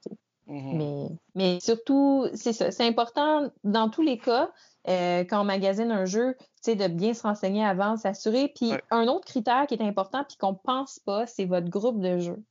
Mhm. 0.47 0.77
Mais, 0.77 1.07
mais 1.35 1.59
surtout, 1.59 2.25
c'est 2.33 2.53
ça. 2.53 2.71
C'est 2.71 2.87
important 2.87 3.51
dans 3.63 3.89
tous 3.89 4.01
les 4.01 4.17
cas, 4.17 4.49
euh, 4.87 5.25
quand 5.25 5.41
on 5.41 5.43
magasine 5.43 5.91
un 5.91 6.05
jeu, 6.05 6.35
tu 6.39 6.45
sais, 6.61 6.75
de 6.75 6.87
bien 6.87 7.13
se 7.13 7.23
renseigner 7.23 7.65
avant, 7.65 7.97
s'assurer. 7.97 8.47
Puis 8.55 8.71
Ouais. 8.71 8.81
un 8.91 9.07
autre 9.09 9.25
critère 9.25 9.67
qui 9.67 9.73
est 9.75 9.81
important 9.81 10.23
puis 10.27 10.37
qu'on 10.37 10.53
pense 10.55 10.99
pas, 10.99 11.27
c'est 11.27 11.43
votre 11.45 11.69
groupe 11.69 11.99
de 11.99 12.17
jeux. 12.19 12.41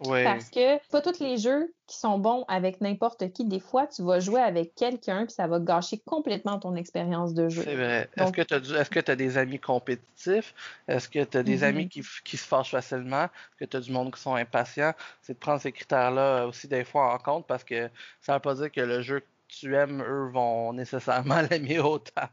Ouais. 0.00 0.24
Parce 0.24 0.50
que 0.50 0.78
pas 0.90 1.00
tous 1.00 1.20
les 1.20 1.36
jeux 1.36 1.72
qui 1.86 1.96
sont 1.96 2.18
bons 2.18 2.44
avec 2.48 2.80
n'importe 2.80 3.32
qui. 3.32 3.44
Des 3.44 3.60
fois, 3.60 3.86
tu 3.86 4.02
vas 4.02 4.18
jouer 4.18 4.40
avec 4.40 4.74
quelqu'un 4.74 5.24
puis 5.24 5.32
ça 5.32 5.46
va 5.46 5.60
gâcher 5.60 5.98
complètement 6.04 6.58
ton 6.58 6.74
expérience 6.74 7.32
de 7.32 7.48
jeu. 7.48 7.62
C'est 7.62 7.76
vrai. 7.76 8.10
Est-ce 8.16 8.32
que 8.32 9.00
tu 9.00 9.10
as, 9.10 9.16
des 9.16 9.38
amis 9.38 9.60
compétitifs? 9.60 10.54
Est-ce 10.88 11.08
que 11.08 11.22
tu 11.22 11.38
as 11.38 11.42
des 11.42 11.58
Mhm. 11.58 11.64
amis 11.64 11.88
qui, 11.88 12.00
f- 12.00 12.22
qui 12.24 12.36
se 12.36 12.46
fâchent 12.46 12.72
facilement? 12.72 13.24
Est-ce 13.24 13.56
que 13.60 13.64
tu 13.66 13.76
as 13.76 13.80
du 13.80 13.92
monde 13.92 14.12
qui 14.12 14.20
sont 14.20 14.34
impatients? 14.34 14.94
C'est 15.22 15.34
de 15.34 15.38
prendre 15.38 15.60
ces 15.60 15.72
critères-là 15.72 16.46
aussi 16.46 16.66
des 16.66 16.84
fois 16.84 17.14
en 17.14 17.18
compte 17.18 17.46
parce 17.46 17.62
que 17.64 17.88
ça 18.20 18.32
ne 18.32 18.36
veut 18.38 18.42
pas 18.42 18.54
dire 18.54 18.72
que 18.72 18.80
le 18.80 19.00
jeu 19.00 19.20
que 19.20 19.26
tu 19.46 19.76
aimes, 19.76 20.02
eux, 20.02 20.28
vont 20.32 20.72
nécessairement 20.72 21.40
l'aimer 21.50 21.78
autant. 21.78 22.28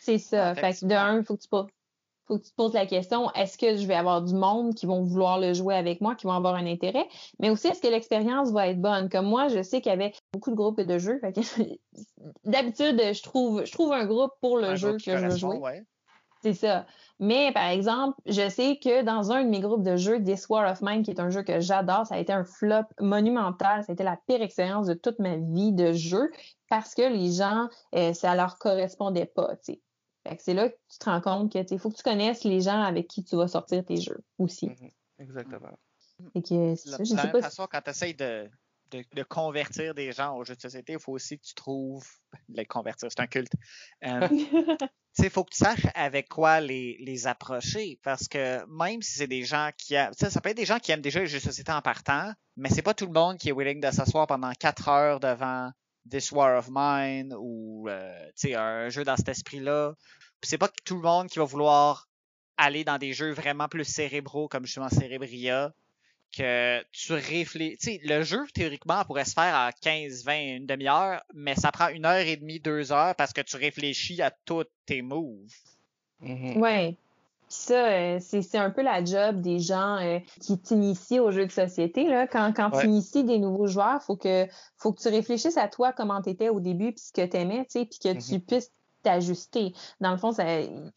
C'est 0.00 0.18
ça. 0.18 0.50
Ah, 0.50 0.54
Fait 0.54 0.74
que 0.74 0.84
de 0.86 0.94
un, 0.94 1.18
il 1.18 1.24
faut 1.24 1.36
que 1.36 1.42
tu. 1.42 1.48
Faut 2.30 2.38
que 2.38 2.44
tu 2.44 2.50
te 2.52 2.54
poses 2.54 2.74
la 2.74 2.86
question, 2.86 3.28
est-ce 3.32 3.58
que 3.58 3.76
je 3.76 3.84
vais 3.88 3.96
avoir 3.96 4.22
du 4.22 4.34
monde 4.34 4.76
qui 4.76 4.86
vont 4.86 5.02
vouloir 5.02 5.40
le 5.40 5.52
jouer 5.52 5.74
avec 5.74 6.00
moi, 6.00 6.14
qui 6.14 6.28
vont 6.28 6.32
avoir 6.32 6.54
un 6.54 6.64
intérêt? 6.64 7.08
Mais 7.40 7.50
aussi, 7.50 7.66
est-ce 7.66 7.82
que 7.82 7.88
l'expérience 7.88 8.52
va 8.52 8.68
être 8.68 8.80
bonne? 8.80 9.08
Comme 9.08 9.26
moi, 9.26 9.48
je 9.48 9.62
sais 9.62 9.80
qu'il 9.80 9.90
y 9.90 9.92
avait 9.92 10.12
beaucoup 10.32 10.52
de 10.52 10.54
groupes 10.54 10.80
de 10.80 10.98
jeux. 10.98 11.20
D'habitude, 12.44 13.00
je 13.00 13.22
trouve, 13.24 13.64
je 13.64 13.72
trouve 13.72 13.92
un 13.92 14.06
groupe 14.06 14.30
pour 14.40 14.58
le 14.58 14.68
Un 14.68 14.74
jeu 14.76 14.92
que 14.92 15.16
je 15.16 15.26
veux 15.26 15.36
jouer. 15.36 15.58
ouais. 15.58 15.84
C'est 16.42 16.54
ça. 16.54 16.86
Mais 17.18 17.50
par 17.52 17.68
exemple, 17.68 18.16
je 18.26 18.48
sais 18.48 18.78
que 18.82 19.02
dans 19.02 19.32
un 19.32 19.42
de 19.42 19.48
mes 19.48 19.58
groupes 19.58 19.82
de 19.82 19.96
jeux, 19.96 20.22
This 20.22 20.48
War 20.48 20.70
of 20.70 20.82
Mine, 20.82 21.02
qui 21.02 21.10
est 21.10 21.20
un 21.20 21.30
jeu 21.30 21.42
que 21.42 21.58
j'adore, 21.58 22.06
ça 22.06 22.14
a 22.14 22.18
été 22.18 22.32
un 22.32 22.44
flop 22.44 22.84
monumental. 23.00 23.82
Ça 23.82 23.90
a 23.90 23.92
été 23.92 24.04
la 24.04 24.18
pire 24.28 24.40
expérience 24.40 24.86
de 24.86 24.94
toute 24.94 25.18
ma 25.18 25.36
vie 25.36 25.72
de 25.72 25.92
jeu 25.92 26.30
parce 26.68 26.94
que 26.94 27.02
les 27.02 27.32
gens, 27.32 27.68
euh, 27.96 28.14
ça 28.14 28.36
leur 28.36 28.56
correspondait 28.58 29.26
pas. 29.26 29.50
C'est 30.38 30.54
là 30.54 30.68
que 30.68 30.76
tu 30.90 30.98
te 30.98 31.04
rends 31.06 31.20
compte 31.20 31.52
que 31.52 31.58
il 31.70 31.78
faut 31.78 31.90
que 31.90 31.96
tu 31.96 32.02
connaisses 32.02 32.44
les 32.44 32.60
gens 32.60 32.82
avec 32.82 33.08
qui 33.08 33.24
tu 33.24 33.36
vas 33.36 33.48
sortir 33.48 33.84
tes 33.84 33.96
jeux 33.96 34.20
aussi. 34.38 34.66
Mhm. 34.68 34.90
Exactement. 35.18 35.70
Fait 36.32 36.42
que 36.42 36.74
c'est 36.76 36.90
La- 36.90 36.96
ça, 36.98 37.04
je 37.04 37.10
de 37.10 37.16
la 37.16 37.22
sais 37.22 37.26
même 37.28 37.32
pas 37.32 37.38
si- 37.38 37.44
façon, 37.44 37.66
quand 37.70 37.80
tu 37.82 37.90
essayes 37.90 38.14
de, 38.14 38.48
de, 38.90 39.04
de 39.14 39.22
convertir 39.22 39.94
des 39.94 40.12
gens 40.12 40.36
aux 40.36 40.44
jeux 40.44 40.56
de 40.56 40.60
société, 40.60 40.94
il 40.94 40.98
faut 40.98 41.12
aussi 41.12 41.38
que 41.38 41.44
tu 41.44 41.54
trouves. 41.54 42.06
Les 42.48 42.66
convertir, 42.66 43.08
c'est 43.10 43.20
un 43.20 43.26
culte. 43.26 43.52
Euh, 44.04 44.28
il 45.18 45.30
faut 45.30 45.44
que 45.44 45.50
tu 45.50 45.58
saches 45.58 45.86
avec 45.94 46.28
quoi 46.28 46.60
les, 46.60 46.96
les 47.00 47.26
approcher. 47.26 47.98
Parce 48.02 48.28
que 48.28 48.64
même 48.66 49.00
si 49.02 49.18
c'est 49.18 49.26
des 49.26 49.44
gens 49.44 49.70
qui 49.78 49.94
aiment, 49.94 50.12
ça 50.12 50.40
peut 50.40 50.50
être 50.50 50.56
des 50.56 50.64
gens 50.66 50.78
qui 50.78 50.92
aiment 50.92 51.00
déjà 51.00 51.20
les 51.20 51.26
jeux 51.26 51.38
de 51.38 51.44
société 51.44 51.72
en 51.72 51.82
partant, 51.82 52.32
mais 52.56 52.68
c'est 52.68 52.82
pas 52.82 52.94
tout 52.94 53.06
le 53.06 53.12
monde 53.12 53.38
qui 53.38 53.48
est 53.48 53.52
willing 53.52 53.80
de 53.80 53.90
s'asseoir 53.90 54.26
pendant 54.26 54.52
quatre 54.52 54.88
heures 54.88 55.20
devant 55.20 55.70
This 56.10 56.32
War 56.32 56.58
of 56.58 56.68
Mine 56.70 57.34
ou 57.38 57.88
euh, 57.88 58.30
un 58.54 58.88
jeu 58.88 59.04
dans 59.04 59.16
cet 59.16 59.28
esprit-là. 59.28 59.94
C'est 60.42 60.58
pas 60.58 60.70
tout 60.84 60.96
le 60.96 61.02
monde 61.02 61.28
qui 61.28 61.38
va 61.38 61.44
vouloir 61.44 62.08
aller 62.56 62.84
dans 62.84 62.98
des 62.98 63.12
jeux 63.12 63.32
vraiment 63.32 63.68
plus 63.68 63.84
cérébraux 63.84 64.48
comme 64.48 64.66
justement 64.66 64.88
Cérébria 64.88 65.72
que 66.36 66.82
tu 66.92 67.12
réfléchis. 67.12 68.00
le 68.04 68.22
jeu, 68.22 68.46
théoriquement, 68.54 69.04
pourrait 69.04 69.24
se 69.24 69.32
faire 69.32 69.54
en 69.54 69.70
15, 69.80 70.24
20, 70.24 70.56
une 70.56 70.66
demi-heure, 70.66 71.22
mais 71.34 71.56
ça 71.56 71.72
prend 71.72 71.88
une 71.88 72.04
heure 72.04 72.26
et 72.26 72.36
demie, 72.36 72.60
deux 72.60 72.92
heures 72.92 73.14
parce 73.16 73.32
que 73.32 73.40
tu 73.40 73.56
réfléchis 73.56 74.22
à 74.22 74.30
tous 74.30 74.64
tes 74.86 75.02
moves. 75.02 75.52
Mm-hmm. 76.22 76.58
Ouais. 76.58 76.96
Ça, 77.50 77.88
euh, 77.88 78.18
c'est 78.20 78.58
un 78.58 78.70
peu 78.70 78.82
la 78.82 79.04
job 79.04 79.40
des 79.40 79.58
gens 79.58 79.96
euh, 79.96 80.20
qui 80.40 80.56
t'initient 80.56 81.20
aux 81.20 81.32
jeux 81.32 81.46
de 81.46 81.50
société. 81.52 82.08
Là. 82.08 82.28
Quand, 82.28 82.52
quand 82.54 82.70
tu 82.70 82.86
inities 82.86 83.24
des 83.24 83.38
nouveaux 83.38 83.66
joueurs, 83.66 84.00
faut 84.02 84.16
que 84.16 84.46
faut 84.76 84.92
que 84.92 85.00
tu 85.02 85.08
réfléchisses 85.08 85.56
à 85.56 85.66
toi, 85.66 85.92
comment 85.92 86.22
tu 86.22 86.30
étais 86.30 86.48
au 86.48 86.60
début, 86.60 86.92
puis 86.92 87.02
ce 87.06 87.12
que 87.12 87.26
tu 87.26 87.36
aimais, 87.36 87.66
puis 87.68 87.88
que 87.88 88.08
mm-hmm. 88.08 88.34
tu 88.34 88.40
puisses 88.40 88.70
t'ajuster. 89.02 89.72
Dans 90.00 90.10
le 90.10 90.16
fond, 90.16 90.32
ça, 90.32 90.44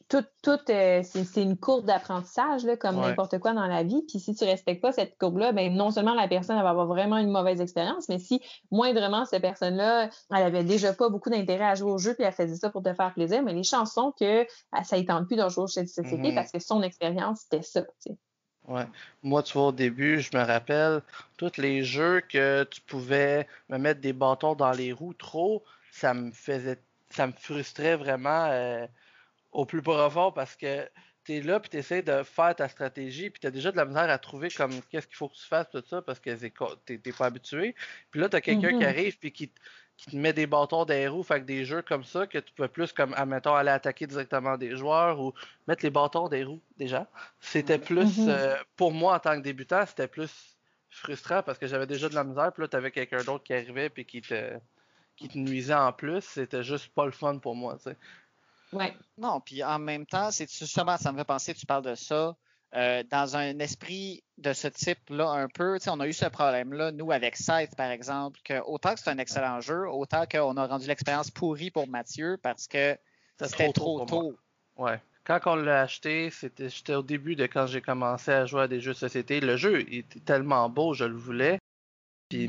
tout, 0.10 0.24
tout 0.42 0.60
euh, 0.70 1.02
c'est 1.04 1.42
une 1.42 1.58
courbe 1.58 1.86
d'apprentissage, 1.86 2.66
comme 2.80 2.98
n'importe 2.98 3.40
quoi 3.40 3.54
dans 3.54 3.68
la 3.68 3.84
vie. 3.84 4.04
Puis 4.08 4.20
si 4.20 4.36
tu 4.36 4.44
respectes 4.44 4.82
pas 4.82 4.92
cette 4.92 5.18
courbe-là, 5.18 5.52
ben 5.52 5.74
non 5.74 5.92
seulement 5.92 6.14
la 6.14 6.28
personne 6.28 6.62
va 6.62 6.70
avoir 6.70 6.88
vraiment 6.88 7.18
une 7.18 7.32
mauvaise 7.32 7.62
expérience, 7.62 8.10
mais 8.10 8.20
si 8.20 8.42
moindrement 8.72 9.26
cette 9.26 9.42
personne-là, 9.42 10.10
elle 10.32 10.44
avait 10.44 10.64
déjà 10.64 10.94
pas 10.94 11.10
beaucoup 11.10 11.30
d'intérêt 11.30 11.66
à 11.66 11.76
jouer 11.76 11.92
au 11.92 11.98
jeu, 11.98 12.14
puis 12.14 12.24
elle 12.24 12.34
faisait 12.34 12.56
ça 12.56 12.70
pour 12.70 12.84
te 12.84 12.94
faire 12.94 13.14
plaisir, 13.14 13.44
mais 13.44 13.54
les 13.54 13.64
chansons 13.64 14.14
que 14.20 14.46
ça 14.84 14.98
ne 14.98 15.04
tente 15.04 15.28
plus 15.28 15.38
de 15.38 15.48
jouer 15.50 15.68
chez 15.68 15.86
société 15.86 16.32
mm-hmm. 16.32 16.36
parce 16.36 16.52
que 16.52 16.60
son 16.60 16.82
expérience, 16.82 17.42
c'était 17.42 17.64
ça. 17.64 17.82
Ouais. 18.68 18.86
Moi, 19.24 19.44
tu 19.44 19.54
vois, 19.54 19.68
au 19.68 19.72
début, 19.72 20.20
je 20.22 20.36
me 20.36 20.44
rappelle, 20.44 21.02
tous 21.38 21.58
les 21.58 21.84
jeux 21.84 22.22
que 22.22 22.64
tu 22.64 22.82
pouvais 22.82 23.48
me 23.70 23.78
mettre 23.78 24.00
des 24.00 24.14
bâtons 24.14 24.56
dans 24.56 24.72
les 24.72 24.94
roues 24.94 25.14
trop, 25.14 25.64
ça 25.92 26.14
me 26.14 26.32
faisait 26.32 26.80
ça 27.14 27.28
me 27.28 27.34
frustrait 27.34 27.96
vraiment 27.96 28.48
euh, 28.50 28.86
au 29.52 29.66
plus 29.66 29.82
profond 29.82 30.32
parce 30.32 30.56
que 30.56 30.88
tu 31.24 31.36
es 31.36 31.42
là 31.42 31.60
puis 31.60 31.70
tu 31.70 31.78
essaies 31.78 32.02
de 32.02 32.24
faire 32.24 32.56
ta 32.56 32.68
stratégie 32.68 33.30
puis 33.30 33.40
tu 33.40 33.48
as 33.48 33.52
déjà 33.52 33.72
de 33.72 33.78
la 33.78 33.86
misère 33.86 34.10
à 34.10 34.18
trouver 34.18 34.50
comme 34.50 34.72
qu'est-ce 34.90 35.08
qu'il 35.08 35.16
faut 35.16 35.30
que 35.30 35.36
tu 35.36 35.46
fasses 35.46 35.70
tout 35.70 35.84
ça 35.90 36.02
parce 36.02 36.20
que 36.20 36.32
tu 36.36 36.52
n'es 36.90 37.14
pas 37.14 37.26
habitué. 37.26 37.76
Puis 38.12 38.20
là, 38.20 38.30
tu 38.30 38.36
as 38.36 38.42
quelqu'un 38.42 38.70
qui 38.70 38.84
mm-hmm. 38.84 38.88
arrive 38.88 39.20
puis 39.20 39.32
qui, 39.32 39.50
te 39.50 40.16
met 40.16 40.34
des 40.34 40.48
bâtons 40.48 40.84
des 40.84 41.08
roues, 41.08 41.24
fait 41.24 41.40
que 41.40 41.46
des 41.46 41.64
jeux 41.64 41.82
comme 41.82 42.04
ça 42.04 42.28
que 42.28 42.40
tu 42.40 42.52
peux 42.54 42.68
plus 42.68 42.92
comme 42.92 43.14
admettons 43.14 43.54
aller 43.54 43.70
attaquer 43.70 44.06
directement 44.06 44.58
des 44.58 44.76
joueurs 44.76 45.22
ou 45.22 45.34
mettre 45.68 45.86
les 45.86 45.92
bâtons 45.92 46.28
des 46.28 46.44
roues 46.44 46.62
déjà. 46.78 47.08
C'était 47.40 47.78
plus 47.78 48.20
mm-hmm. 48.20 48.30
euh, 48.30 48.56
pour 48.76 48.92
moi 48.92 49.16
en 49.16 49.20
tant 49.20 49.38
que 49.38 49.44
débutant, 49.44 49.86
c'était 49.86 50.08
plus 50.08 50.58
frustrant 50.90 51.42
parce 51.42 51.58
que 51.58 51.68
j'avais 51.68 51.88
déjà 51.88 52.10
de 52.10 52.16
la 52.16 52.24
misère, 52.24 52.52
puis 52.52 52.64
là 52.64 52.68
tu 52.68 52.76
avais 52.76 52.92
quelqu'un 52.92 53.24
d'autre 53.24 53.44
qui 53.44 53.54
arrivait 53.54 53.90
puis 53.90 54.06
qui 54.06 54.22
te 54.22 54.60
qui 55.16 55.28
te 55.30 55.38
nuisait 55.38 55.74
en 55.74 55.94
plus, 55.94 56.22
c'était 56.22 56.64
juste 56.64 56.94
pas 56.94 57.06
le 57.06 57.12
fun 57.12 57.38
pour 57.38 57.56
moi, 57.56 57.76
tu 57.78 57.92
sais. 57.92 57.98
Ouais. 58.72 58.96
Non, 59.18 59.40
puis 59.40 59.64
en 59.64 59.80
même 59.80 60.06
temps, 60.06 60.32
c'est 60.32 60.52
justement, 60.52 60.98
ça 60.98 61.12
me 61.12 61.18
fait 61.18 61.26
penser, 61.26 61.54
tu 61.54 61.66
parles 61.66 61.86
de 61.86 61.96
ça, 61.96 62.36
euh, 62.76 63.04
dans 63.12 63.38
un 63.38 63.60
esprit 63.60 64.24
de 64.40 64.52
ce 64.52 64.68
type-là 64.68 65.30
un 65.30 65.48
peu, 65.48 65.78
tu 65.78 65.84
sais, 65.84 65.92
on 65.92 66.00
a 66.00 66.08
eu 66.08 66.14
ce 66.14 66.26
problème-là, 66.26 66.92
nous, 66.92 67.12
avec 67.12 67.36
Scythe, 67.36 67.76
par 67.78 67.92
exemple, 67.92 68.40
que 68.44 68.60
autant 68.66 68.96
que 68.96 69.00
c'est 69.00 69.12
un 69.12 69.20
excellent 69.20 69.62
jeu, 69.62 69.88
autant 69.88 70.26
qu'on 70.26 70.58
a 70.58 70.66
rendu 70.66 70.88
l'expérience 70.88 71.30
pourrie 71.30 71.70
pour 71.70 71.88
Mathieu 71.88 72.38
parce 72.42 72.68
que 72.68 72.98
c'était 73.40 73.72
trop, 73.72 74.06
tôt. 74.06 74.36
Ouais. 74.76 75.00
Quand 75.24 75.40
on 75.46 75.56
l'a 75.56 75.82
acheté, 75.82 76.32
c'était 76.32 76.68
j'étais 76.68 76.96
au 76.96 77.04
début 77.04 77.36
de 77.36 77.46
quand 77.46 77.68
j'ai 77.68 77.80
commencé 77.80 78.32
à 78.32 78.46
jouer 78.46 78.64
à 78.64 78.68
des 78.68 78.82
jeux 78.82 78.94
de 78.94 78.98
société. 78.98 79.40
Le 79.40 79.56
jeu 79.56 79.82
était 79.94 80.20
tellement 80.20 80.68
beau, 80.68 80.94
je 80.94 81.06
le 81.06 81.16
voulais 81.16 81.60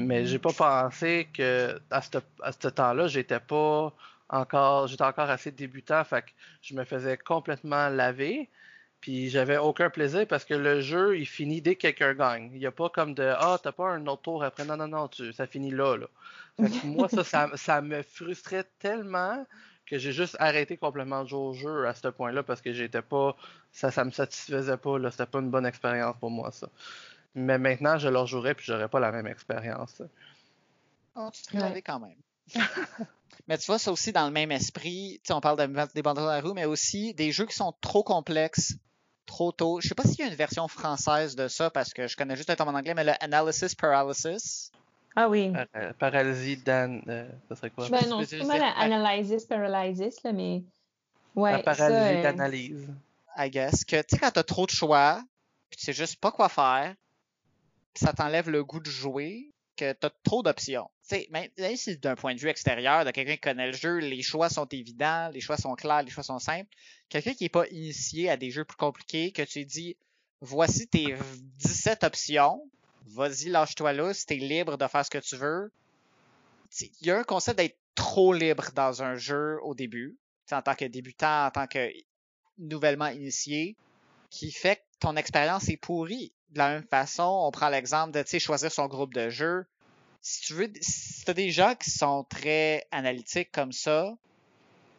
mais 0.01 0.27
j'ai 0.27 0.39
pas 0.39 0.53
pensé 0.53 1.29
que 1.33 1.81
à 1.91 2.03
ce, 2.03 2.69
temps-là, 2.69 3.07
j'étais 3.07 3.41
pas 3.41 3.93
encore, 4.29 4.87
j'étais 4.87 5.05
encore 5.05 5.31
assez 5.31 5.51
débutant, 5.51 6.05
fait 6.05 6.23
que 6.23 6.31
je 6.63 6.75
me 6.75 6.85
faisais 6.85 7.17
complètement 7.17 7.89
laver. 7.89 8.49
Puis 9.01 9.29
j'avais 9.29 9.59
aucun 9.59 9.91
plaisir 9.91 10.27
parce 10.27 10.47
que 10.47 10.55
le 10.55 10.81
jeu, 10.81 11.19
il 11.19 11.27
finit 11.27 11.61
dès 11.61 11.75
que 11.77 11.83
quelqu'un 11.83 12.15
gagne. 12.15 12.51
Il 12.55 12.59
n'y 12.59 12.65
a 12.65 12.73
pas 12.73 12.89
comme 12.89 13.13
de 13.13 13.35
Ah, 13.39 13.59
t'as 13.63 13.73
pas 13.73 13.91
un 13.91 14.07
autre 14.07 14.23
tour 14.23 14.43
après. 14.43 14.65
Non, 14.65 14.79
non, 14.79 14.89
non, 14.89 15.11
ça 15.35 15.47
finit 15.47 15.71
là. 15.71 15.99
là. 15.99 16.07
moi, 16.85 17.11
ça, 17.11 17.51
ça, 17.55 17.83
me 17.83 18.03
frustrait 18.03 18.65
tellement 18.79 19.47
que 19.85 19.99
j'ai 19.99 20.13
juste 20.13 20.37
arrêté 20.41 20.79
complètement 20.79 21.23
de 21.23 21.29
jouer 21.29 21.39
au 21.39 21.53
jeu 21.53 21.87
à 21.87 21.93
ce 21.93 22.09
point-là 22.09 22.43
parce 22.43 22.63
que 22.63 22.73
j'étais 22.73 23.03
pas. 23.03 23.37
Ça, 23.73 23.91
ça 23.91 24.07
me 24.07 24.11
satisfaisait 24.11 24.79
pas. 24.79 24.99
Là. 24.99 25.11
C'était 25.11 25.27
pas 25.27 25.41
une 25.41 25.51
bonne 25.51 25.67
expérience 25.67 26.17
pour 26.19 26.31
moi, 26.31 26.51
ça. 26.51 26.71
Mais 27.35 27.59
maintenant, 27.59 27.99
je 27.99 28.09
leur 28.09 28.27
jouerais 28.27 28.55
puis 28.55 28.65
j'aurais 28.67 28.89
pas 28.89 29.01
la 29.01 29.11
même 29.11 29.27
expérience. 29.27 30.03
Oh, 31.17 31.31
tu 31.33 31.43
te 31.43 31.81
quand 31.81 32.01
même. 32.01 32.17
mais 33.49 33.59
tu 33.59 33.67
vois, 33.67 33.79
c'est 33.79 33.91
aussi 33.91 34.13
dans 34.13 34.27
le 34.27 34.33
même 34.33 34.53
esprit. 34.53 35.21
Tu 35.23 35.29
sais, 35.29 35.33
on 35.33 35.41
parle 35.41 35.59
de, 35.59 35.93
des 35.95 36.03
bandes 36.03 36.19
de 36.19 36.23
la 36.23 36.41
roue, 36.41 36.55
mais 36.55 36.65
aussi 36.65 37.15
des 37.15 37.33
jeux 37.33 37.47
qui 37.47 37.55
sont 37.55 37.75
trop 37.81 38.03
complexes 38.03 38.75
trop 39.27 39.53
tôt. 39.53 39.81
Je 39.81 39.89
sais 39.89 39.95
pas 39.95 40.05
s'il 40.05 40.21
y 40.21 40.23
a 40.23 40.27
une 40.27 40.35
version 40.35 40.69
française 40.69 41.37
de 41.37 41.49
ça 41.49 41.71
parce 41.71 41.93
que 41.93 42.07
je 42.09 42.17
connais 42.17 42.37
juste 42.37 42.51
un 42.51 42.57
terme 42.57 42.69
en 42.69 42.79
anglais, 42.79 42.95
mais 42.95 43.05
le 43.05 43.13
analysis 43.21 43.75
paralysis. 43.75 44.71
Ah 45.17 45.29
oui. 45.29 45.53
paralysie 45.99 46.57
dan. 46.57 47.03
Euh, 47.09 47.29
ça 47.49 47.57
serait 47.57 47.71
quoi? 47.71 47.89
Ben 47.89 48.09
non, 48.09 48.23
c'est 48.25 48.39
pas 48.39 48.45
mal 48.45 48.63
analysis 48.77 49.45
paralysis, 49.45 50.23
là, 50.23 50.33
mais. 50.33 50.63
Ouais. 51.35 51.53
La 51.53 51.59
paralysie 51.61 52.19
euh, 52.19 52.23
d'analyse. 52.23 52.89
I 53.37 53.51
guess. 53.51 53.85
Que, 53.85 53.97
tu 54.03 54.05
sais, 54.11 54.19
quand 54.19 54.31
t'as 54.31 54.43
trop 54.43 54.67
de 54.67 54.71
choix, 54.71 55.23
puis 55.71 55.79
tu 55.79 55.85
sais 55.85 55.93
juste 55.93 56.21
pas 56.21 56.31
quoi 56.31 56.49
faire, 56.49 56.95
ça 57.95 58.13
t'enlève 58.13 58.51
le 58.51 58.65
goût 58.65 58.81
de 58.81 58.91
jouer, 58.91 59.55
que 59.77 59.93
t'as 59.93 60.11
trop 60.23 60.43
d'options. 60.43 60.91
Même, 61.31 61.49
même 61.59 61.77
si 61.77 61.97
d'un 61.99 62.15
point 62.15 62.35
de 62.35 62.41
vue 62.41 62.49
extérieur, 62.49 63.05
de 63.05 63.11
quelqu'un 63.11 63.35
qui 63.35 63.41
connaît 63.41 63.67
le 63.67 63.73
jeu, 63.77 63.99
les 63.99 64.23
choix 64.23 64.49
sont 64.49 64.67
évidents, 64.67 65.31
les 65.33 65.41
choix 65.41 65.57
sont 65.57 65.75
clairs, 65.75 66.03
les 66.03 66.11
choix 66.11 66.23
sont 66.23 66.39
simples. 66.39 66.71
Quelqu'un 67.09 67.35
qui 67.35 67.45
est 67.45 67.51
pas 67.51 67.67
initié 67.69 68.31
à 68.31 68.37
des 68.37 68.51
jeux 68.51 68.65
plus 68.65 68.77
compliqués, 68.77 69.33
que 69.33 69.43
tu 69.43 69.65
dis, 69.65 69.97
voici 70.41 70.87
tes 70.87 71.15
17 71.59 72.05
options, 72.05 72.69
vas-y, 73.07 73.49
lâche-toi 73.49 73.93
là, 73.93 74.15
si 74.15 74.27
t'es 74.27 74.37
libre 74.37 74.79
de 74.79 74.87
faire 74.87 75.05
ce 75.05 75.11
que 75.11 75.19
tu 75.19 75.37
veux. 75.37 75.71
Il 76.81 77.07
y 77.07 77.11
a 77.11 77.19
un 77.19 77.25
concept 77.25 77.59
d'être 77.59 77.79
trop 77.95 78.33
libre 78.33 78.71
dans 78.75 79.03
un 79.03 79.15
jeu 79.15 79.59
au 79.63 79.75
début, 79.75 80.17
en 80.51 80.63
tant 80.63 80.75
que 80.75 80.85
débutant, 80.85 81.47
en 81.47 81.51
tant 81.51 81.67
que 81.67 81.93
nouvellement 82.59 83.09
initié, 83.09 83.77
qui 84.31 84.51
fait 84.51 84.77
que 84.77 84.83
ton 85.01 85.17
expérience 85.17 85.69
est 85.69 85.77
pourrie 85.77 86.33
de 86.55 86.59
la 86.59 86.71
même 86.71 86.87
façon, 86.89 87.43
on 87.45 87.51
prend 87.51 87.69
l'exemple 87.69 88.13
de 88.13 88.39
choisir 88.39 88.73
son 88.73 88.87
groupe 88.87 89.13
de 89.13 89.29
jeu. 89.29 89.67
Si 90.23 90.41
tu 90.41 90.55
veux, 90.55 90.73
si 90.81 91.25
t'as 91.25 91.35
des 91.35 91.51
gens 91.51 91.75
qui 91.75 91.91
sont 91.91 92.25
très 92.25 92.87
analytiques 92.91 93.53
comme 93.53 93.73
ça, 93.73 94.15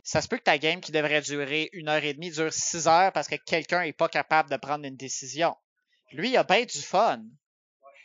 ça 0.04 0.22
se 0.22 0.28
peut 0.28 0.38
que 0.38 0.44
ta 0.44 0.60
game 0.60 0.82
qui 0.82 0.92
devrait 0.92 1.22
durer 1.22 1.70
une 1.74 1.90
heure 1.90 2.04
et 2.04 2.14
demie 2.14 2.30
dure 2.30 2.54
six 2.54 2.88
heures 2.88 3.12
parce 3.12 3.28
que 3.28 3.36
quelqu'un 3.36 3.82
est 3.82 3.94
pas 3.94 4.08
capable 4.08 4.52
de 4.52 4.58
prendre 4.58 4.86
une 4.86 4.96
décision. 4.96 5.56
Lui, 6.12 6.30
il 6.30 6.38
a 6.38 6.44
bien 6.44 6.64
du 6.64 6.82
fun. 6.82 7.24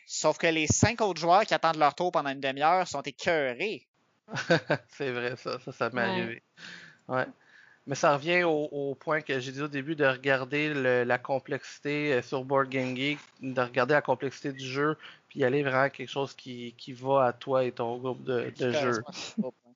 Sauf 0.07 0.39
que 0.39 0.47
les 0.47 0.67
cinq 0.67 1.03
autres 1.03 1.21
joueurs 1.21 1.45
qui 1.45 1.53
attendent 1.53 1.77
leur 1.77 1.95
tour 1.95 2.11
pendant 2.11 2.31
une 2.31 2.41
demi-heure 2.41 2.89
sont 2.89 3.03
écœurés. 3.03 3.87
c'est 4.89 5.11
vrai, 5.11 5.37
ça, 5.37 5.59
ça, 5.61 5.73
ça 5.73 5.91
m'est 5.91 6.01
arrivé. 6.01 6.43
Ouais. 7.07 7.27
Mais 7.87 7.95
ça 7.95 8.15
revient 8.15 8.45
au, 8.45 8.95
point 8.95 9.21
que 9.21 9.41
j'ai 9.41 9.53
dit 9.53 9.63
au 9.63 9.69
début 9.69 9.97
de 9.97 10.05
regarder 10.05 10.75
la 11.05 11.19
complexité 11.19 12.13
euh, 12.13 12.23
sur 12.23 12.45
Board 12.45 12.69
Game 12.69 12.95
Geek, 12.95 13.19
de 13.41 13.61
regarder 13.61 13.95
la 13.95 14.03
complexité 14.03 14.53
du 14.53 14.65
jeu, 14.65 14.97
puis 15.29 15.45
aller 15.45 15.63
vraiment 15.63 15.83
à 15.83 15.91
quelque 15.91 16.09
chose 16.11 16.35
qui, 16.35 16.75
va 16.93 17.27
à 17.27 17.33
toi 17.33 17.65
et 17.65 17.73
ton 17.73 17.97
groupe 17.99 18.23
de, 18.23 18.53
de 18.59 18.71
jeu. 18.73 19.03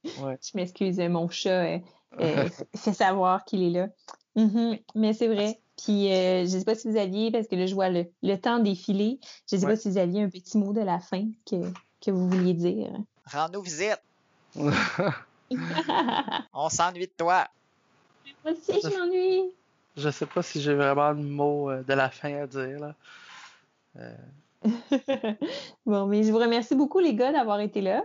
Je 0.04 0.50
m'excuse, 0.54 0.98
mon 1.00 1.28
chat 1.28 1.64
euh, 1.64 1.78
euh, 2.20 2.48
fait 2.76 2.92
savoir 2.92 3.44
qu'il 3.44 3.62
est 3.62 3.70
là. 3.70 3.88
Mm-hmm. 4.36 4.82
Mais 4.94 5.12
c'est 5.14 5.28
vrai. 5.28 5.58
Puis 5.76 6.08
je 6.08 6.42
ne 6.42 6.46
sais 6.46 6.64
pas 6.64 6.74
si 6.74 6.88
vous 6.88 6.96
aviez, 6.96 7.32
parce 7.32 7.48
que 7.48 7.56
là, 7.56 7.66
je 7.66 7.74
vois 7.74 7.88
le, 7.88 8.36
temps 8.36 8.58
défiler, 8.60 9.18
je 9.50 9.56
ne 9.56 9.60
sais 9.60 9.66
pas 9.66 9.76
si 9.76 9.90
vous 9.90 9.98
aviez 9.98 10.22
un 10.22 10.28
petit 10.28 10.56
mot 10.56 10.72
de 10.72 10.82
la 10.82 11.00
fin 11.00 11.26
que, 11.50 11.56
que 12.00 12.10
vous 12.10 12.28
vouliez 12.28 12.54
dire. 12.54 12.92
Rends-nous 13.26 13.62
visite. 13.62 14.00
On 16.52 16.68
s'ennuie 16.68 17.06
de 17.06 17.12
toi. 17.16 17.48
Moi 18.44 18.52
aussi, 18.52 18.80
je 18.82 18.98
m'ennuie. 18.98 19.52
Je 19.96 20.10
sais 20.10 20.26
pas 20.26 20.42
si 20.42 20.60
j'ai 20.60 20.74
vraiment 20.74 21.12
le 21.12 21.22
mot 21.22 21.70
euh, 21.70 21.82
de 21.82 21.92
la 21.92 22.10
fin 22.10 22.34
à 22.34 22.46
dire. 22.46 22.80
Là. 22.80 22.94
Euh. 23.96 24.16
bon, 25.86 26.06
mais 26.06 26.22
je 26.24 26.32
vous 26.32 26.38
remercie 26.38 26.74
beaucoup, 26.74 26.98
les 26.98 27.14
gars, 27.14 27.32
d'avoir 27.32 27.60
été 27.60 27.80
là. 27.80 28.04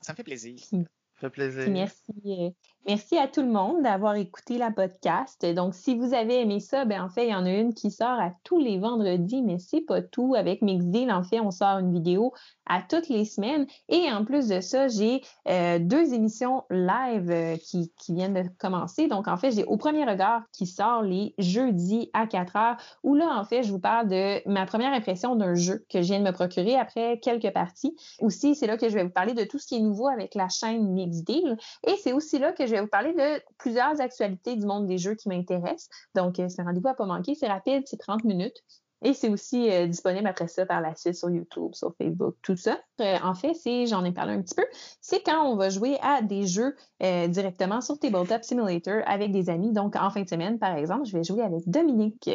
Ça 0.00 0.12
me 0.12 0.16
fait 0.16 0.24
plaisir. 0.24 0.58
Ça 0.58 0.76
fait 1.16 1.30
plaisir. 1.30 1.68
merci, 1.68 2.54
Merci 2.86 3.18
à 3.18 3.28
tout 3.28 3.42
le 3.42 3.48
monde 3.48 3.82
d'avoir 3.82 4.14
écouté 4.14 4.56
la 4.56 4.70
podcast. 4.70 5.44
Donc, 5.54 5.74
si 5.74 5.94
vous 5.94 6.14
avez 6.14 6.40
aimé 6.40 6.60
ça, 6.60 6.86
ben 6.86 7.02
en 7.02 7.10
fait, 7.10 7.26
il 7.26 7.30
y 7.30 7.34
en 7.34 7.44
a 7.44 7.52
une 7.52 7.74
qui 7.74 7.90
sort 7.90 8.18
à 8.18 8.32
tous 8.42 8.58
les 8.58 8.78
vendredis, 8.78 9.42
mais 9.42 9.58
c'est 9.58 9.82
pas 9.82 10.00
tout. 10.00 10.34
Avec 10.34 10.62
Mixdeal, 10.62 11.12
en 11.12 11.22
fait, 11.22 11.40
on 11.40 11.50
sort 11.50 11.78
une 11.78 11.92
vidéo 11.92 12.32
à 12.64 12.80
toutes 12.80 13.08
les 13.08 13.26
semaines. 13.26 13.66
Et 13.90 14.10
en 14.10 14.24
plus 14.24 14.48
de 14.48 14.60
ça, 14.60 14.88
j'ai 14.88 15.20
euh, 15.48 15.78
deux 15.78 16.14
émissions 16.14 16.64
live 16.70 17.30
euh, 17.30 17.56
qui, 17.58 17.92
qui, 17.98 18.14
viennent 18.14 18.32
de 18.32 18.48
commencer. 18.58 19.08
Donc, 19.08 19.28
en 19.28 19.36
fait, 19.36 19.50
j'ai 19.50 19.64
Au 19.64 19.76
Premier 19.76 20.06
Regard 20.06 20.44
qui 20.52 20.66
sort 20.66 21.02
les 21.02 21.34
jeudis 21.36 22.08
à 22.14 22.26
4 22.26 22.56
heures, 22.56 22.76
où 23.02 23.14
là, 23.14 23.38
en 23.38 23.44
fait, 23.44 23.62
je 23.62 23.72
vous 23.72 23.78
parle 23.78 24.08
de 24.08 24.48
ma 24.48 24.64
première 24.64 24.94
impression 24.94 25.36
d'un 25.36 25.54
jeu 25.54 25.84
que 25.90 26.00
je 26.00 26.06
viens 26.06 26.20
de 26.20 26.24
me 26.24 26.32
procurer 26.32 26.76
après 26.76 27.20
quelques 27.20 27.52
parties. 27.52 27.94
Aussi, 28.20 28.54
c'est 28.54 28.66
là 28.66 28.78
que 28.78 28.88
je 28.88 28.94
vais 28.94 29.04
vous 29.04 29.10
parler 29.10 29.34
de 29.34 29.44
tout 29.44 29.58
ce 29.58 29.66
qui 29.66 29.76
est 29.76 29.80
nouveau 29.80 30.08
avec 30.08 30.34
la 30.34 30.48
chaîne 30.48 30.92
Mixdeal. 30.92 31.58
Et 31.86 31.96
c'est 32.02 32.12
aussi 32.12 32.38
là 32.38 32.52
que 32.52 32.66
je 32.66 32.69
vais 32.70 32.80
vous 32.80 32.86
parler 32.86 33.12
de 33.12 33.42
plusieurs 33.58 34.00
actualités 34.00 34.56
du 34.56 34.66
monde 34.66 34.86
des 34.86 34.98
jeux 34.98 35.14
qui 35.14 35.28
m'intéressent. 35.28 35.88
Donc, 36.14 36.38
euh, 36.38 36.48
c'est 36.48 36.60
un 36.62 36.64
rendez-vous 36.64 36.88
à 36.88 36.94
pas 36.94 37.06
manquer. 37.06 37.34
C'est 37.34 37.48
rapide, 37.48 37.84
c'est 37.86 37.96
30 37.96 38.24
minutes. 38.24 38.62
Et 39.02 39.14
c'est 39.14 39.30
aussi 39.30 39.70
euh, 39.70 39.86
disponible 39.86 40.26
après 40.26 40.46
ça 40.46 40.66
par 40.66 40.82
la 40.82 40.94
suite 40.94 41.14
sur 41.14 41.30
YouTube, 41.30 41.74
sur 41.74 41.94
Facebook, 41.96 42.36
tout 42.42 42.56
ça. 42.56 42.78
Euh, 43.00 43.16
en 43.22 43.34
fait, 43.34 43.54
c'est, 43.54 43.86
j'en 43.86 44.04
ai 44.04 44.12
parlé 44.12 44.34
un 44.34 44.42
petit 44.42 44.54
peu, 44.54 44.66
c'est 45.00 45.22
quand 45.22 45.42
on 45.46 45.56
va 45.56 45.70
jouer 45.70 45.98
à 46.02 46.20
des 46.20 46.46
jeux 46.46 46.76
directement 47.00 47.80
sur 47.80 47.98
Tabletop 47.98 48.44
Simulator 48.44 49.02
avec 49.06 49.32
des 49.32 49.48
amis. 49.48 49.72
Donc, 49.72 49.96
en 49.96 50.10
fin 50.10 50.20
de 50.20 50.28
semaine, 50.28 50.58
par 50.58 50.76
exemple, 50.76 51.06
je 51.06 51.16
vais 51.16 51.24
jouer 51.24 51.42
avec 51.42 51.62
Dominique 51.66 52.28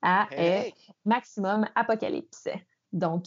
à 0.00 0.26
Maximum 1.04 1.66
Apocalypse. 1.74 2.48
Donc, 2.92 3.26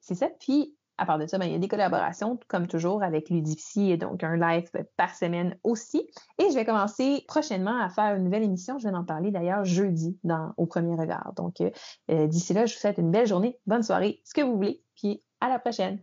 c'est 0.00 0.14
ça. 0.14 0.28
Puis, 0.38 0.76
à 0.98 1.06
part 1.06 1.18
de 1.18 1.26
ça, 1.26 1.38
ben, 1.38 1.46
il 1.46 1.52
y 1.52 1.54
a 1.54 1.58
des 1.58 1.68
collaborations, 1.68 2.38
comme 2.48 2.66
toujours, 2.66 3.02
avec 3.02 3.30
Ludipsy, 3.30 3.90
et 3.90 3.96
donc 3.96 4.22
un 4.22 4.36
live 4.36 4.70
par 4.96 5.14
semaine 5.14 5.58
aussi. 5.64 6.08
Et 6.38 6.50
je 6.50 6.54
vais 6.54 6.64
commencer 6.64 7.24
prochainement 7.26 7.80
à 7.80 7.88
faire 7.88 8.14
une 8.16 8.24
nouvelle 8.24 8.42
émission. 8.42 8.78
Je 8.78 8.88
vais 8.88 8.94
en 8.94 9.04
parler 9.04 9.30
d'ailleurs 9.30 9.64
jeudi 9.64 10.18
Au 10.56 10.66
Premier 10.66 10.94
Regard. 10.94 11.32
Donc, 11.34 11.60
euh, 11.60 11.70
euh, 12.10 12.26
d'ici 12.26 12.52
là, 12.52 12.66
je 12.66 12.74
vous 12.74 12.80
souhaite 12.80 12.98
une 12.98 13.10
belle 13.10 13.26
journée, 13.26 13.58
bonne 13.66 13.82
soirée, 13.82 14.20
ce 14.24 14.34
que 14.34 14.42
vous 14.42 14.54
voulez, 14.54 14.84
puis 14.94 15.22
à 15.40 15.48
la 15.48 15.58
prochaine. 15.58 16.02